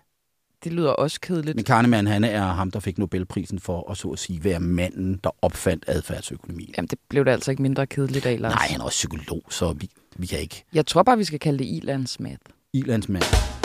Det 0.64 0.74
lyder 0.74 0.92
også 0.92 1.20
kedeligt. 1.20 1.56
Men 1.56 1.66
Kahneman, 1.66 2.08
han 2.08 2.24
er 2.24 2.46
ham, 2.46 2.72
der 2.72 2.80
fik 2.80 2.98
Nobelprisen 2.98 3.60
for 3.60 3.92
at 3.92 3.98
så 3.98 4.10
at 4.10 4.20
sige 4.20 4.44
være 4.44 4.60
manden, 4.60 5.20
der 5.24 5.30
opfandt 5.42 5.86
adfærdsøkonomi. 5.88 6.74
Jamen, 6.78 6.88
det 6.88 7.00
blev 7.10 7.26
det 7.26 7.32
altså 7.32 7.52
ikke 7.52 7.64
mindre 7.64 7.88
kedeligt 7.88 8.26
af, 8.26 8.40
Lars. 8.40 8.54
Nej, 8.54 8.68
han 8.68 8.80
er 8.80 8.86
også 8.86 8.96
psykolog, 8.96 9.42
så 9.50 9.74
vi, 9.74 9.90
vi 10.16 10.28
kan 10.28 10.40
ikke. 10.40 10.66
Jeg 10.74 10.86
tror 10.86 11.04
bare, 11.04 11.18
vi 11.18 11.24
skal 11.24 11.40
kalde 11.40 11.60
det 11.60 11.66
ilandsmath. 11.66 12.42
Ilandsmand. 12.74 13.59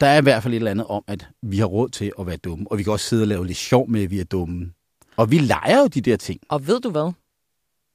Der 0.00 0.06
er 0.06 0.18
i 0.18 0.22
hvert 0.22 0.42
fald 0.42 0.54
et 0.54 0.56
eller 0.56 0.70
andet 0.70 0.86
om, 0.86 1.04
at 1.06 1.28
vi 1.42 1.58
har 1.58 1.66
råd 1.66 1.88
til 1.88 2.12
at 2.20 2.26
være 2.26 2.36
dumme, 2.36 2.66
og 2.70 2.78
vi 2.78 2.82
kan 2.82 2.92
også 2.92 3.06
sidde 3.06 3.22
og 3.22 3.28
lave 3.28 3.46
lidt 3.46 3.58
sjov 3.58 3.88
med, 3.90 4.02
at 4.02 4.10
vi 4.10 4.20
er 4.20 4.24
dumme. 4.24 4.72
Og 5.16 5.30
vi 5.30 5.38
leger 5.38 5.80
jo 5.80 5.86
de 5.86 6.00
der 6.00 6.16
ting. 6.16 6.40
Og 6.48 6.66
ved 6.66 6.80
du 6.80 6.90
hvad? 6.90 7.12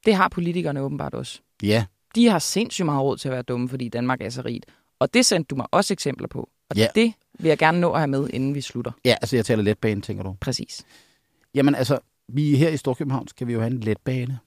Det 0.06 0.16
har 0.16 0.28
politikerne 0.28 0.82
åbenbart 0.82 1.14
også. 1.14 1.40
Ja, 1.64 1.86
De 2.16 2.28
har 2.28 2.40
sindssygt 2.40 2.86
meget 2.86 3.02
råd 3.04 3.18
til 3.18 3.28
at 3.28 3.32
være 3.32 3.42
dumme, 3.42 3.70
fordi 3.70 3.90
Danmark 3.90 4.22
er 4.22 4.30
så 4.30 4.42
rigt. 4.42 4.66
Og 5.00 5.14
det 5.14 5.26
sendte 5.26 5.48
du 5.48 5.56
mig 5.56 5.66
også 5.72 5.94
eksempler 5.94 6.28
på. 6.28 6.50
Og 6.70 6.76
Ja. 6.78 6.88
det 6.96 7.14
vil 7.40 7.50
jeg 7.50 7.58
gerne 7.58 7.80
nå 7.80 7.92
at 7.92 8.00
have 8.00 8.08
med, 8.08 8.30
inden 8.34 8.56
vi 8.56 8.62
slutter. 8.62 8.92
ja 9.06 9.16
altså 9.22 9.36
jeg 9.36 9.46
taler 9.46 9.64
letbane, 9.64 10.02
tænker 10.02 10.24
du. 10.24 10.36
Præcis. 10.42 10.86
Jamen 11.54 11.76
altså, 11.76 12.00
vi 12.28 12.56
her 12.58 12.70
i 12.70 12.78
Storkøbenhavn 12.78 13.28
skal 13.28 13.48
vi 13.48 13.54
jo 13.54 13.60
have 13.60 13.72
en 13.72 13.80
letbane 13.80 14.40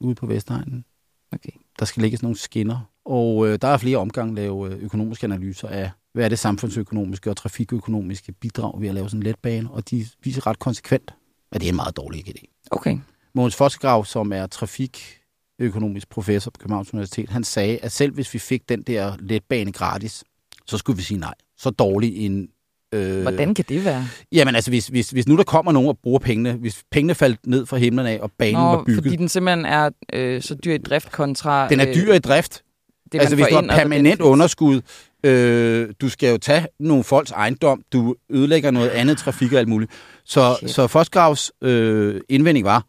ude 0.00 0.14
på 0.14 0.26
Vestegnen. 0.26 0.84
Okay. 1.32 1.50
Der 1.78 1.84
skal 1.84 2.02
lægges 2.02 2.22
nogle 2.22 2.36
skinner, 2.38 2.90
og 3.04 3.48
øh, 3.48 3.58
der 3.62 3.68
er 3.68 3.76
flere 3.76 3.98
omgange 3.98 4.34
lave 4.34 4.70
øh, 4.74 4.82
økonomiske 4.82 5.24
analyser 5.24 5.68
af, 5.68 5.90
hvad 6.16 6.24
er 6.24 6.28
det 6.28 6.38
samfundsøkonomiske 6.38 7.30
og 7.30 7.36
trafikøkonomiske 7.36 8.32
bidrag 8.32 8.80
ved 8.80 8.88
at 8.88 8.94
lave 8.94 9.08
sådan 9.08 9.20
en 9.20 9.22
letbane, 9.22 9.70
og 9.70 9.90
de 9.90 10.06
viser 10.22 10.46
ret 10.46 10.58
konsekvent, 10.58 11.14
at 11.52 11.60
det 11.60 11.66
er 11.66 11.70
en 11.70 11.76
meget 11.76 11.96
dårlig 11.96 12.28
idé. 12.28 12.66
Okay. 12.70 12.98
Mogens 13.34 13.56
Foskegrav, 13.56 14.04
som 14.04 14.32
er 14.32 14.46
trafikøkonomisk 14.46 16.08
professor 16.08 16.50
på 16.50 16.58
Københavns 16.58 16.94
Universitet, 16.94 17.30
han 17.30 17.44
sagde, 17.44 17.78
at 17.78 17.92
selv 17.92 18.14
hvis 18.14 18.34
vi 18.34 18.38
fik 18.38 18.68
den 18.68 18.82
der 18.82 19.16
letbane 19.20 19.72
gratis, 19.72 20.24
så 20.66 20.78
skulle 20.78 20.96
vi 20.96 21.02
sige 21.02 21.20
nej. 21.20 21.34
Så 21.56 21.70
dårlig 21.70 22.26
en... 22.26 22.48
Øh, 22.94 23.22
Hvordan 23.22 23.54
kan 23.54 23.64
det 23.68 23.84
være? 23.84 24.08
Jamen 24.32 24.54
altså, 24.54 24.70
hvis, 24.70 24.86
hvis, 24.86 25.10
hvis 25.10 25.28
nu 25.28 25.36
der 25.36 25.44
kommer 25.44 25.72
nogen 25.72 25.88
og 25.88 25.98
bruger 26.02 26.18
pengene, 26.18 26.52
hvis 26.52 26.84
pengene 26.90 27.14
faldt 27.14 27.46
ned 27.46 27.66
fra 27.66 27.76
himlen 27.76 28.06
af, 28.06 28.18
og 28.22 28.32
banen 28.38 28.54
Nå, 28.54 28.60
var 28.60 28.84
bygget, 28.84 29.04
fordi 29.04 29.16
den 29.16 29.28
simpelthen 29.28 29.64
er 29.64 29.90
øh, 30.12 30.42
så 30.42 30.54
dyr 30.54 30.74
i 30.74 30.78
drift 30.78 31.12
kontra... 31.12 31.68
den 31.68 31.80
er 31.80 31.94
dyr 31.94 32.12
i 32.12 32.18
drift, 32.18 32.62
øh, 32.62 32.65
det, 33.12 33.20
altså 33.20 33.36
man 33.36 33.44
hvis 33.44 33.52
du 33.52 33.54
har 33.54 33.76
permanent 33.76 34.20
underskud, 34.20 34.80
øh, 35.24 35.94
du 36.00 36.08
skal 36.08 36.30
jo 36.30 36.38
tage 36.38 36.66
nogle 36.78 37.04
folks 37.04 37.30
ejendom, 37.30 37.82
du 37.92 38.14
ødelægger 38.30 38.70
noget 38.70 38.88
andet 38.88 39.18
trafik 39.18 39.52
og 39.52 39.58
alt 39.58 39.68
muligt. 39.68 39.92
Så, 40.24 40.56
Shit. 40.58 40.70
så 40.70 40.86
Fosgravs 40.86 41.52
øh, 41.62 42.20
indvending 42.28 42.64
var, 42.64 42.86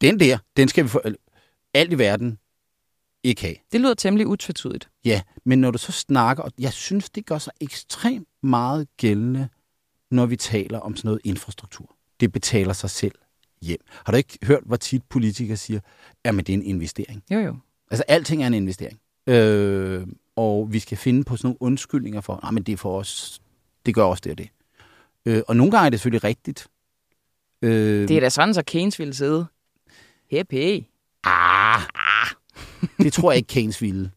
den 0.00 0.20
der, 0.20 0.38
den 0.56 0.68
skal 0.68 0.84
vi 0.84 0.88
for 0.88 1.02
alt 1.74 1.92
i 1.92 1.98
verden 1.98 2.38
ikke 3.24 3.42
have. 3.42 3.54
Det 3.72 3.80
lyder 3.80 3.94
temmelig 3.94 4.26
utvetydigt. 4.26 4.88
Ja, 5.04 5.22
men 5.44 5.60
når 5.60 5.70
du 5.70 5.78
så 5.78 5.92
snakker, 5.92 6.42
og 6.42 6.52
jeg 6.58 6.72
synes, 6.72 7.10
det 7.10 7.26
gør 7.26 7.38
sig 7.38 7.52
ekstremt 7.60 8.28
meget 8.42 8.88
gældende, 8.96 9.48
når 10.10 10.26
vi 10.26 10.36
taler 10.36 10.78
om 10.78 10.96
sådan 10.96 11.08
noget 11.08 11.20
infrastruktur. 11.24 11.96
Det 12.20 12.32
betaler 12.32 12.72
sig 12.72 12.90
selv 12.90 13.14
hjem. 13.62 13.80
Har 14.04 14.12
du 14.12 14.16
ikke 14.16 14.38
hørt, 14.42 14.62
hvor 14.66 14.76
tit 14.76 15.02
politikere 15.08 15.56
siger, 15.56 15.80
at 16.24 16.34
det 16.34 16.48
er 16.48 16.54
en 16.54 16.62
investering? 16.62 17.22
Jo, 17.30 17.38
jo. 17.38 17.56
Altså, 17.90 18.04
alting 18.08 18.42
er 18.42 18.46
en 18.46 18.54
investering. 18.54 19.00
Øh, 19.26 20.06
og 20.36 20.68
vi 20.72 20.78
skal 20.78 20.98
finde 20.98 21.24
på 21.24 21.36
sådan 21.36 21.46
nogle 21.48 21.62
undskyldninger 21.62 22.20
for, 22.20 22.38
nej, 22.42 22.50
men 22.50 22.62
det 22.62 22.72
er 22.72 22.76
for 22.76 22.98
os, 22.98 23.40
det 23.86 23.94
gør 23.94 24.02
også 24.04 24.20
det 24.24 24.32
og 24.32 24.38
det. 24.38 24.48
Øh, 25.26 25.42
og 25.48 25.56
nogle 25.56 25.70
gange 25.72 25.86
er 25.86 25.90
det 25.90 26.00
selvfølgelig 26.00 26.24
rigtigt. 26.24 26.66
Øh, 27.62 28.08
Det 28.08 28.16
er 28.16 28.20
da 28.20 28.28
sådan, 28.28 28.54
så 28.54 28.62
Keynes 28.66 28.98
ville 28.98 29.14
sidde. 29.14 29.46
Happy. 30.36 30.82
Ah, 31.24 31.80
det 32.98 33.12
tror 33.12 33.30
jeg 33.32 33.36
ikke, 33.36 33.46
Keynes 33.48 33.82
ville. 33.82 34.10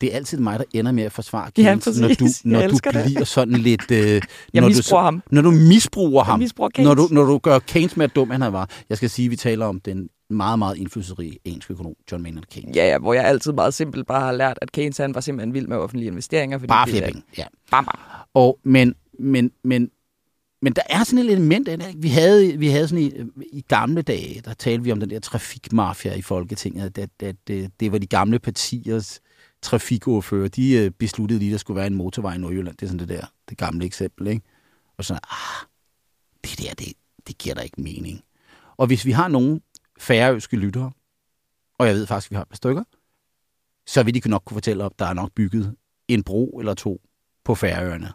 Det 0.00 0.12
er 0.12 0.16
altid 0.16 0.38
mig, 0.38 0.58
der 0.58 0.64
ender 0.74 0.92
med 0.92 1.02
at 1.04 1.12
forsvare 1.12 1.50
Ja, 1.58 1.62
Keynes, 1.62 1.84
præcis. 1.84 2.00
når 2.00 2.08
du, 2.08 2.24
Jeg 2.24 2.32
når 2.44 2.58
du 2.60 2.64
elsker 2.72 2.90
det. 2.90 3.04
bliver 3.04 3.24
sådan 3.24 3.54
lidt... 3.54 3.90
Øh, 3.90 4.22
Jeg 4.52 4.60
når 4.60 4.68
misbruger 4.68 5.00
du, 5.00 5.04
ham. 5.04 5.22
Når 5.30 5.42
du 5.42 5.50
misbruger 5.50 6.24
ham. 6.24 6.38
misbruger 6.38 6.70
Keynes. 6.74 6.86
når, 6.86 6.94
du, 6.94 7.08
når 7.10 7.24
du 7.24 7.38
gør 7.38 7.58
Keynes 7.58 7.96
mere 7.96 8.08
dum, 8.08 8.32
end 8.32 8.42
han 8.42 8.52
var. 8.52 8.70
Jeg 8.88 8.96
skal 8.96 9.10
sige, 9.10 9.26
at 9.26 9.30
vi 9.30 9.36
taler 9.36 9.66
om 9.66 9.80
den 9.80 10.08
meget, 10.30 10.58
meget 10.58 10.76
indflydelsesrige 10.76 11.38
engelske 11.44 11.72
økonom, 11.72 11.94
John 12.12 12.22
Maynard 12.22 12.44
Keynes. 12.50 12.76
Ja, 12.76 12.86
ja, 12.88 12.98
hvor 12.98 13.14
jeg 13.14 13.24
altid 13.24 13.52
meget 13.52 13.74
simpelt 13.74 14.06
bare 14.06 14.20
har 14.20 14.32
lært, 14.32 14.58
at 14.62 14.72
Keynes 14.72 14.96
han 14.98 15.14
var 15.14 15.20
simpelthen 15.20 15.54
vild 15.54 15.66
med 15.66 15.76
offentlige 15.76 16.06
investeringer. 16.10 16.58
Fordi 16.58 16.68
Bare 16.68 16.88
flere 16.88 17.02
er- 17.02 17.06
penge, 17.06 17.22
ja. 17.38 17.44
Bam, 17.70 17.84
bam. 17.84 17.98
Og, 18.34 18.58
men, 18.62 18.94
men, 19.18 19.50
men, 19.64 19.90
men 20.62 20.72
der 20.72 20.82
er 20.90 21.04
sådan 21.04 21.24
et 21.24 21.32
element 21.32 21.68
af 21.68 21.78
det. 21.78 21.94
Vi 22.02 22.08
havde, 22.08 22.56
vi 22.58 22.68
havde 22.68 22.88
sådan 22.88 23.04
i, 23.04 23.12
i 23.52 23.60
gamle 23.68 24.02
dage, 24.02 24.40
der 24.44 24.54
talte 24.54 24.84
vi 24.84 24.92
om 24.92 25.00
den 25.00 25.10
der 25.10 25.20
trafikmafia 25.20 26.14
i 26.14 26.22
Folketinget, 26.22 26.98
at, 26.98 27.10
at, 27.22 27.36
at 27.50 27.70
det 27.80 27.92
var 27.92 27.98
de 27.98 28.06
gamle 28.06 28.38
partiers 28.38 29.20
trafikordfører. 29.62 30.48
De 30.48 30.72
øh, 30.72 30.90
besluttede 30.90 31.38
lige, 31.38 31.48
at 31.48 31.52
der 31.52 31.58
skulle 31.58 31.76
være 31.76 31.86
en 31.86 31.94
motorvej 31.94 32.34
i 32.34 32.38
Nordjylland. 32.38 32.76
Det 32.76 32.82
er 32.82 32.86
sådan 32.90 32.98
det 32.98 33.08
der, 33.08 33.26
det 33.48 33.58
gamle 33.58 33.84
eksempel. 33.86 34.26
Ikke? 34.26 34.42
Og 34.98 35.04
sådan, 35.04 35.20
ah, 35.30 35.66
det 36.44 36.58
der, 36.58 36.74
det, 36.74 36.92
det 37.26 37.38
giver 37.38 37.54
da 37.54 37.60
ikke 37.60 37.80
mening. 37.82 38.20
Og 38.76 38.86
hvis 38.86 39.04
vi 39.06 39.10
har 39.10 39.28
nogle 39.28 39.60
færøske 40.00 40.56
lyttere, 40.56 40.92
og 41.78 41.86
jeg 41.86 41.94
ved 41.94 42.06
faktisk, 42.06 42.26
at 42.28 42.30
vi 42.30 42.34
har 42.36 42.42
et 42.42 42.48
par 42.48 42.56
stykker, 42.56 42.84
så 43.86 44.02
vil 44.02 44.14
de 44.24 44.28
nok 44.28 44.42
kunne 44.44 44.54
fortælle, 44.54 44.84
at 44.84 44.98
der 44.98 45.04
er 45.06 45.12
nok 45.14 45.32
bygget 45.32 45.76
en 46.08 46.22
bro 46.22 46.58
eller 46.58 46.74
to 46.74 47.00
på 47.44 47.54
Færøerne, 47.54 48.12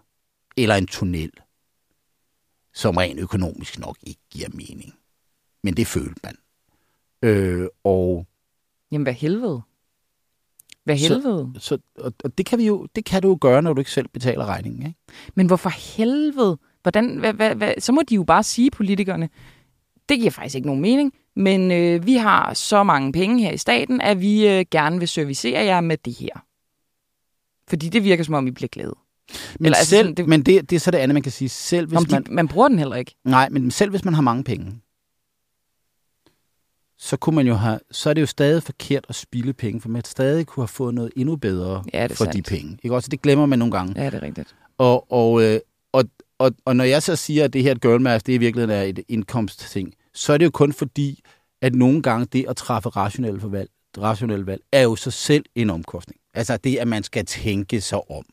eller 0.57 0.75
en 0.75 0.87
tunnel, 0.87 1.31
som 2.73 2.97
rent 2.97 3.19
økonomisk 3.19 3.79
nok 3.79 3.97
ikke 4.03 4.21
giver 4.29 4.49
mening. 4.53 4.93
Men 5.63 5.77
det 5.77 5.87
følte 5.87 6.21
man. 6.23 6.35
Øh, 7.21 7.67
og 7.83 8.27
Jamen, 8.91 9.03
hvad 9.03 9.13
helvede? 9.13 9.61
Hvad 10.83 10.97
Så- 10.97 11.07
helvede? 11.13 11.53
så, 11.59 11.77
og, 11.95 12.13
og 12.23 12.37
det, 12.37 12.45
kan 12.45 12.59
vi 12.59 12.65
jo, 12.65 12.87
det 12.95 13.05
kan 13.05 13.21
du 13.21 13.27
jo 13.29 13.37
gøre, 13.41 13.61
når 13.61 13.73
du 13.73 13.81
ikke 13.81 13.91
selv 13.91 14.07
betaler 14.07 14.45
regningen. 14.45 14.85
Ikke? 14.87 14.99
Men 15.35 15.47
hvorfor 15.47 15.69
helvede? 15.69 16.57
Hvordan, 16.81 17.17
hvad, 17.17 17.33
hvad, 17.33 17.55
hvad? 17.55 17.73
Så 17.79 17.91
må 17.91 18.01
de 18.09 18.15
jo 18.15 18.23
bare 18.23 18.43
sige, 18.43 18.71
politikerne, 18.71 19.29
det 20.09 20.19
giver 20.19 20.31
faktisk 20.31 20.55
ikke 20.55 20.67
nogen 20.67 20.81
mening, 20.81 21.13
men 21.35 21.71
øh, 21.71 22.05
vi 22.05 22.13
har 22.15 22.53
så 22.53 22.83
mange 22.83 23.11
penge 23.11 23.43
her 23.43 23.51
i 23.51 23.57
staten, 23.57 24.01
at 24.01 24.21
vi 24.21 24.47
øh, 24.47 24.65
gerne 24.71 24.99
vil 24.99 25.07
servicere 25.07 25.63
jer 25.65 25.81
med 25.81 25.97
det 25.97 26.13
her. 26.13 26.45
Fordi 27.67 27.89
det 27.89 28.03
virker 28.03 28.23
som 28.23 28.33
om, 28.33 28.47
I 28.47 28.51
bliver 28.51 28.67
glade. 28.69 28.93
Men, 29.59 29.65
Eller, 29.65 29.77
altså 29.77 29.89
selv, 29.89 30.03
sådan, 30.05 30.15
det- 30.15 30.27
men 30.27 30.43
det, 30.43 30.69
det 30.69 30.75
er 30.75 30.79
så 30.79 30.91
det 30.91 30.97
andet, 30.97 31.13
man 31.15 31.23
kan 31.23 31.31
sige. 31.31 31.49
Selv 31.49 31.87
hvis 31.87 32.11
man, 32.11 32.23
de, 32.23 32.33
man 32.33 32.47
bruger 32.47 32.67
den 32.67 32.79
heller 32.79 32.95
ikke. 32.95 33.15
nej, 33.23 33.49
men 33.49 33.71
selv 33.71 33.89
hvis 33.89 34.05
man 34.05 34.13
har 34.13 34.21
mange 34.21 34.43
penge, 34.43 34.81
så 36.97 37.17
kunne 37.17 37.35
man 37.35 37.47
jo 37.47 37.53
have, 37.55 37.79
så 37.91 38.09
er 38.09 38.13
det 38.13 38.21
jo 38.21 38.25
stadig 38.25 38.63
forkert 38.63 39.05
at 39.09 39.15
spilde 39.15 39.53
penge, 39.53 39.81
for 39.81 39.89
man 39.89 40.03
stadig 40.05 40.47
kunne 40.47 40.61
have 40.61 40.67
fået 40.67 40.93
noget 40.93 41.11
endnu 41.15 41.35
bedre 41.35 41.83
Ja, 41.93 42.05
for 42.05 42.25
de 42.25 42.31
sandt. 42.33 42.47
penge. 42.47 42.77
Ikke 42.83 42.95
også? 42.95 43.09
Det 43.09 43.21
glemmer 43.21 43.45
man 43.45 43.59
nogle 43.59 43.71
gange. 43.71 43.93
Ja, 44.01 44.05
det 44.05 44.13
er 44.13 44.21
rigtigt. 44.21 44.55
Og, 44.77 45.11
og, 45.11 45.43
øh, 45.43 45.59
og, 45.91 46.03
og, 46.39 46.51
og 46.65 46.75
når 46.75 46.83
jeg 46.83 47.03
så 47.03 47.15
siger, 47.15 47.43
at 47.43 47.53
det 47.53 47.63
her 47.63 47.71
et 47.71 47.81
girl 47.81 48.01
math, 48.01 48.25
det 48.25 48.33
i 48.33 48.37
virkeligheden 48.37 48.77
er 48.77 48.83
et 48.83 48.99
indkomstting, 49.07 49.93
så 50.13 50.33
er 50.33 50.37
det 50.37 50.45
jo 50.45 50.51
kun 50.51 50.73
fordi, 50.73 51.23
at 51.61 51.75
nogle 51.75 52.01
gange 52.01 52.25
det 52.25 52.45
at 52.49 52.55
træffe 52.55 52.89
rationelle 52.89 53.51
valg, 53.51 53.69
rationelle 53.97 54.45
valg 54.45 54.61
er 54.71 54.81
jo 54.81 54.95
så 54.95 55.11
selv 55.11 55.45
en 55.55 55.69
omkostning. 55.69 56.19
Altså 56.33 56.57
det, 56.57 56.77
at 56.77 56.87
man 56.87 57.03
skal 57.03 57.25
tænke 57.25 57.81
sig 57.81 58.11
om. 58.11 58.25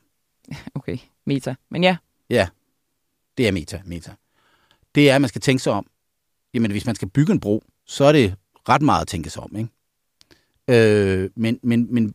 Okay, 0.75 0.99
meta. 1.27 1.55
Men 1.71 1.85
ja, 1.85 1.97
Ja, 2.33 2.49
det 3.39 3.49
er 3.49 3.53
meta, 3.53 3.83
meta. 3.85 4.13
Det 4.95 5.11
er, 5.11 5.15
at 5.15 5.21
man 5.21 5.29
skal 5.29 5.41
tænke 5.41 5.63
sig 5.63 5.73
om. 5.73 5.87
Jamen, 6.55 6.71
hvis 6.71 6.87
man 6.87 6.95
skal 6.95 7.09
bygge 7.09 7.33
en 7.33 7.41
bro, 7.41 7.65
så 7.87 8.05
er 8.05 8.13
det 8.13 8.35
ret 8.69 8.83
meget 8.83 9.01
at 9.01 9.09
tænke 9.09 9.31
sig 9.31 9.43
om, 9.43 9.57
ikke? 9.57 9.71
Øh, 10.69 11.31
men, 11.37 11.61
men, 11.63 11.95
men 11.95 12.15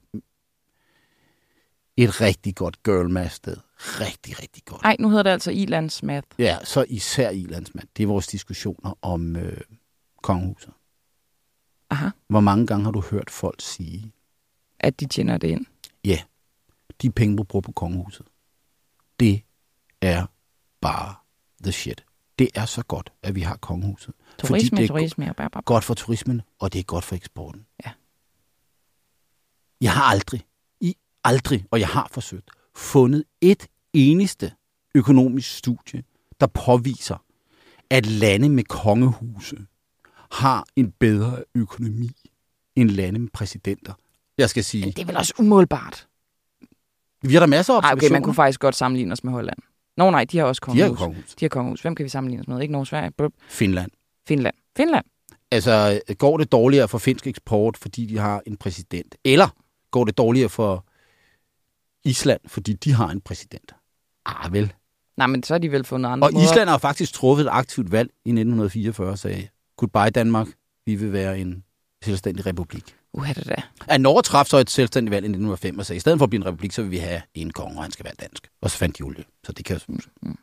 et 1.97 2.21
rigtig 2.21 2.55
godt 2.55 2.83
girl 2.83 3.09
math 3.09 3.31
sted. 3.31 3.57
Rigtig, 3.79 4.39
rigtig 4.41 4.63
godt. 4.65 4.81
ej, 4.83 4.95
nu 4.99 5.09
hedder 5.09 5.23
det 5.23 5.29
altså 5.29 5.51
Ilands 5.51 6.03
Math. 6.03 6.27
Ja, 6.39 6.57
så 6.63 6.85
især 6.89 7.29
Ilandsmand. 7.29 7.87
Det 7.97 8.03
er 8.03 8.07
vores 8.07 8.27
diskussioner 8.27 8.97
om 9.01 9.35
øh, 9.35 9.61
kongehuset. 10.23 10.73
Aha, 11.89 12.09
Hvor 12.27 12.39
mange 12.39 12.67
gange 12.67 12.83
har 12.83 12.91
du 12.91 13.01
hørt 13.11 13.29
folk 13.29 13.61
sige, 13.61 14.11
at 14.79 14.99
de 14.99 15.05
tjener 15.07 15.37
det 15.37 15.47
ind. 15.47 15.65
ja, 16.05 16.19
de 17.01 17.09
penge, 17.11 17.37
du 17.37 17.43
bruger 17.43 17.61
på 17.61 17.71
kongehuset, 17.71 18.25
det 19.19 19.41
er 20.01 20.25
bare 20.81 21.15
the 21.63 21.71
shit. 21.71 22.03
Det 22.39 22.49
er 22.55 22.65
så 22.65 22.83
godt, 22.83 23.13
at 23.23 23.35
vi 23.35 23.41
har 23.41 23.57
kongehuset. 23.57 24.13
Turisme, 24.39 24.77
det 24.77 24.83
er 24.83 24.87
turisme 24.87 25.33
og 25.53 25.65
godt 25.65 25.83
for 25.83 25.93
turismen, 25.93 26.41
og 26.59 26.73
det 26.73 26.79
er 26.79 26.83
godt 26.83 27.03
for 27.03 27.15
eksporten. 27.15 27.65
Ja. 27.85 27.91
Jeg 29.81 29.93
har 29.93 30.03
aldrig, 30.03 30.45
aldrig, 31.27 31.65
og 31.71 31.79
jeg 31.79 31.87
har 31.87 32.07
forsøgt, 32.11 32.49
fundet 32.75 33.23
et 33.41 33.67
eneste 33.93 34.51
økonomisk 34.95 35.57
studie, 35.57 36.03
der 36.39 36.47
påviser, 36.47 37.23
at 37.89 38.05
lande 38.05 38.49
med 38.49 38.63
kongehuse 38.63 39.57
har 40.31 40.65
en 40.75 40.91
bedre 40.99 41.43
økonomi 41.55 42.09
end 42.75 42.89
lande 42.89 43.19
med 43.19 43.29
præsidenter. 43.33 43.93
Jeg 44.37 44.49
skal 44.49 44.63
sige, 44.63 44.85
Men 44.85 44.93
det 44.93 45.01
er 45.01 45.05
vel 45.05 45.17
også 45.17 45.33
umålbart. 45.39 46.07
vi 47.21 47.33
har 47.33 47.39
der 47.39 47.47
masser 47.47 47.73
af 47.73 47.77
Ej, 47.77 47.79
okay, 47.79 47.91
observationer. 47.93 48.15
man 48.19 48.23
kunne 48.23 48.35
faktisk 48.35 48.59
godt 48.59 48.75
sammenligne 48.75 49.11
os 49.13 49.23
med 49.23 49.33
Holland. 49.33 49.57
Nå 49.97 50.11
nej, 50.11 50.23
de 50.25 50.37
har 50.37 50.45
også 50.45 50.61
De 50.65 50.71
har 50.71 50.87
kongehus. 50.87 50.97
kongehus. 50.99 51.35
De 51.35 51.45
har 51.45 51.49
kongehus. 51.49 51.81
Hvem 51.81 51.95
kan 51.95 52.03
vi 52.03 52.09
sammenligne 52.09 52.41
os 52.41 52.47
med? 52.47 52.61
Ikke 52.61 52.71
Norge, 52.71 52.85
Sverige, 52.85 53.11
Blub. 53.11 53.33
Finland. 53.49 53.91
Finland. 54.27 54.55
Finland. 54.77 55.05
Altså, 55.51 56.01
går 56.17 56.37
det 56.37 56.51
dårligere 56.51 56.87
for 56.87 56.97
finsk 56.97 57.27
eksport, 57.27 57.77
fordi 57.77 58.05
de 58.05 58.17
har 58.17 58.41
en 58.47 58.57
præsident? 58.57 59.15
Eller 59.23 59.47
går 59.91 60.05
det 60.05 60.17
dårligere 60.17 60.49
for 60.49 60.85
Island, 62.07 62.39
fordi 62.47 62.73
de 62.73 62.93
har 62.93 63.09
en 63.09 63.21
præsident? 63.21 63.71
Ah, 64.25 64.53
vel. 64.53 64.73
Nej, 65.17 65.27
men 65.27 65.43
så 65.43 65.53
har 65.53 65.59
de 65.59 65.71
vel 65.71 65.83
fundet 65.83 66.09
andre 66.09 66.27
Og 66.27 66.33
måder. 66.33 66.45
Island 66.45 66.69
har 66.69 66.77
faktisk 66.77 67.13
truffet 67.13 67.45
et 67.45 67.49
aktivt 67.51 67.91
valg 67.91 68.09
i 68.25 68.29
1944 68.29 69.09
og 69.09 69.19
sagde, 69.19 69.47
goodbye 69.77 70.09
Danmark, 70.09 70.47
vi 70.85 70.95
vil 70.95 71.13
være 71.13 71.39
en 71.39 71.63
selvstændig 72.03 72.45
republik. 72.45 72.95
Uha, 73.13 73.33
det 73.33 73.47
da. 73.47 73.55
At 73.87 74.01
Norge 74.01 74.21
træffede 74.21 74.49
så 74.49 74.57
et 74.57 74.69
selvstændigt 74.69 75.11
valg 75.11 75.25
i 75.25 75.29
1905 75.29 75.79
og 75.79 75.85
sagde, 75.85 75.97
i 75.97 75.99
stedet 75.99 76.19
for 76.19 76.23
at 76.23 76.29
blive 76.29 76.41
en 76.41 76.45
republik, 76.45 76.71
så 76.71 76.81
vil 76.81 76.91
vi 76.91 76.97
have 76.97 77.21
en 77.33 77.51
konge, 77.51 77.77
og 77.77 77.83
han 77.83 77.91
skal 77.91 78.05
være 78.05 78.13
dansk. 78.19 78.47
Og 78.61 78.71
så 78.71 78.77
fandt 78.77 78.97
de 78.97 79.03
olie. 79.03 79.23
Så 79.43 79.51
det 79.51 79.65
kan 79.65 79.79
jeg 79.87 80.33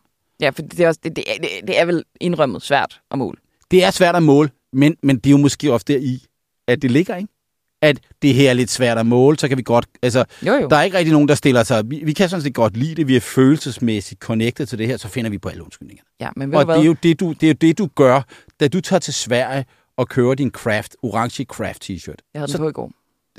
Ja, 0.40 0.50
for 0.50 0.62
det 0.62 0.80
er, 0.80 0.88
også, 0.88 1.00
det, 1.04 1.16
det, 1.16 1.24
er, 1.28 1.66
det 1.66 1.78
er 1.80 1.84
vel 1.84 2.04
indrømmet 2.20 2.62
svært 2.62 3.00
at 3.10 3.18
måle. 3.18 3.38
Det 3.70 3.84
er 3.84 3.90
svært 3.90 4.16
at 4.16 4.22
måle, 4.22 4.50
men, 4.72 4.96
men 5.02 5.16
det 5.16 5.26
er 5.26 5.30
jo 5.30 5.36
måske 5.36 5.72
ofte 5.72 5.92
der 5.92 5.98
i, 5.98 6.26
at 6.66 6.82
det 6.82 6.90
ligger, 6.90 7.16
ikke? 7.16 7.32
At 7.82 8.00
det 8.22 8.34
her 8.34 8.50
er 8.50 8.54
lidt 8.54 8.70
svært 8.70 8.98
at 8.98 9.06
måle, 9.06 9.38
så 9.38 9.48
kan 9.48 9.58
vi 9.58 9.62
godt... 9.62 9.86
Altså, 10.02 10.24
Jo, 10.46 10.52
jo. 10.54 10.68
der 10.68 10.76
er 10.76 10.82
ikke 10.82 10.98
rigtig 10.98 11.12
nogen, 11.12 11.28
der 11.28 11.34
stiller 11.34 11.62
sig... 11.62 11.90
Vi, 11.90 12.02
vi 12.04 12.12
kan 12.12 12.28
sådan 12.28 12.42
set 12.42 12.54
godt 12.54 12.76
lide 12.76 12.94
det, 12.94 13.08
vi 13.08 13.16
er 13.16 13.20
følelsesmæssigt 13.20 14.20
connected 14.20 14.66
til 14.66 14.78
det 14.78 14.86
her, 14.86 14.96
så 14.96 15.08
finder 15.08 15.30
vi 15.30 15.38
på 15.38 15.48
alle 15.48 15.62
undskyldningerne. 15.62 16.06
Ja, 16.20 16.28
men 16.36 16.50
ved 16.52 16.58
Og 16.58 16.66
det 16.66 16.76
er, 16.80 16.84
jo 16.84 16.96
det, 17.02 17.20
du, 17.20 17.32
det 17.32 17.42
er 17.42 17.48
jo 17.48 17.54
det, 17.60 17.78
du 17.78 17.88
gør, 17.94 18.22
da 18.60 18.68
du 18.68 18.80
tager 18.80 19.00
til 19.00 19.14
Sverige 19.14 19.64
og 19.96 20.08
kører 20.08 20.34
din 20.34 20.50
craft, 20.50 20.96
orange 21.02 21.44
craft 21.44 21.90
t-shirt. 21.90 22.14
Jeg 22.34 22.40
havde 22.40 22.50
så- 22.52 22.58
den 22.58 22.64
på 22.64 22.68
i 22.68 22.72
går. 22.72 22.90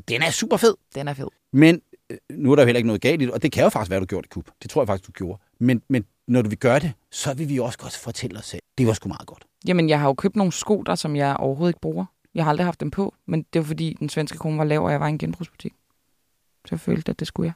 Den 0.07 0.21
er 0.21 0.29
super 0.31 0.57
fed. 0.57 0.73
Den 0.95 1.07
er 1.07 1.13
fed. 1.13 1.27
Men 1.53 1.81
øh, 2.09 2.17
nu 2.31 2.51
er 2.51 2.55
der 2.55 2.63
jo 2.63 2.65
heller 2.65 2.77
ikke 2.77 2.87
noget 2.87 3.01
galt 3.01 3.21
i 3.21 3.25
det, 3.25 3.33
og 3.33 3.43
det 3.43 3.51
kan 3.51 3.63
jo 3.63 3.69
faktisk 3.69 3.89
være, 3.91 3.99
du 3.99 4.05
gjorde 4.05 4.23
det, 4.23 4.31
Kub. 4.31 4.47
Det 4.61 4.69
tror 4.69 4.81
jeg 4.81 4.87
faktisk, 4.87 5.07
du 5.07 5.11
gjorde. 5.11 5.41
Men, 5.59 5.81
men 5.89 6.05
når 6.27 6.41
du 6.41 6.49
vil 6.49 6.57
gøre 6.57 6.79
det, 6.79 6.93
så 7.11 7.33
vil 7.33 7.49
vi 7.49 7.59
også 7.59 7.77
godt 7.77 7.95
fortælle 7.97 8.39
os 8.39 8.45
selv. 8.45 8.61
Det 8.77 8.87
var 8.87 8.93
sgu 8.93 9.07
meget 9.09 9.27
godt. 9.27 9.43
Jamen, 9.67 9.89
jeg 9.89 9.99
har 9.99 10.07
jo 10.07 10.13
købt 10.13 10.35
nogle 10.35 10.51
sko 10.51 10.81
der, 10.81 10.95
som 10.95 11.15
jeg 11.15 11.35
overhovedet 11.37 11.69
ikke 11.69 11.81
bruger. 11.81 12.05
Jeg 12.35 12.43
har 12.43 12.49
aldrig 12.49 12.65
haft 12.65 12.79
dem 12.79 12.91
på, 12.91 13.15
men 13.25 13.45
det 13.53 13.59
var 13.59 13.65
fordi, 13.65 13.95
den 13.99 14.09
svenske 14.09 14.37
krone 14.37 14.57
var 14.57 14.63
lav, 14.63 14.83
og 14.83 14.91
jeg 14.91 14.99
var 14.99 15.07
i 15.07 15.09
en 15.09 15.17
genbrugsbutik. 15.17 15.73
Så 16.65 16.69
jeg 16.71 16.79
følte, 16.79 17.09
at 17.09 17.19
det 17.19 17.27
skulle 17.27 17.47
jeg. 17.47 17.53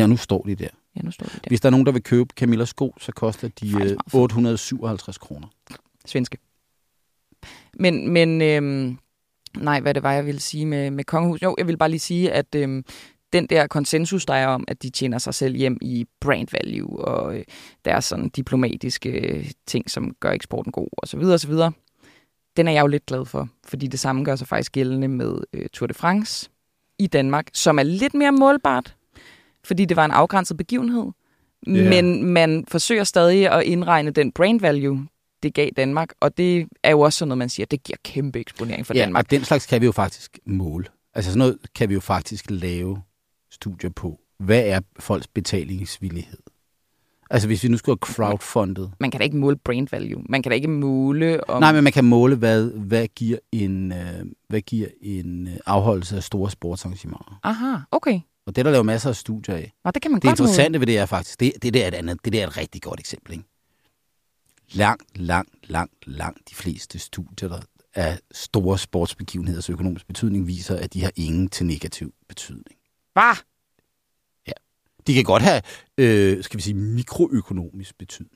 Ja, 0.00 0.06
nu 0.06 0.16
står 0.16 0.42
de 0.42 0.54
der. 0.54 0.68
Ja, 0.96 1.00
nu 1.02 1.10
står 1.10 1.26
det 1.26 1.44
der. 1.44 1.48
Hvis 1.48 1.60
der 1.60 1.68
er 1.68 1.70
nogen, 1.70 1.86
der 1.86 1.92
vil 1.92 2.02
købe 2.02 2.34
Camillas 2.36 2.68
sko, 2.68 2.94
så 3.00 3.12
koster 3.12 3.48
de 3.48 3.72
Faktisk 3.72 3.74
øh, 3.74 3.80
meget 3.80 3.98
fedt. 4.10 4.14
857 4.14 5.18
kroner. 5.18 5.48
Svenske. 6.06 6.38
Men, 7.78 8.08
men 8.08 8.42
øhm, 8.42 8.98
nej, 9.56 9.80
hvad 9.80 9.94
det 9.94 10.02
var, 10.02 10.12
jeg 10.12 10.26
ville 10.26 10.40
sige 10.40 10.66
med, 10.66 10.90
med 10.90 11.04
kongehus. 11.04 11.42
Jo, 11.42 11.54
jeg 11.58 11.66
vil 11.66 11.76
bare 11.76 11.88
lige 11.88 12.00
sige, 12.00 12.32
at 12.32 12.54
øhm, 12.54 12.84
den 13.32 13.46
der 13.46 13.66
konsensus, 13.66 14.26
der 14.26 14.34
er 14.34 14.46
om, 14.46 14.64
at 14.68 14.82
de 14.82 14.90
tjener 14.90 15.18
sig 15.18 15.34
selv 15.34 15.56
hjem 15.56 15.78
i 15.82 16.06
brand 16.20 16.48
value, 16.52 17.04
og 17.04 17.36
øh, 17.36 17.44
deres 17.84 18.04
sådan 18.04 18.28
diplomatiske 18.28 19.10
øh, 19.10 19.50
ting, 19.66 19.90
som 19.90 20.14
gør 20.20 20.30
eksporten 20.30 20.72
god, 20.72 20.88
og 20.92 21.08
så 21.08 21.16
videre, 21.16 21.34
og 21.34 21.40
så 21.40 21.48
videre, 21.48 21.72
den 22.56 22.68
er 22.68 22.72
jeg 22.72 22.82
jo 22.82 22.86
lidt 22.86 23.06
glad 23.06 23.24
for, 23.24 23.48
fordi 23.64 23.86
det 23.86 24.00
samme 24.00 24.24
gør 24.24 24.36
sig 24.36 24.48
faktisk 24.48 24.72
gældende 24.72 25.08
med 25.08 25.34
øh, 25.52 25.68
Tour 25.72 25.86
de 25.86 25.94
France 25.94 26.50
i 26.98 27.06
Danmark, 27.06 27.48
som 27.52 27.78
er 27.78 27.82
lidt 27.82 28.14
mere 28.14 28.32
målbart, 28.32 28.96
fordi 29.64 29.84
det 29.84 29.96
var 29.96 30.04
en 30.04 30.10
afgrænset 30.10 30.56
begivenhed. 30.56 31.04
Ja. 31.66 31.72
Men 31.88 32.24
man 32.24 32.64
forsøger 32.68 33.04
stadig 33.04 33.52
at 33.52 33.62
indregne 33.62 34.10
den 34.10 34.32
brand 34.32 34.60
value, 34.60 35.06
det 35.42 35.54
gav 35.54 35.70
Danmark, 35.76 36.08
og 36.20 36.38
det 36.38 36.68
er 36.82 36.90
jo 36.90 37.00
også 37.00 37.18
sådan 37.18 37.28
noget, 37.28 37.38
man 37.38 37.48
siger, 37.48 37.66
det 37.66 37.82
giver 37.82 37.96
kæmpe 38.04 38.40
eksponering 38.40 38.86
for 38.86 38.94
ja, 38.94 39.00
Danmark. 39.00 39.24
og 39.24 39.30
den 39.30 39.44
slags 39.44 39.66
kan 39.66 39.80
vi 39.80 39.86
jo 39.86 39.92
faktisk 39.92 40.38
måle. 40.46 40.84
Altså 41.14 41.30
sådan 41.30 41.38
noget 41.38 41.58
kan 41.74 41.88
vi 41.88 41.94
jo 41.94 42.00
faktisk 42.00 42.44
lave 42.48 43.02
studier 43.50 43.90
på, 43.90 44.20
hvad 44.38 44.62
er 44.66 44.80
folks 44.98 45.26
betalingsvillighed? 45.26 46.38
Altså 47.30 47.48
hvis 47.48 47.62
vi 47.62 47.68
nu 47.68 47.76
skulle 47.76 47.98
have 48.02 48.14
crowdfundet. 48.14 48.92
Man 49.00 49.10
kan 49.10 49.20
da 49.20 49.24
ikke 49.24 49.36
måle 49.36 49.56
brand 49.56 49.88
value. 49.90 50.22
Man 50.28 50.42
kan 50.42 50.50
da 50.50 50.54
ikke 50.54 50.68
måle 50.68 51.50
om... 51.50 51.62
Nej, 51.62 51.72
men 51.72 51.84
man 51.84 51.92
kan 51.92 52.04
måle, 52.04 52.36
hvad, 52.36 52.70
hvad 52.70 53.06
giver 53.08 53.38
en, 53.52 53.92
øh, 53.92 54.24
hvad 54.48 54.60
giver 54.60 54.88
en 55.02 55.48
øh, 55.48 55.56
afholdelse 55.66 56.16
af 56.16 56.22
store 56.22 56.50
sportsarrangementer. 56.50 57.40
Aha, 57.42 57.76
okay. 57.90 58.20
Og 58.46 58.56
det 58.56 58.58
er 58.58 58.62
der 58.62 58.70
lavet 58.70 58.86
masser 58.86 59.08
af 59.08 59.16
studier 59.16 59.54
af. 59.54 59.72
Nå, 59.84 59.90
det 59.90 60.02
kan 60.02 60.10
man 60.10 60.20
Det 60.20 60.28
godt 60.28 60.38
måle. 60.38 60.48
interessante 60.48 60.80
ved 60.80 60.86
det 60.86 60.98
er 60.98 61.06
faktisk, 61.06 61.40
det, 61.40 61.52
det, 61.62 61.74
der 61.74 61.84
er 61.84 61.88
et 61.88 61.94
andet, 61.94 62.18
det 62.24 62.32
der 62.32 62.42
er 62.42 62.46
et 62.46 62.56
rigtig 62.56 62.82
godt 62.82 63.00
eksempel. 63.00 63.32
Ikke? 63.32 63.44
Langt, 64.72 65.18
langt, 65.18 65.50
langt, 65.70 65.94
langt 66.06 66.50
de 66.50 66.54
fleste 66.54 66.98
studier 66.98 67.48
der 67.48 67.58
af 67.94 68.18
store 68.32 68.78
sportsbegivenheders 68.78 69.70
økonomisk 69.70 70.06
betydning 70.06 70.46
viser, 70.46 70.76
at 70.76 70.94
de 70.94 71.02
har 71.02 71.10
ingen 71.16 71.48
til 71.48 71.66
negativ 71.66 72.12
betydning. 72.28 72.78
Hvad? 73.12 73.36
De 75.06 75.14
kan 75.14 75.24
godt 75.24 75.42
have, 75.42 75.62
øh, 75.98 76.44
skal 76.44 76.58
vi 76.58 76.62
sige, 76.62 76.74
mikroøkonomisk 76.74 77.98
betydning. 77.98 78.32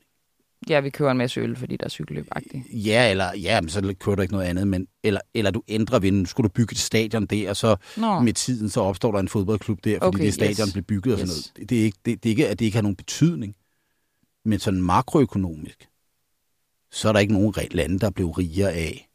Ja, 0.68 0.81
vi 0.81 0.91
køber 0.91 1.11
en 1.11 1.16
masse 1.18 1.41
øl, 1.41 1.57
fordi 1.57 1.77
der 1.77 1.85
er 1.85 1.89
cykelløbagtigt. 1.89 2.64
Ja, 2.73 3.11
eller 3.11 3.35
ja, 3.37 3.61
men 3.61 3.68
så 3.71 3.95
kører 4.01 4.16
du 4.16 4.23
ikke 4.23 4.35
noget 4.35 4.47
andet, 4.47 4.68
men, 4.68 4.87
eller, 5.05 5.21
eller 5.35 5.51
du 5.51 5.62
ændrer 5.68 6.11
nu 6.11 6.27
skulle 6.27 6.49
du 6.49 6.53
bygge 6.53 6.73
et 6.73 6.79
stadion 6.79 7.27
der, 7.27 7.51
og 7.51 7.57
så 7.57 7.77
Nå, 7.97 8.21
med 8.21 8.33
tiden, 8.33 8.71
så 8.71 8.81
opstår 8.81 9.12
der 9.12 9.18
en 9.18 9.29
fodboldklub 9.29 9.79
der, 9.85 9.99
fordi 9.99 10.07
Okay, 10.07 10.25
det 10.25 10.35
stadion 10.35 10.66
yes. 10.66 10.73
blev 10.73 10.85
bygget 10.85 11.12
og 11.14 11.18
sådan 11.18 11.35
Yes. 11.37 11.53
noget. 11.57 11.71
Det 11.71 11.81
er, 11.81 11.85
ikke, 11.85 11.99
det, 12.05 12.23
det 12.23 12.29
er 12.29 12.31
ikke, 12.31 12.49
at 12.49 12.59
det 12.59 12.64
ikke 12.64 12.77
har 12.77 12.83
nogen 12.83 12.97
betydning. 12.97 13.55
Men 14.45 14.59
sådan 14.59 14.83
makroøkonomisk, 14.83 15.89
så 16.91 17.09
er 17.09 17.12
der 17.12 17.21
ikke 17.21 17.33
nogen 17.33 17.55
lande, 17.71 17.99
der 17.99 18.11
blev 18.11 18.31
rigere 18.31 18.73
af 18.73 19.09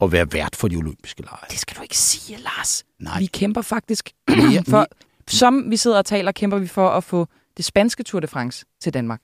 at 0.00 0.12
være 0.12 0.32
vært 0.32 0.56
for 0.56 0.68
de 0.68 0.76
olympiske 0.76 1.22
lege. 1.22 1.46
det 1.50 1.58
skal 1.58 1.76
du 1.76 1.82
ikke 1.82 1.98
sige, 1.98 2.38
Lars. 2.38 2.84
Nej. 2.98 3.18
Vi 3.18 3.26
kæmper 3.26 3.62
faktisk 3.62 4.10
Mere- 4.28 4.64
for, 4.70 4.86
som 5.28 5.70
vi 5.70 5.76
sidder 5.76 5.98
og 5.98 6.04
taler, 6.06 6.32
kæmper 6.32 6.58
vi 6.58 6.66
for 6.66 6.88
at 6.88 7.04
få 7.04 7.28
det 7.56 7.64
spanske 7.64 8.02
Tour 8.02 8.20
de 8.20 8.26
France 8.26 8.64
til 8.80 8.94
Danmark. 8.94 9.20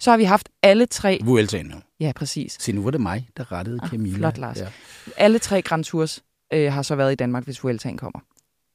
Så 0.00 0.10
har 0.10 0.16
vi 0.16 0.24
haft 0.24 0.48
alle 0.62 0.86
tre, 0.86 1.18
Vueltaen 1.24 1.66
nu. 1.66 1.76
ja 2.00 2.12
præcis, 2.16 2.56
Se, 2.60 2.72
nu 2.72 2.82
var 2.82 2.90
det 2.90 3.00
mig, 3.00 3.28
der 3.36 3.52
rettede 3.52 3.78
Ah, 3.82 3.88
Camilla. 3.90 4.16
flot, 4.18 4.38
Lars. 4.38 4.58
Ja. 4.58 4.68
alle 5.16 5.38
tre 5.38 5.62
Grand 5.62 5.84
Tours 5.84 6.22
øh, 6.52 6.72
har 6.72 6.82
så 6.82 6.94
været 6.94 7.12
i 7.12 7.14
Danmark, 7.14 7.44
hvis 7.44 7.64
Vueltaen 7.64 7.98
kommer. 7.98 8.20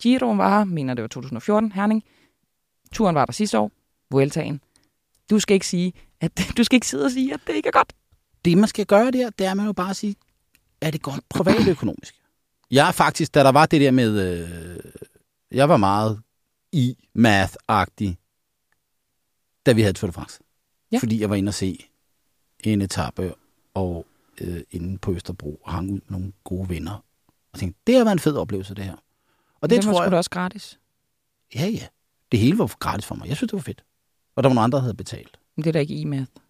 Giroen 0.01 0.37
var 0.37 0.57
her, 0.57 0.65
mener 0.65 0.93
det 0.93 1.01
var 1.01 1.07
2014, 1.07 1.71
Herning. 1.71 2.03
Turen 2.93 3.15
var 3.15 3.25
der 3.25 3.33
sidste 3.33 3.59
år, 3.59 3.71
Vueltaen. 4.11 4.61
Du 5.29 5.39
skal 5.39 5.53
ikke 5.53 5.67
sige, 5.67 5.93
at 6.21 6.31
du 6.57 6.63
skal 6.63 6.75
ikke 6.75 6.87
sidde 6.87 7.05
og 7.05 7.11
sige, 7.11 7.33
at 7.33 7.39
det 7.47 7.53
ikke 7.55 7.67
er 7.67 7.71
godt. 7.71 7.93
Det, 8.45 8.57
man 8.57 8.67
skal 8.67 8.85
gøre 8.85 9.11
der, 9.11 9.29
det 9.29 9.47
er, 9.47 9.51
at 9.51 9.57
man 9.57 9.65
jo 9.65 9.73
bare 9.73 9.93
sige, 9.93 10.15
er 10.81 10.91
det 10.91 11.01
godt 11.01 11.19
privatøkonomisk? 11.29 12.15
Jeg 12.71 12.87
er 12.87 12.91
faktisk, 12.91 13.33
da 13.33 13.43
der 13.43 13.51
var 13.51 13.65
det 13.65 13.81
der 13.81 13.91
med, 13.91 14.39
øh, 14.41 14.79
jeg 15.51 15.69
var 15.69 15.77
meget 15.77 16.19
i 16.71 17.07
math-agtig, 17.13 18.17
da 19.65 19.73
vi 19.73 19.81
havde 19.81 19.93
Tour 19.93 20.07
de 20.07 20.13
France. 20.13 20.39
Ja. 20.91 20.97
Fordi 20.97 21.21
jeg 21.21 21.29
var 21.29 21.35
inde 21.35 21.49
og 21.49 21.53
se 21.53 21.89
en 22.63 22.81
etape 22.81 23.33
og 23.73 24.05
øh, 24.41 24.61
inde 24.71 24.97
på 24.97 25.13
Østerbro 25.13 25.55
og 25.55 25.71
hang 25.71 25.91
ud 25.91 25.99
med 26.07 26.11
nogle 26.19 26.33
gode 26.43 26.69
venner. 26.69 27.05
Og 27.53 27.59
tænkte, 27.59 27.81
det 27.87 27.95
har 27.95 28.03
været 28.03 28.13
en 28.13 28.19
fed 28.19 28.35
oplevelse, 28.35 28.75
det 28.75 28.83
her. 28.83 28.95
Og 29.61 29.69
det, 29.69 29.77
det 29.77 29.87
var 29.87 29.93
tror 29.93 30.03
jeg... 30.03 30.11
da 30.11 30.17
også 30.17 30.29
gratis. 30.29 30.79
Ja, 31.55 31.65
ja. 31.67 31.87
Det 32.31 32.39
hele 32.39 32.57
var 32.57 32.75
gratis 32.79 33.05
for 33.05 33.15
mig. 33.15 33.27
Jeg 33.27 33.37
synes, 33.37 33.49
det 33.49 33.57
var 33.57 33.63
fedt. 33.63 33.83
Og 34.35 34.43
der 34.43 34.49
var 34.49 34.53
nogle 34.53 34.63
andre, 34.63 34.77
der 34.77 34.81
havde 34.81 34.93
betalt. 34.93 35.39
Men 35.55 35.63
det 35.63 35.69
er 35.69 35.73
da 35.73 35.79
ikke 35.79 36.01
e-math. 36.01 36.41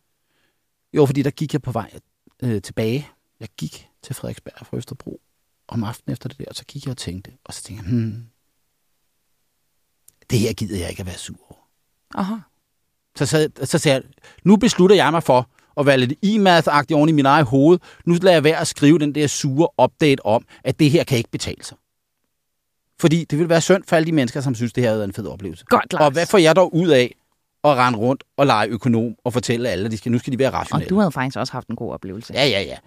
Jo, 0.94 1.06
fordi 1.06 1.22
der 1.22 1.32
gik 1.32 1.54
jeg 1.54 1.62
på 1.62 1.72
vej 1.72 2.00
øh, 2.44 2.62
tilbage. 2.62 3.10
Jeg 3.40 3.50
gik 3.58 3.90
til 4.02 4.16
Frederiksberg 4.16 4.66
fra 4.66 4.78
Østerbro 4.78 5.22
om 5.68 5.84
aftenen 5.84 6.14
efter 6.14 6.30
det 6.30 6.40
der, 6.40 6.46
og 6.48 6.56
så 6.56 6.66
gik 6.66 6.86
jeg 6.86 6.92
og 6.92 6.98
tænkte, 6.98 7.32
og 7.44 7.54
så 7.54 7.64
tænkte 7.64 7.86
jeg, 7.86 7.94
hmm, 7.94 8.30
det 10.30 10.40
her 10.40 10.54
gider 10.54 10.78
jeg 10.78 10.90
ikke 10.90 11.00
at 11.00 11.06
være 11.06 11.18
sur 11.18 11.36
over. 11.50 11.60
Aha. 12.16 12.36
Så, 13.16 13.26
sad, 13.26 13.50
så 13.66 13.78
sagde 13.78 13.96
jeg, 13.96 14.04
nu 14.44 14.56
beslutter 14.56 14.96
jeg 14.96 15.12
mig 15.12 15.24
for 15.24 15.50
at 15.80 15.86
være 15.86 15.98
lidt 15.98 16.14
e-math-agtig 16.26 16.96
oven 16.96 17.10
i 17.10 17.12
min 17.12 17.26
eget 17.26 17.46
hoved. 17.46 17.80
Nu 18.06 18.14
lader 18.14 18.32
jeg 18.36 18.44
være 18.44 18.58
at 18.58 18.68
skrive 18.68 19.00
den 19.00 19.16
der 19.16 19.28
sure 19.28 19.68
update 19.84 20.26
om, 20.26 20.46
at 20.64 20.80
det 20.80 20.92
her 20.92 21.04
kan 21.04 21.18
ikke 21.18 21.30
betale 21.32 21.64
sig. 21.64 21.78
Fordi 23.00 23.24
det 23.24 23.40
vil 23.40 23.50
være 23.50 23.62
synd 23.62 23.84
for 23.88 23.96
alle 23.96 24.06
de 24.06 24.12
mennesker, 24.12 24.42
som 24.42 24.56
synes, 24.56 24.74
det 24.74 24.84
her 24.84 24.92
er 24.92 25.04
en 25.04 25.14
fed 25.14 25.28
oplevelse. 25.28 25.66
Godt, 25.66 25.94
Lars. 25.94 26.02
Og 26.02 26.12
hvad 26.12 26.26
får 26.26 26.38
jeg 26.38 26.56
dog 26.56 26.76
ud 26.76 26.88
af 26.88 27.16
at 27.64 27.70
rende 27.76 28.00
rundt 28.00 28.24
og 28.38 28.46
lege 28.46 28.68
økonom 28.68 29.16
og 29.24 29.34
fortælle 29.34 29.70
alle, 29.70 29.86
at 29.86 29.92
de 29.92 29.98
skal, 29.98 30.12
nu 30.12 30.20
skal 30.20 30.34
de 30.34 30.40
være 30.40 30.48
Og 30.50 30.54
rationelle? 30.54 30.90
du 30.90 31.00
havde 31.00 31.12
faktisk 31.12 31.38
også 31.38 31.54
haft 31.54 31.68
en 31.68 31.76
god 31.76 31.94
oplevelse. 31.94 32.34
Ja, 32.34 32.46
ja, 32.46 32.62
ja. 32.62 32.78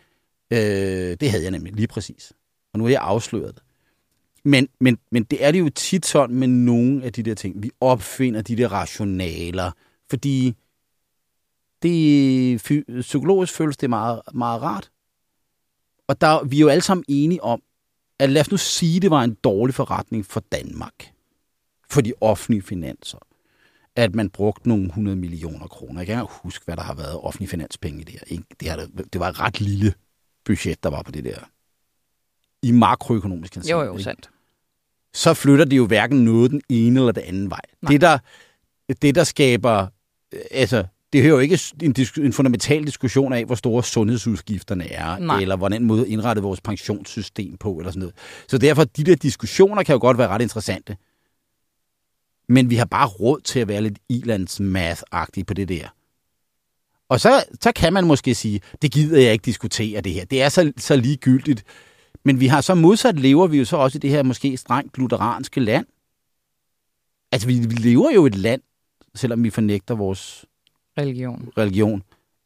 Øh, 0.51 1.17
det 1.21 1.31
havde 1.31 1.43
jeg 1.43 1.51
nemlig 1.51 1.73
lige 1.73 1.87
præcis. 1.87 2.33
Og 2.73 2.79
nu 2.79 2.85
er 2.85 2.89
jeg 2.89 3.01
afsløret 3.03 3.55
det. 3.55 3.63
Men, 4.45 4.69
men, 4.81 4.99
men 5.11 5.25
det 5.25 5.45
er 5.45 5.51
det 5.53 5.61
jo 5.61 5.69
tit 5.69 6.07
sådan 6.07 6.37
med 6.37 6.49
nogle 6.49 7.05
af 7.05 7.13
de 7.13 7.23
der 7.23 7.35
ting. 7.35 7.63
Vi 7.63 7.71
opfinder 7.81 8.43
de 8.43 8.57
der 8.57 8.69
rationaler, 8.69 9.71
fordi 10.11 10.57
det 11.83 12.61
fy- 12.61 13.01
psykologisk 13.01 13.55
føles 13.55 13.77
det 13.77 13.91
meget, 13.91 14.21
meget 14.35 14.63
rart. 14.63 14.91
Og 16.09 16.21
der, 16.21 16.45
vi 16.45 16.57
er 16.57 16.61
jo 16.61 16.69
alle 16.69 16.83
sammen 16.83 17.05
enige 17.09 17.43
om, 17.43 17.63
at 18.19 18.31
lad 18.31 18.41
os 18.41 18.51
nu 18.51 18.57
sige, 18.57 19.01
det 19.01 19.11
var 19.11 19.25
en 19.25 19.35
dårlig 19.35 19.75
forretning 19.75 20.27
for 20.27 20.41
Danmark. 20.41 21.13
For 21.91 22.01
de 22.01 22.13
offentlige 22.21 22.63
finanser. 22.63 23.19
At 23.97 24.15
man 24.15 24.31
brugte 24.31 24.69
nogle 24.69 24.87
100 24.87 25.17
millioner 25.17 25.67
kroner. 25.67 26.01
Jeg 26.01 26.07
kan 26.07 26.15
ikke 26.15 26.35
huske, 26.43 26.65
hvad 26.65 26.77
der 26.77 26.83
har 26.83 26.95
været 26.95 27.21
offentlige 27.21 27.49
finanspenge 27.49 28.01
i 28.01 28.05
det 28.05 28.13
her. 28.63 28.87
Det 29.13 29.21
var 29.21 29.29
et 29.29 29.41
ret 29.41 29.61
lille 29.61 29.95
budget, 30.45 30.83
der 30.83 30.91
var 30.91 31.03
på 31.03 31.13
det 31.13 31.25
der. 31.25 31.52
I 32.63 32.71
makroøkonomisk 32.71 33.57
Jo, 33.57 33.59
henseende, 33.61 33.85
jo, 33.85 33.93
ikke? 33.93 34.03
sandt. 34.03 34.31
så 35.15 35.35
flytter 35.35 35.65
det 35.65 35.77
jo 35.77 35.87
hverken 35.87 36.25
noget 36.25 36.51
den 36.51 36.63
ene 36.69 37.01
eller 37.01 37.13
den 37.13 37.23
anden 37.27 37.51
vej. 37.51 37.61
Nej. 37.83 37.93
Det 37.93 38.01
der, 38.01 38.19
det, 39.03 39.15
der 39.15 39.25
skaber... 39.25 39.87
øh, 40.33 40.41
Altså, 40.51 40.85
det 41.13 41.23
hører 41.23 41.35
jo 41.35 41.39
ikke 41.39 41.59
en, 41.83 41.95
en 42.25 42.33
fundamental 42.33 42.85
diskussion 42.87 43.33
af, 43.33 43.45
hvor 43.45 43.55
store 43.55 43.85
sundhedsudgifterne 43.85 44.91
er, 44.93 45.19
Nej. 45.19 45.41
eller 45.41 45.57
hvordan 45.57 45.83
måde 45.85 46.09
indrettet 46.09 46.43
vores 46.43 46.61
pensionssystem 46.61 47.57
på, 47.57 47.73
eller 47.79 47.91
sådan 47.91 48.01
noget. 48.01 48.15
Så 48.49 48.59
derfor, 48.59 48.85
de 48.85 49.05
der 49.05 49.15
diskussioner 49.17 49.83
kan 49.83 49.93
jo 49.93 49.99
godt 50.01 50.19
være 50.19 50.29
ret 50.29 50.43
interessante. 50.43 50.97
Men 52.49 52.71
vi 52.71 52.77
har 52.77 52.85
bare 52.85 53.07
råd 53.09 53.41
til 53.41 53.61
at 53.61 53.69
være 53.69 53.83
lidt 53.83 53.99
ilands-math-agtige 54.09 55.45
på 55.45 55.55
det 55.55 55.69
der. 55.69 55.89
Og 57.09 57.21
så, 57.21 57.45
så 57.61 57.73
kan 57.77 57.93
man 57.93 58.07
måske 58.07 58.35
sige, 58.35 58.61
det 58.83 58.93
gider 58.93 59.21
jeg 59.21 59.33
ikke 59.33 59.45
diskutere 59.45 60.01
det 60.01 60.13
her. 60.13 60.25
Det 60.25 60.43
er 60.43 60.49
så, 60.49 60.73
så 60.79 60.97
ligegyldigt. 60.97 61.65
Men 62.25 62.41
vi 62.41 62.47
har 62.47 62.61
så 62.61 62.75
modsat 62.75 63.19
lever 63.21 63.47
vi 63.47 63.59
jo 63.59 63.65
så 63.65 63.77
også 63.77 63.99
i 63.99 64.01
det 64.01 64.11
her 64.11 64.23
måske 64.23 64.57
strengt 64.57 64.99
lutheranske 64.99 65.61
land. 65.61 65.87
Altså, 67.33 67.47
vi, 67.49 67.55
lever 67.55 68.11
jo 68.11 68.25
i 68.25 68.27
et 68.27 68.35
land, 68.35 68.63
selvom 69.15 69.45
vi 69.45 69.51
fornægter 69.51 69.95
vores 69.95 70.45
Religion. 70.99 71.49
religion, 71.59 72.03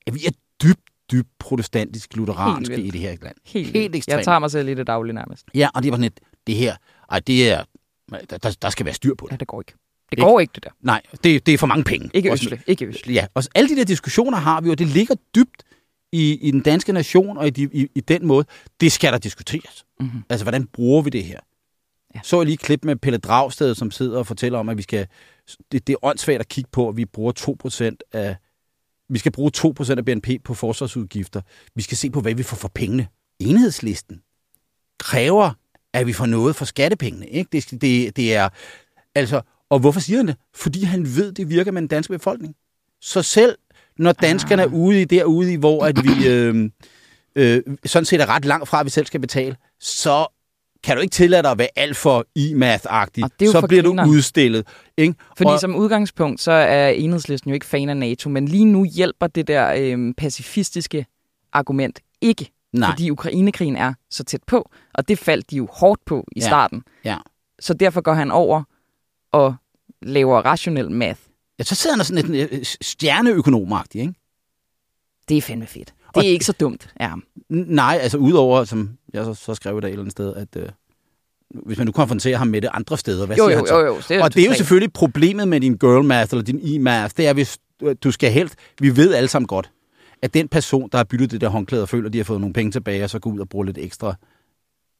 at 0.07 0.14
vi 0.14 0.20
er 0.27 0.31
dybt, 0.62 0.81
dybt 1.12 1.29
protestantisk 1.39 2.16
lutheranske 2.16 2.81
i 2.83 2.91
det 2.91 3.01
her 3.01 3.16
land. 3.22 3.37
Helt, 3.45 3.72
Helt 3.72 3.97
ekstremt. 3.97 4.16
Jeg 4.16 4.24
tager 4.24 4.39
mig 4.39 4.51
selv 4.51 4.68
i 4.68 4.74
det 4.74 4.87
daglige 4.87 5.14
nærmest. 5.14 5.47
Ja, 5.55 5.68
og 5.74 5.83
det 5.83 5.91
var 5.91 5.97
sådan 5.97 6.05
et, 6.05 6.20
det 6.47 6.55
her, 6.55 6.77
ej, 7.11 7.18
det 7.20 7.51
er, 7.51 7.64
der, 8.31 8.57
der, 8.62 8.70
skal 8.70 8.87
være 8.87 8.95
styr 8.95 9.14
på 9.14 9.27
Ja, 9.31 9.33
det. 9.33 9.41
det 9.41 9.49
går 9.49 9.61
ikke. 9.61 9.72
Det 10.11 10.18
går 10.18 10.41
ikke, 10.41 10.53
det 10.55 10.64
der. 10.64 10.70
Nej, 10.81 11.03
det, 11.24 11.47
det 11.47 11.55
er 11.55 11.59
for 11.59 11.66
mange 11.66 11.85
penge. 11.85 12.11
Ikke 12.14 12.33
Øsle. 12.33 12.62
Ikke 12.66 12.87
Øsle. 12.87 13.12
Ja, 13.12 13.27
og 13.35 13.43
alle 13.55 13.68
de 13.70 13.77
der 13.77 13.85
diskussioner 13.85 14.39
har 14.39 14.61
vi 14.61 14.68
jo, 14.68 14.74
det 14.74 14.87
ligger 14.87 15.14
dybt 15.35 15.62
i, 16.13 16.39
i 16.49 16.51
den 16.51 16.61
danske 16.61 16.93
nation, 16.93 17.39
og 17.39 17.47
i, 17.47 17.51
de, 17.51 17.69
i, 17.73 17.89
i 17.95 18.01
den 18.01 18.27
måde, 18.27 18.45
det 18.81 18.93
skal 18.93 19.13
der 19.13 19.19
diskuteres. 19.19 19.87
Mhm. 20.01 20.25
Altså, 20.31 20.45
hvordan 20.45 20.67
bruger 20.67 21.03
vi 21.03 21.11
det 21.11 21.25
her? 21.25 21.41
Ja. 22.15 22.21
Så 22.23 22.37
jeg 22.37 22.45
lige 22.45 22.55
et 22.55 22.61
klip 22.61 22.85
med 22.85 22.97
Pelle 22.97 23.19
Dragsted, 23.19 23.75
som 23.75 23.91
sidder 23.91 24.19
og 24.19 24.27
fortæller 24.27 24.59
om, 24.59 24.69
at 24.69 24.77
vi 24.77 24.83
skal, 24.83 25.07
det, 25.73 25.87
det 25.87 25.93
er 25.93 25.97
åndssvagt 26.03 26.41
at 26.41 26.49
kigge 26.49 26.71
på, 26.73 26.89
at 26.89 26.97
vi 26.97 27.05
bruger 27.05 27.33
2% 27.65 27.97
af, 28.13 28.37
vi 29.09 29.19
skal 29.19 29.33
bruge 29.33 29.51
2% 29.57 29.91
af 29.91 30.05
BNP 30.05 30.29
på 30.45 30.55
forsvarsudgifter. 30.55 31.41
Vi 31.75 31.83
skal 31.83 31.97
se 31.97 32.11
på, 32.11 32.21
hvad 32.21 32.35
vi 32.35 32.43
får 32.43 32.57
for 32.57 32.69
pengene. 32.75 33.09
Enhedslisten 33.39 34.21
kræver, 34.99 35.51
at 35.93 36.07
vi 36.07 36.13
får 36.13 36.27
noget 36.27 36.57
for 36.57 36.65
skattepengene. 36.65 37.29
Ikke? 37.29 37.49
Det, 37.53 37.81
det, 37.81 38.17
det 38.17 38.35
er, 38.35 38.49
altså, 39.15 39.41
og 39.71 39.79
hvorfor 39.79 40.01
siger 40.01 40.17
han 40.17 40.27
det? 40.27 40.37
Fordi 40.55 40.83
han 40.83 41.05
ved, 41.17 41.33
det 41.33 41.51
virker 41.51 41.73
med 41.73 41.83
den 41.83 41.89
danske 41.89 42.13
befolkning. 42.13 42.55
Så 43.01 43.23
selv 43.23 43.59
når 43.99 44.13
danskerne 44.13 44.63
er 44.63 44.67
ude 44.67 45.01
i 45.01 45.05
derude 45.05 45.53
i, 45.53 45.57
hvor 45.57 45.85
at 45.85 46.05
vi 46.05 46.29
øh, 46.29 46.71
øh, 47.37 47.63
sådan 47.85 48.05
set 48.07 48.21
er 48.21 48.27
ret 48.29 48.45
langt 48.45 48.69
fra, 48.69 48.81
at 48.81 48.85
vi 48.87 48.91
selv 48.91 49.07
skal 49.07 49.21
betale, 49.21 49.57
så 49.81 50.27
kan 50.85 50.97
du 50.97 51.03
ikke 51.03 51.13
tillade 51.13 51.43
dig 51.43 51.51
at 51.51 51.59
være 51.59 51.69
alt 51.77 51.97
for 51.97 52.27
e-math-agtig. 52.39 53.23
Er 53.23 53.29
jo 53.47 53.53
Så 53.53 53.67
bliver 53.67 53.83
du 53.83 53.89
grineren. 53.91 54.11
udstillet. 54.11 54.67
Ikke? 54.97 55.15
Fordi 55.37 55.51
og, 55.51 55.61
som 55.61 55.77
udgangspunkt, 55.77 56.41
så 56.41 56.53
er 56.53 56.89
enhedslisten 56.89 57.51
jo 57.51 57.55
ikke 57.55 57.67
fan 57.67 57.89
af 57.89 57.97
NATO, 57.97 58.29
men 58.31 58.49
lige 58.49 58.65
nu 58.65 58.85
hjælper 58.85 59.27
det 59.27 59.49
der 59.49 59.75
øhm, 59.79 60.15
pacifistiske 60.15 61.07
argument 61.53 62.01
ikke. 62.21 62.51
Nej. 62.73 62.91
Fordi 62.91 63.11
Ukrainekrigen 63.11 63.77
er 63.77 63.95
så 64.11 64.25
tæt 64.25 64.41
på, 64.47 64.71
og 64.95 65.09
det 65.09 65.19
faldt 65.19 65.51
de 65.51 65.57
jo 65.57 65.69
hårdt 65.73 66.01
på 66.07 66.25
i 66.37 66.41
Ja. 66.41 66.47
starten. 66.47 66.83
Ja. 67.05 67.17
Så 67.61 67.75
derfor 67.75 68.01
går 68.01 68.15
han 68.15 68.31
over 68.31 68.63
og 69.33 69.55
laver 70.03 70.39
rationel 70.41 70.91
math. 70.91 71.21
Ja, 71.59 71.65
så 71.65 71.75
sidder 71.75 71.97
han 71.97 72.05
sådan 72.05 72.33
lidt 72.33 72.53
øh, 72.53 72.65
stjerneøkonomagtig, 72.81 74.01
ikke? 74.01 74.15
Det 75.29 75.37
er 75.37 75.43
fandme 75.43 75.67
fedt. 75.67 75.87
Det 75.87 76.17
Og 76.17 76.25
er 76.25 76.29
ikke 76.29 76.45
så 76.45 76.53
dumt 76.53 76.89
af 76.97 77.09
ham. 77.09 77.25
N- 77.37 77.43
Nej, 77.51 77.99
altså 78.03 78.19
udover, 78.19 78.65
som 78.65 78.91
jeg 79.13 79.25
så, 79.25 79.35
så 79.35 79.55
skrev 79.55 79.79
i 79.79 79.81
dag 79.81 79.89
et 79.89 79.93
eller 79.93 80.03
andet 80.03 80.13
sted, 80.13 80.35
at 80.35 80.49
øh, 80.57 80.69
hvis 81.67 81.79
man 81.79 81.87
nu 81.87 81.93
konfronterer 81.93 82.37
ham 82.39 82.47
med 82.49 82.63
det 82.63 82.71
andre 82.73 82.99
steder, 82.99 83.27
hvad 83.27 83.37
Jo, 83.37 83.45
siger 83.45 83.53
jo, 83.53 83.57
han 83.59 83.67
så? 83.67 83.79
jo, 83.81 83.87
jo, 83.87 84.01
det 84.09 84.23
og 84.23 84.35
det 84.35 84.43
er 84.43 84.47
jo 84.47 84.55
selvfølgelig 84.55 84.93
problemet 84.93 85.49
med 85.49 85.61
din 85.61 85.77
girl 85.77 86.05
math 86.05 86.33
eller 86.33 86.45
din 86.45 86.59
e-math, 86.63 87.13
det 87.17 87.27
er, 87.27 87.33
hvis 87.33 87.59
du 88.05 88.11
skal 88.11 88.33
helt, 88.33 88.55
vi 88.81 88.97
ved 88.97 89.15
alle 89.15 89.29
sammen 89.29 89.47
godt, 89.47 89.71
at 90.23 90.35
den 90.35 90.49
person, 90.49 90.89
der 90.93 90.99
har 90.99 91.05
byttet 91.05 91.31
det 91.31 91.41
der 91.41 91.49
håndklæde 91.49 91.83
og 91.83 91.89
føler, 91.89 92.07
at 92.07 92.13
de 92.13 92.19
har 92.19 92.25
fået 92.25 92.41
nogle 92.41 92.53
penge 92.53 92.73
tilbage, 92.73 93.05
og 93.05 93.11
så 93.11 93.19
går 93.19 93.31
ud 93.31 93.39
og 93.41 93.49
bruger 93.49 93.65
lidt 93.65 93.79
ekstra, 93.79 94.15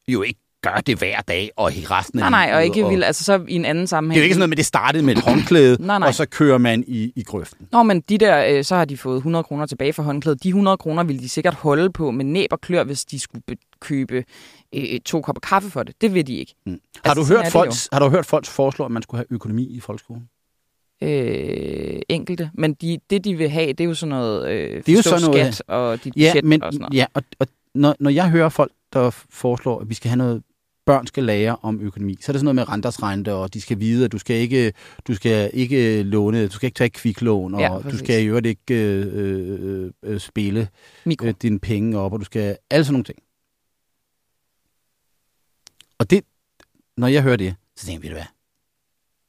jo 0.07 0.21
ikke 0.21 0.39
gør 0.63 0.81
det 0.85 0.97
hver 0.97 1.21
dag 1.21 1.49
og 1.55 1.73
i 1.73 1.85
resten 1.85 2.19
af 2.19 2.31
Nej, 2.31 2.45
nej, 2.47 2.55
og 2.57 2.65
ikke 2.65 2.87
vil, 2.87 3.03
altså 3.03 3.23
så 3.23 3.41
i 3.47 3.55
en 3.55 3.65
anden 3.65 3.87
sammenhæng. 3.87 4.15
Det 4.15 4.19
er 4.19 4.23
jo 4.23 4.23
ikke 4.23 4.33
sådan 4.33 4.39
noget 4.39 4.49
med, 4.49 4.57
det 4.57 4.65
startede 4.65 5.03
med 5.03 5.15
et 5.17 5.23
håndklæde, 5.23 5.77
Nej, 5.85 5.99
nej. 5.99 6.07
og 6.07 6.13
så 6.13 6.25
kører 6.25 6.57
man 6.57 6.83
i, 6.87 7.13
i 7.15 7.23
grøften. 7.23 7.67
Nå, 7.71 7.83
men 7.83 8.01
de 8.01 8.17
der, 8.17 8.45
øh, 8.57 8.63
så 8.63 8.75
har 8.75 8.85
de 8.85 8.97
fået 8.97 9.17
100 9.17 9.43
kroner 9.43 9.65
tilbage 9.65 9.93
for 9.93 10.03
håndklædet. 10.03 10.43
De 10.43 10.47
100 10.49 10.77
kroner 10.77 11.03
ville 11.03 11.21
de 11.21 11.29
sikkert 11.29 11.53
holde 11.53 11.89
på 11.91 12.11
med 12.11 12.25
næb 12.25 12.53
og 12.53 12.61
klør, 12.61 12.83
hvis 12.83 13.05
de 13.05 13.19
skulle 13.19 13.43
be- 13.47 13.55
købe 13.81 14.23
øh, 14.75 14.99
to 15.05 15.21
kopper 15.21 15.39
kaffe 15.39 15.69
for 15.69 15.83
det. 15.83 16.01
Det 16.01 16.13
vil 16.13 16.27
de 16.27 16.35
ikke. 16.35 16.53
Mm. 16.65 16.71
Har, 16.71 17.11
Altså, 17.11 17.21
du 17.21 17.27
sådan 17.27 17.39
er 17.39 17.43
hørt 17.43 17.51
folks, 17.51 17.89
har 17.93 17.99
du 17.99 18.09
hørt 18.09 18.25
folks 18.25 18.49
foreslå, 18.49 18.85
at 18.85 18.91
man 18.91 19.01
skulle 19.03 19.19
have 19.19 19.25
økonomi 19.29 19.63
i 19.63 19.79
folkeskolen? 19.79 20.23
Øh, 21.03 21.99
enkelte. 22.09 22.49
Men 22.53 22.73
de, 22.73 22.97
det, 23.09 23.23
de 23.23 23.35
vil 23.35 23.49
have, 23.49 23.67
det 23.67 23.81
er 23.81 23.85
jo 23.85 23.93
sådan 23.93 24.09
noget, 24.09 24.49
øh, 24.49 24.75
Det 24.85 24.89
er 24.89 24.93
jo 24.93 25.01
sådan 25.01 25.21
noget- 25.21 25.55
skat 25.55 25.69
og 25.69 26.03
dit 26.03 26.13
Ja, 26.17 26.31
budget 26.31 26.45
men 26.45 26.63
og 26.63 26.73
sådan 26.73 26.81
noget. 26.81 26.93
ja, 26.95 27.05
og, 27.13 27.23
og 27.39 27.47
når, 27.75 27.95
når 27.99 28.09
jeg 28.09 28.29
hører 28.29 28.49
folk, 28.49 28.71
der 28.93 29.09
foreslår, 29.29 29.79
at 29.79 29.89
vi 29.89 29.93
skal 29.93 30.09
have 30.09 30.17
noget, 30.17 30.41
børn 30.87 31.07
skal 31.07 31.23
lære 31.23 31.57
om 31.61 31.79
økonomi, 31.81 32.17
så 32.21 32.31
er 32.31 32.33
det 32.33 32.39
sådan 32.39 32.45
noget 32.45 32.55
med 32.55 32.69
rentersrente, 32.69 33.33
og 33.33 33.53
de 33.53 33.61
skal 33.61 33.79
vide, 33.79 34.05
at 34.05 34.11
du 34.11 34.17
skal 34.17 34.35
ikke, 34.35 34.73
du 35.07 35.15
skal 35.15 35.51
ikke 35.53 36.03
låne, 36.03 36.47
du 36.47 36.51
skal 36.53 36.67
ikke 36.67 36.77
tage 36.77 36.89
kviklån, 36.89 37.53
og 37.53 37.61
Ja, 37.61 37.79
du 37.91 37.97
skal 37.97 38.23
i 38.23 38.25
øvrigt 38.25 38.45
ikke 38.45 38.73
øh, 38.73 39.07
øh, 39.85 39.91
øh, 40.03 40.19
spille 40.19 40.69
Mikro. 41.05 41.25
øh, 41.27 41.33
dine 41.41 41.59
penge 41.59 41.97
op, 41.99 42.13
og 42.13 42.19
du 42.19 42.25
skal 42.25 42.57
alle 42.69 42.85
sådan 42.85 42.93
nogle 42.93 43.03
ting. 43.03 43.17
Og 45.99 46.09
det, 46.09 46.23
når 46.97 47.07
jeg 47.07 47.23
hører 47.23 47.37
det, 47.37 47.55
så 47.75 47.85
tænker 47.85 47.99
jeg, 47.99 48.03
ved 48.03 48.09
du 48.09 48.15
hvad, 48.15 48.27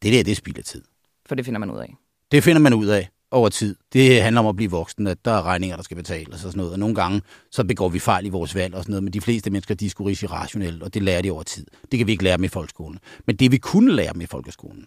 det 0.02 0.12
der, 0.12 0.22
det 0.24 0.30
er 0.30 0.34
spild 0.36 0.58
af 0.58 0.64
tid. 0.64 0.82
For 1.26 1.34
det 1.34 1.44
finder 1.44 1.58
man 1.60 1.70
ud 1.70 1.78
af. 1.78 1.94
Det 2.32 2.44
finder 2.44 2.60
man 2.60 2.74
ud 2.74 2.86
af 2.86 3.08
over 3.30 3.48
tid. 3.48 3.76
Det 3.92 4.22
handler 4.22 4.40
om 4.40 4.46
at 4.46 4.56
blive 4.56 4.70
voksen, 4.70 5.06
at 5.06 5.24
der 5.24 5.30
er 5.30 5.42
regninger, 5.42 5.76
der 5.76 5.82
skal 5.82 5.96
betales 5.96 6.34
og 6.34 6.38
sådan 6.38 6.58
noget. 6.58 6.72
Og 6.72 6.78
nogle 6.78 6.94
gange, 6.94 7.22
så 7.50 7.64
begår 7.64 7.88
vi 7.88 7.98
fejl 7.98 8.26
i 8.26 8.28
vores 8.28 8.54
valg 8.54 8.74
og 8.74 8.82
sådan 8.82 8.92
noget. 8.92 9.04
Men 9.04 9.12
de 9.12 9.20
fleste 9.20 9.50
mennesker, 9.50 9.74
de 9.74 9.86
er 9.86 9.90
sgu 9.90 10.04
rigtig 10.04 10.30
rationelle, 10.30 10.84
og 10.84 10.94
det 10.94 11.02
lærer 11.02 11.22
de 11.22 11.30
over 11.30 11.42
tid. 11.42 11.66
Det 11.92 11.98
kan 11.98 12.06
vi 12.06 12.12
ikke 12.12 12.24
lære 12.24 12.36
dem 12.36 12.44
i 12.44 12.48
folkeskolen. 12.48 12.98
Men 13.26 13.36
det, 13.36 13.52
vi 13.52 13.58
kunne 13.58 13.92
lære 13.92 14.12
dem 14.12 14.20
i 14.20 14.26
folkeskolen, 14.26 14.86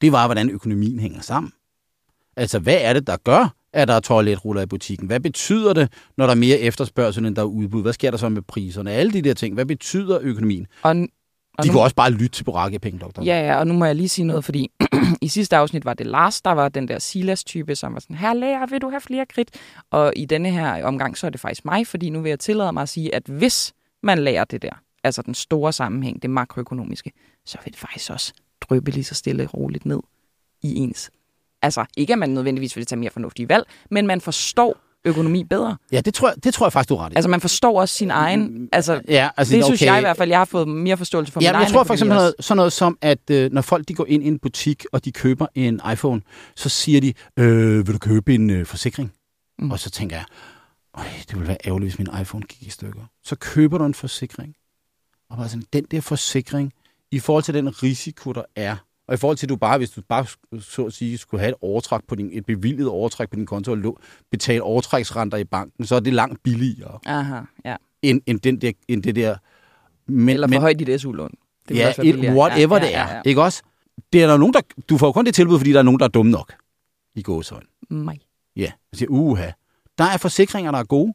det 0.00 0.12
var, 0.12 0.26
hvordan 0.26 0.50
økonomien 0.50 0.98
hænger 0.98 1.20
sammen. 1.20 1.52
Altså, 2.36 2.58
hvad 2.58 2.78
er 2.80 2.92
det, 2.92 3.06
der 3.06 3.16
gør, 3.16 3.54
at 3.72 3.88
der 3.88 3.94
er 3.94 4.00
toiletruller 4.00 4.62
i 4.62 4.66
butikken? 4.66 5.06
Hvad 5.06 5.20
betyder 5.20 5.72
det, 5.72 5.92
når 6.16 6.26
der 6.26 6.30
er 6.30 6.38
mere 6.38 6.58
efterspørgsel, 6.58 7.26
end 7.26 7.36
der 7.36 7.42
er 7.42 7.46
udbud? 7.46 7.82
Hvad 7.82 7.92
sker 7.92 8.10
der 8.10 8.18
så 8.18 8.28
med 8.28 8.42
priserne? 8.42 8.92
Alle 8.92 9.12
de 9.12 9.22
der 9.22 9.34
ting. 9.34 9.54
Hvad 9.54 9.66
betyder 9.66 10.18
økonomien? 10.22 10.66
Og, 10.82 10.96
og 11.58 11.64
De 11.64 11.68
nu, 11.68 11.72
kunne 11.72 11.82
også 11.82 11.96
bare 11.96 12.10
lytte 12.10 12.28
til 12.28 12.44
Boracke 12.44 12.78
Pengedoktor. 12.78 13.22
Ja, 13.22 13.46
ja, 13.46 13.58
og 13.58 13.66
nu 13.66 13.74
må 13.74 13.84
jeg 13.84 13.94
lige 13.94 14.08
sige 14.08 14.24
noget, 14.24 14.44
fordi 14.44 14.70
i 15.22 15.28
sidste 15.28 15.56
afsnit 15.56 15.84
var 15.84 15.94
det 15.94 16.06
Lars, 16.06 16.42
der 16.42 16.50
var 16.50 16.68
den 16.68 16.88
der 16.88 16.98
Silas-type, 16.98 17.76
som 17.76 17.94
var 17.94 18.00
sådan, 18.00 18.16
her 18.16 18.34
lærer, 18.34 18.66
vil 18.66 18.80
du 18.80 18.90
have 18.90 19.00
flere 19.00 19.26
kridt? 19.26 19.50
Og 19.90 20.12
i 20.16 20.24
denne 20.24 20.50
her 20.50 20.84
omgang, 20.84 21.18
så 21.18 21.26
er 21.26 21.30
det 21.30 21.40
faktisk 21.40 21.64
mig, 21.64 21.86
fordi 21.86 22.10
nu 22.10 22.20
vil 22.20 22.28
jeg 22.28 22.40
tillade 22.40 22.72
mig 22.72 22.82
at 22.82 22.88
sige, 22.88 23.14
at 23.14 23.22
hvis 23.26 23.72
man 24.02 24.18
lærer 24.18 24.44
det 24.44 24.62
der, 24.62 24.80
altså 25.04 25.22
den 25.22 25.34
store 25.34 25.72
sammenhæng, 25.72 26.22
det 26.22 26.30
makroøkonomiske, 26.30 27.12
så 27.46 27.58
vil 27.64 27.72
det 27.72 27.80
faktisk 27.80 28.10
også 28.10 28.32
drøbe 28.60 28.90
lige 28.90 29.04
så 29.04 29.14
stille 29.14 29.42
og 29.42 29.54
roligt 29.54 29.86
ned 29.86 30.00
i 30.62 30.74
ens. 30.74 31.10
Altså 31.62 31.84
ikke, 31.96 32.12
at 32.12 32.18
man 32.18 32.30
nødvendigvis 32.30 32.76
vil 32.76 32.86
tage 32.86 32.98
mere 32.98 33.10
fornuftige 33.10 33.48
valg, 33.48 33.64
men 33.90 34.06
man 34.06 34.20
forstår 34.20 34.76
økonomi 35.04 35.44
bedre. 35.44 35.76
ja 35.92 36.00
det, 36.00 36.14
tror 36.14 36.28
jeg, 36.28 36.44
det 36.44 36.54
tror 36.54 36.66
jeg 36.66 36.72
faktisk, 36.72 36.88
du 36.88 36.94
er 36.94 37.04
ret 37.04 37.12
i. 37.12 37.16
Altså 37.16 37.28
man 37.28 37.40
forstår 37.40 37.80
også 37.80 37.94
sin 37.94 38.10
egen, 38.10 38.68
altså 38.72 39.00
ja, 39.08 39.28
altså, 39.36 39.56
det 39.56 39.64
synes 39.64 39.82
jeg 39.82 39.98
i 39.98 40.00
hvert 40.00 40.16
fald, 40.16 40.28
jeg 40.28 40.38
har 40.38 40.44
fået 40.44 40.68
mere 40.68 40.96
forståelse 40.96 41.32
for 41.32 41.40
Ja, 41.40 41.46
min 41.46 41.48
men 41.48 41.54
egen 41.54 41.64
jeg 41.64 41.72
tror 41.72 41.84
for 41.84 41.94
eksempel 41.94 42.14
noget, 42.16 42.34
sådan 42.40 42.56
noget 42.56 42.72
som, 42.72 42.98
at 43.00 43.30
øh, 43.30 43.52
når 43.52 43.62
folk 43.62 43.88
de 43.88 43.94
går 43.94 44.06
ind 44.08 44.22
i 44.22 44.26
en 44.26 44.38
butik, 44.38 44.84
og 44.92 45.04
de 45.04 45.12
køber 45.12 45.46
en 45.54 45.80
iPhone, 45.92 46.22
så 46.56 46.68
siger 46.68 47.00
de, 47.00 47.14
øh, 47.36 47.86
vil 47.86 47.94
du 47.94 47.98
købe 47.98 48.34
en 48.34 48.50
øh, 48.50 48.66
forsikring? 48.66 49.12
Mm. 49.58 49.70
Og 49.70 49.78
så 49.78 49.90
tænker 49.90 50.16
jeg, 50.16 50.24
Øj, 50.98 51.04
det 51.28 51.34
ville 51.34 51.48
være 51.48 51.56
ærgerligt, 51.66 51.92
hvis 51.96 51.98
min 51.98 52.20
iPhone 52.20 52.44
gik 52.44 52.62
i 52.68 52.70
stykker. 52.70 53.00
Så 53.24 53.36
køber 53.36 53.78
du 53.78 53.84
en 53.84 53.94
forsikring. 53.94 54.54
Og 55.30 55.36
bare 55.36 55.48
sådan, 55.48 55.64
den 55.72 55.84
der 55.90 56.00
forsikring, 56.00 56.72
i 57.10 57.18
forhold 57.18 57.44
til 57.44 57.54
den 57.54 57.82
risiko, 57.82 58.32
der 58.32 58.42
er, 58.56 58.76
og 59.08 59.14
i 59.14 59.16
forhold 59.16 59.36
til, 59.36 59.46
at 59.46 59.50
du 59.50 59.56
bare, 59.56 59.78
hvis 59.78 59.90
du 59.90 60.02
bare, 60.08 60.26
så 60.60 60.84
at 60.84 60.92
sige, 60.92 61.18
skulle 61.18 61.40
have 61.40 61.48
et 61.48 61.54
overtræk 61.60 62.00
på 62.08 62.14
din, 62.14 62.30
et 62.32 62.46
bevilget 62.46 62.88
overtræk 62.88 63.30
på 63.30 63.36
din 63.36 63.46
konto 63.46 63.72
og 63.72 63.78
lå- 63.78 63.96
betale 64.30 64.62
overtræksrenter 64.62 65.38
i 65.38 65.44
banken, 65.44 65.86
så 65.86 65.94
er 65.94 66.00
det 66.00 66.12
langt 66.12 66.42
billigere, 66.42 66.98
Aha, 67.06 67.40
ja. 67.64 67.76
end, 68.02 68.20
end, 68.26 68.40
den 68.40 68.60
der, 68.60 68.72
end 68.88 69.02
det 69.02 69.16
der. 69.16 69.36
Men, 70.06 70.28
Eller 70.28 70.46
men, 70.46 70.54
forhøj 70.56 70.72
dit 70.72 71.00
SU-lån. 71.00 71.34
Det 71.68 71.76
ja, 71.76 71.92
et, 72.02 72.16
whatever 72.16 72.76
ja, 72.76 72.82
det 72.84 72.94
er. 72.94 73.08
Ja, 73.08 73.14
ja. 73.14 73.22
Ikke 73.24 73.42
også? 73.42 73.62
Det 74.12 74.22
er 74.22 74.26
der 74.26 74.36
nogen, 74.36 74.54
der, 74.54 74.60
du 74.88 74.98
får 74.98 75.12
kun 75.12 75.26
det 75.26 75.34
tilbud, 75.34 75.58
fordi 75.58 75.72
der 75.72 75.78
er 75.78 75.82
nogen, 75.82 75.98
der 76.00 76.04
er 76.04 76.08
dumme 76.10 76.32
nok 76.32 76.52
i 77.14 77.22
gåsøjne. 77.22 77.66
Mig. 77.90 78.20
Ja, 78.56 78.60
jeg 78.62 78.72
siger, 78.98 79.08
uha. 79.10 79.50
Der 79.98 80.04
er 80.04 80.16
forsikringer, 80.16 80.70
der 80.70 80.78
er 80.78 80.84
gode. 80.84 81.14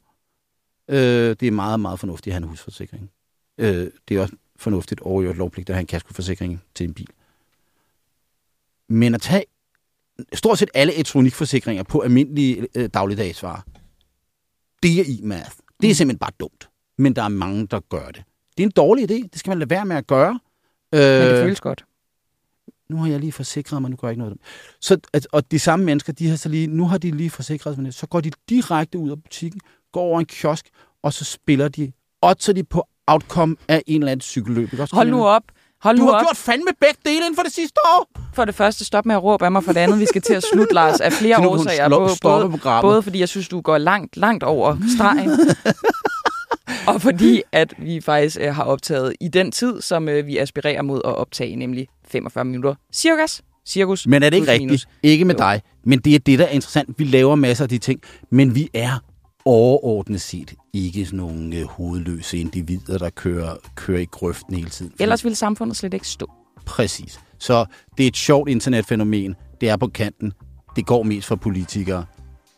Øh, 0.89 0.97
det 1.39 1.43
er 1.43 1.51
meget, 1.51 1.79
meget 1.79 1.99
fornuftigt 1.99 2.31
at 2.31 2.33
have 2.33 2.43
en 2.43 2.49
husforsikring. 2.49 3.11
Øh, 3.57 3.87
det 4.07 4.17
er 4.17 4.21
også 4.21 4.33
fornuftigt 4.55 5.01
jo 5.05 5.19
et 5.19 5.35
lovpligt 5.37 5.69
at 5.69 5.75
have 5.75 5.81
en 5.81 5.87
kaskoforsikring 5.87 6.61
til 6.75 6.87
en 6.87 6.93
bil. 6.93 7.07
Men 8.89 9.15
at 9.15 9.21
tage 9.21 9.43
stort 10.33 10.59
set 10.59 10.69
alle 10.73 10.93
elektronikforsikringer 10.93 11.83
på 11.83 11.99
almindelige 11.99 12.67
øh, 12.75 12.89
dagligdagsvarer, 12.93 13.61
det 14.83 14.99
er 14.99 15.03
e-math. 15.03 15.57
Det 15.81 15.89
er 15.89 15.95
simpelthen 15.95 16.19
bare 16.19 16.31
dumt. 16.39 16.69
Men 16.97 17.15
der 17.15 17.23
er 17.23 17.27
mange, 17.29 17.67
der 17.67 17.79
gør 17.79 18.05
det. 18.07 18.23
Det 18.57 18.63
er 18.63 18.67
en 18.67 18.71
dårlig 18.75 19.11
idé. 19.11 19.27
Det 19.31 19.39
skal 19.39 19.51
man 19.51 19.59
lade 19.59 19.69
være 19.69 19.85
med 19.85 19.95
at 19.95 20.07
gøre. 20.07 20.39
Øh, 20.93 20.99
Men 20.99 21.21
det 21.21 21.43
føles 21.43 21.61
godt. 21.61 21.85
nu 22.89 22.97
har 22.97 23.07
jeg 23.07 23.19
lige 23.19 23.31
forsikret 23.31 23.81
mig, 23.81 23.91
nu 23.91 23.97
gør 23.97 24.07
jeg 24.07 24.11
ikke 24.11 24.19
noget 24.19 24.31
af. 24.31 24.37
Så, 24.81 24.97
at, 25.13 25.27
og 25.31 25.51
de 25.51 25.59
samme 25.59 25.85
mennesker, 25.85 26.13
de 26.13 26.27
har 26.29 26.35
så 26.35 26.49
lige, 26.49 26.67
nu 26.67 26.87
har 26.87 26.97
de 26.97 27.11
lige 27.11 27.29
forsikret 27.29 27.75
sig, 27.75 27.93
så 27.93 28.07
går 28.07 28.21
de 28.21 28.31
direkte 28.49 28.97
ud 28.97 29.11
af 29.11 29.23
butikken, 29.23 29.61
går 29.91 30.01
over 30.01 30.19
en 30.19 30.25
kiosk, 30.25 30.69
og 31.03 31.13
så 31.13 31.25
spiller 31.25 31.67
de, 31.67 31.91
oddser 32.21 32.53
de 32.53 32.63
på 32.63 32.87
outcome 33.07 33.55
af 33.67 33.83
en 33.87 34.01
eller 34.01 34.11
anden 34.11 34.21
cykelløb. 34.21 34.73
Ikke 34.73 34.83
også? 34.83 34.95
Hold 34.95 35.09
nu 35.09 35.25
op. 35.25 35.43
Hold 35.83 35.97
Du 35.97 36.03
har 36.05 36.11
op. 36.11 36.21
gjort 36.21 36.37
fandme 36.37 36.67
begge 36.79 36.99
dele 37.05 37.17
inden 37.17 37.35
for 37.35 37.43
det 37.43 37.53
sidste 37.53 37.77
år. 37.97 38.09
For 38.33 38.45
det 38.45 38.55
første, 38.55 38.85
stop 38.85 39.05
med 39.05 39.15
at 39.15 39.23
råbe 39.23 39.45
af 39.45 39.51
mig. 39.51 39.63
For 39.63 39.73
det 39.73 39.79
andet, 39.79 39.99
vi 39.99 40.05
skal 40.05 40.21
til 40.21 40.33
at 40.33 40.43
slutte, 40.53 40.73
Lars, 40.73 40.99
af 41.01 41.13
flere 41.13 41.47
årsager. 41.47 41.89
Både, 41.89 42.09
både, 42.21 42.59
både 42.81 43.03
fordi 43.03 43.19
jeg 43.19 43.29
synes, 43.29 43.47
du 43.47 43.61
går 43.61 43.77
langt, 43.77 44.17
langt 44.17 44.43
over 44.43 44.77
stregen. 44.97 45.31
og 46.87 47.01
fordi, 47.01 47.41
at 47.51 47.73
vi 47.77 48.01
faktisk 48.01 48.37
øh, 48.41 48.55
har 48.55 48.63
optaget 48.63 49.13
i 49.21 49.27
den 49.27 49.51
tid, 49.51 49.81
som 49.81 50.09
øh, 50.09 50.27
vi 50.27 50.37
aspirerer 50.37 50.81
mod 50.81 51.01
at 51.05 51.15
optage, 51.15 51.55
nemlig 51.55 51.87
45 52.11 52.45
minutter 52.45 52.75
cirkus. 52.93 53.41
Cirkus. 53.67 54.07
Men 54.07 54.23
er 54.23 54.29
det 54.29 54.37
ikke 54.37 54.51
rigtigt? 54.51 54.67
minus. 54.67 54.87
Ikke 55.03 55.25
med 55.25 55.35
Jo. 55.35 55.39
dig. 55.39 55.61
Men 55.83 55.99
det 55.99 56.15
er 56.15 56.19
det, 56.19 56.39
der 56.39 56.45
er 56.45 56.49
interessant. 56.49 56.99
Vi 56.99 57.03
laver 57.03 57.35
masser 57.35 57.65
af 57.65 57.69
de 57.69 57.77
ting, 57.77 58.01
men 58.31 58.55
vi 58.55 58.69
er 58.73 59.03
overordnet 59.45 60.21
set 60.21 60.53
ikke 60.73 61.05
sådan 61.05 61.17
nogle 61.17 61.55
øh, 61.55 61.65
hovedløse 61.65 62.37
individer, 62.37 62.97
der 62.97 63.09
kører, 63.09 63.55
kører 63.75 63.99
i 63.99 64.05
grøften 64.05 64.55
hele 64.55 64.69
tiden. 64.69 64.93
Ellers 64.99 65.23
ville 65.23 65.35
samfundet 65.35 65.77
slet 65.77 65.93
ikke 65.93 66.07
stå. 66.07 66.31
Præcis. 66.65 67.19
Så 67.37 67.65
det 67.97 68.03
er 68.03 68.07
et 68.07 68.17
sjovt 68.17 68.49
internetfænomen. 68.49 69.35
Det 69.61 69.69
er 69.69 69.77
på 69.77 69.87
kanten. 69.87 70.33
Det 70.75 70.85
går 70.85 71.03
mest 71.03 71.27
for 71.27 71.35
politikere. 71.35 72.05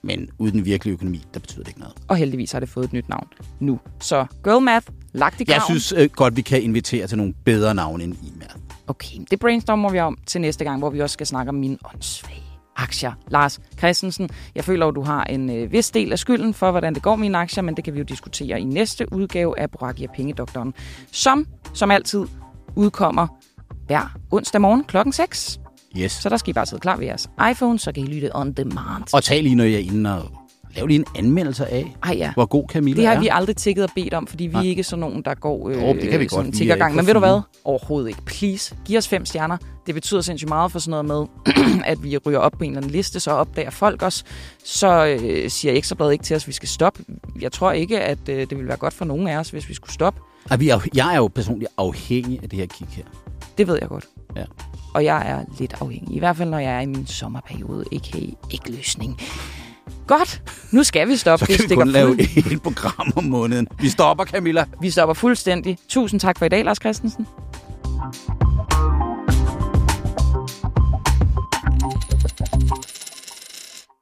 Men 0.04 0.30
uden 0.40 0.54
den 0.54 0.66
virkelige 0.66 0.94
økonomi, 0.94 1.24
der 1.34 1.40
betyder 1.40 1.64
det 1.64 1.68
ikke 1.68 1.80
noget. 1.80 1.96
Og 2.08 2.16
heldigvis 2.16 2.52
har 2.52 2.60
det 2.60 2.70
fået 2.70 2.86
et 2.86 2.94
nyt 2.94 3.10
navn 3.10 3.28
nu. 3.60 3.80
Så 4.00 4.26
Girl 4.44 4.62
Math, 4.62 4.88
lagt 5.14 5.42
i 5.42 5.44
graven. 5.44 5.56
Jeg 5.56 5.62
synes 5.66 5.92
øh, 5.92 6.10
godt, 6.10 6.36
vi 6.36 6.42
kan 6.42 6.62
invitere 6.62 7.08
til 7.08 7.18
nogle 7.18 7.34
bedre 7.46 7.76
navne 7.76 8.04
end 8.04 8.16
IMAT. 8.36 8.58
Okay, 8.88 9.18
det 9.32 9.40
brainstormer 9.40 9.90
vi 9.90 10.00
om 10.00 10.18
til 10.26 10.42
næste 10.42 10.64
gang, 10.64 10.80
hvor 10.80 10.90
vi 10.90 11.02
også 11.02 11.14
skal 11.14 11.28
snakke 11.28 11.50
om 11.50 11.56
mine 11.56 11.78
åndssvage 11.94 12.51
aktier. 12.82 13.12
Lars 13.28 13.60
Christensen, 13.78 14.30
jeg 14.56 14.64
føler 14.64 14.88
at 14.88 14.96
du 14.96 15.02
har 15.02 15.24
en 15.24 15.50
øh, 15.50 15.72
vis 15.72 15.92
del 15.92 16.12
af 16.12 16.20
skylden 16.20 16.54
for, 16.54 16.72
hvordan 16.72 16.96
det 16.96 17.04
går 17.04 17.16
med 17.16 17.22
mine 17.22 17.38
aktier, 17.38 17.64
men 17.64 17.76
det 17.76 17.84
kan 17.84 17.94
vi 17.94 18.00
jo 18.00 18.06
diskutere 18.06 18.62
i 18.62 18.64
næste 18.64 19.14
udgave 19.14 19.60
af 19.60 19.72
Boracchia 19.72 20.08
Pengedoktoren, 20.16 20.74
som, 21.12 21.48
som 21.74 21.92
altid, 21.92 22.26
udkommer 22.76 23.28
hver 23.86 24.18
onsdag 24.32 24.62
morgen 24.62 24.84
klokken 24.84 25.14
6. 25.14 25.60
Yes. 25.98 26.12
Så 26.12 26.30
der 26.30 26.38
skal 26.38 26.50
I 26.50 26.54
bare 26.54 26.66
sidde 26.66 26.82
klar 26.82 26.98
ved 26.98 27.06
jeres 27.06 27.30
iPhone, 27.52 27.80
så 27.80 27.92
kan 27.92 28.04
I 28.04 28.06
lytte 28.06 28.36
on 28.36 28.52
demand. 28.52 29.14
Og 29.14 29.24
tag 29.24 29.44
lige, 29.44 29.56
når 29.56 29.64
jeg 29.64 29.74
er 29.74 29.80
inde 29.80 30.24
og 30.24 30.41
lav 30.76 30.88
lige 30.88 31.00
en 31.00 31.06
anmeldelse 31.16 31.66
af, 31.68 31.96
Ej 32.04 32.14
ja, 32.18 32.34
hvor 32.34 32.46
god 32.46 32.64
Camilla 32.70 33.02
det 33.02 33.08
har 33.08 33.16
er. 33.16 33.20
vi 33.20 33.28
aldrig 33.32 33.56
tækket 33.56 33.84
og 33.84 33.90
bedt 33.96 34.14
om, 34.14 34.28
fordi 34.28 34.44
vi 34.44 34.54
Nej. 34.54 34.62
er 34.62 34.68
ikke 34.68 34.84
sådan 34.84 35.00
nogen, 35.00 35.22
der 35.22 35.34
går 35.34 35.70
øh, 35.70 35.76
Jo, 35.76 35.94
det 35.94 36.10
kan 36.10 36.20
vi 36.20 36.28
sådan 36.28 36.46
godt. 36.46 36.60
Vi 36.60 36.70
er 36.70 36.74
ikke 36.86 36.96
Men 36.96 37.08
ved 37.08 37.14
du 37.14 37.20
hvad? 37.20 37.42
Overhovedet 37.64 38.08
ikke. 38.10 38.22
Please, 38.26 38.76
giv 38.86 38.98
os 38.98 39.08
fem 39.08 39.26
stjerner. 39.26 39.58
Det 39.86 39.94
betyder 39.96 40.22
sindssygt 40.22 40.50
meget 40.50 40.72
for 40.72 40.80
sådan 40.80 41.06
noget 41.06 41.30
med, 41.46 41.54
at 41.92 42.04
vi 42.04 42.18
ryger 42.18 42.40
op 42.40 42.52
på 42.52 42.64
en 42.64 42.70
eller 42.70 42.80
anden 42.80 42.92
liste, 42.92 43.20
så 43.20 43.32
opdager 43.32 43.70
folk 43.70 44.04
os. 44.04 44.24
Så 44.64 45.06
øh, 45.06 45.50
siger 45.50 45.74
Ekstrabladet 45.74 46.12
ikke 46.12 46.24
til 46.24 46.36
os, 46.36 46.44
at 46.44 46.48
vi 46.48 46.54
skal 46.54 46.70
stoppe. 46.70 47.04
Jeg 47.42 47.52
tror 47.52 47.72
ikke, 47.72 48.00
at 48.00 48.30
øh, 48.30 48.40
det 48.40 48.52
ville 48.52 48.68
være 48.68 48.78
godt 48.78 48.94
for 48.94 49.06
nogen 49.06 49.28
af 49.28 49.38
os, 49.38 49.50
hvis 49.50 49.70
vi 49.70 49.74
skulle 49.74 49.94
stoppe. 49.94 50.22
Og 50.50 50.60
vi 50.60 50.70
er, 50.70 50.80
jeg 50.96 51.14
er 51.14 51.18
jo 51.18 51.28
personligt 51.28 51.72
afhængig 51.78 52.40
af 52.44 52.50
det 52.50 52.60
her 52.60 52.66
kig 52.66 52.88
her. 52.92 53.04
Det 53.58 53.68
ved 53.68 53.78
jeg 53.82 53.90
godt. 53.90 54.06
Ja. 54.36 54.44
Og 54.94 55.04
jeg 55.04 55.30
er 55.30 55.40
lidt 55.60 55.74
afhængig. 55.82 56.16
I 56.16 56.20
hvert 56.20 56.38
fald, 56.38 56.50
når 56.50 56.60
jeg 56.60 56.72
er 56.72 56.80
i 56.82 56.86
min 56.86 57.08
sommerperiode. 57.08 57.86
Ikke 57.92 58.36
ikke 58.52 58.72
løsning. 58.72 59.20
Godt. 60.18 60.42
Nu 60.72 60.84
skal 60.84 61.08
vi 61.08 61.16
stoppe. 61.18 61.46
Så 61.46 61.48
kan 61.48 61.54
det 61.54 61.62
vi 61.64 61.68
stikker 61.68 61.84
kun 61.84 61.92
lave 61.92 62.08
fuld- 62.16 62.52
et 62.54 62.62
program 62.62 63.12
om 63.16 63.24
måneden. 63.24 63.68
Vi 63.80 63.90
stopper, 63.90 64.26
Camilla. 64.26 64.66
Vi 64.82 64.90
stopper 64.90 65.14
fuldstændig. 65.14 65.78
Tusind 65.90 66.20
tak 66.20 66.38
for 66.38 66.46
i 66.46 66.50
dag, 66.50 66.66
Lars 66.66 66.78
Christensen. 66.78 67.28
Hej. 67.86 68.51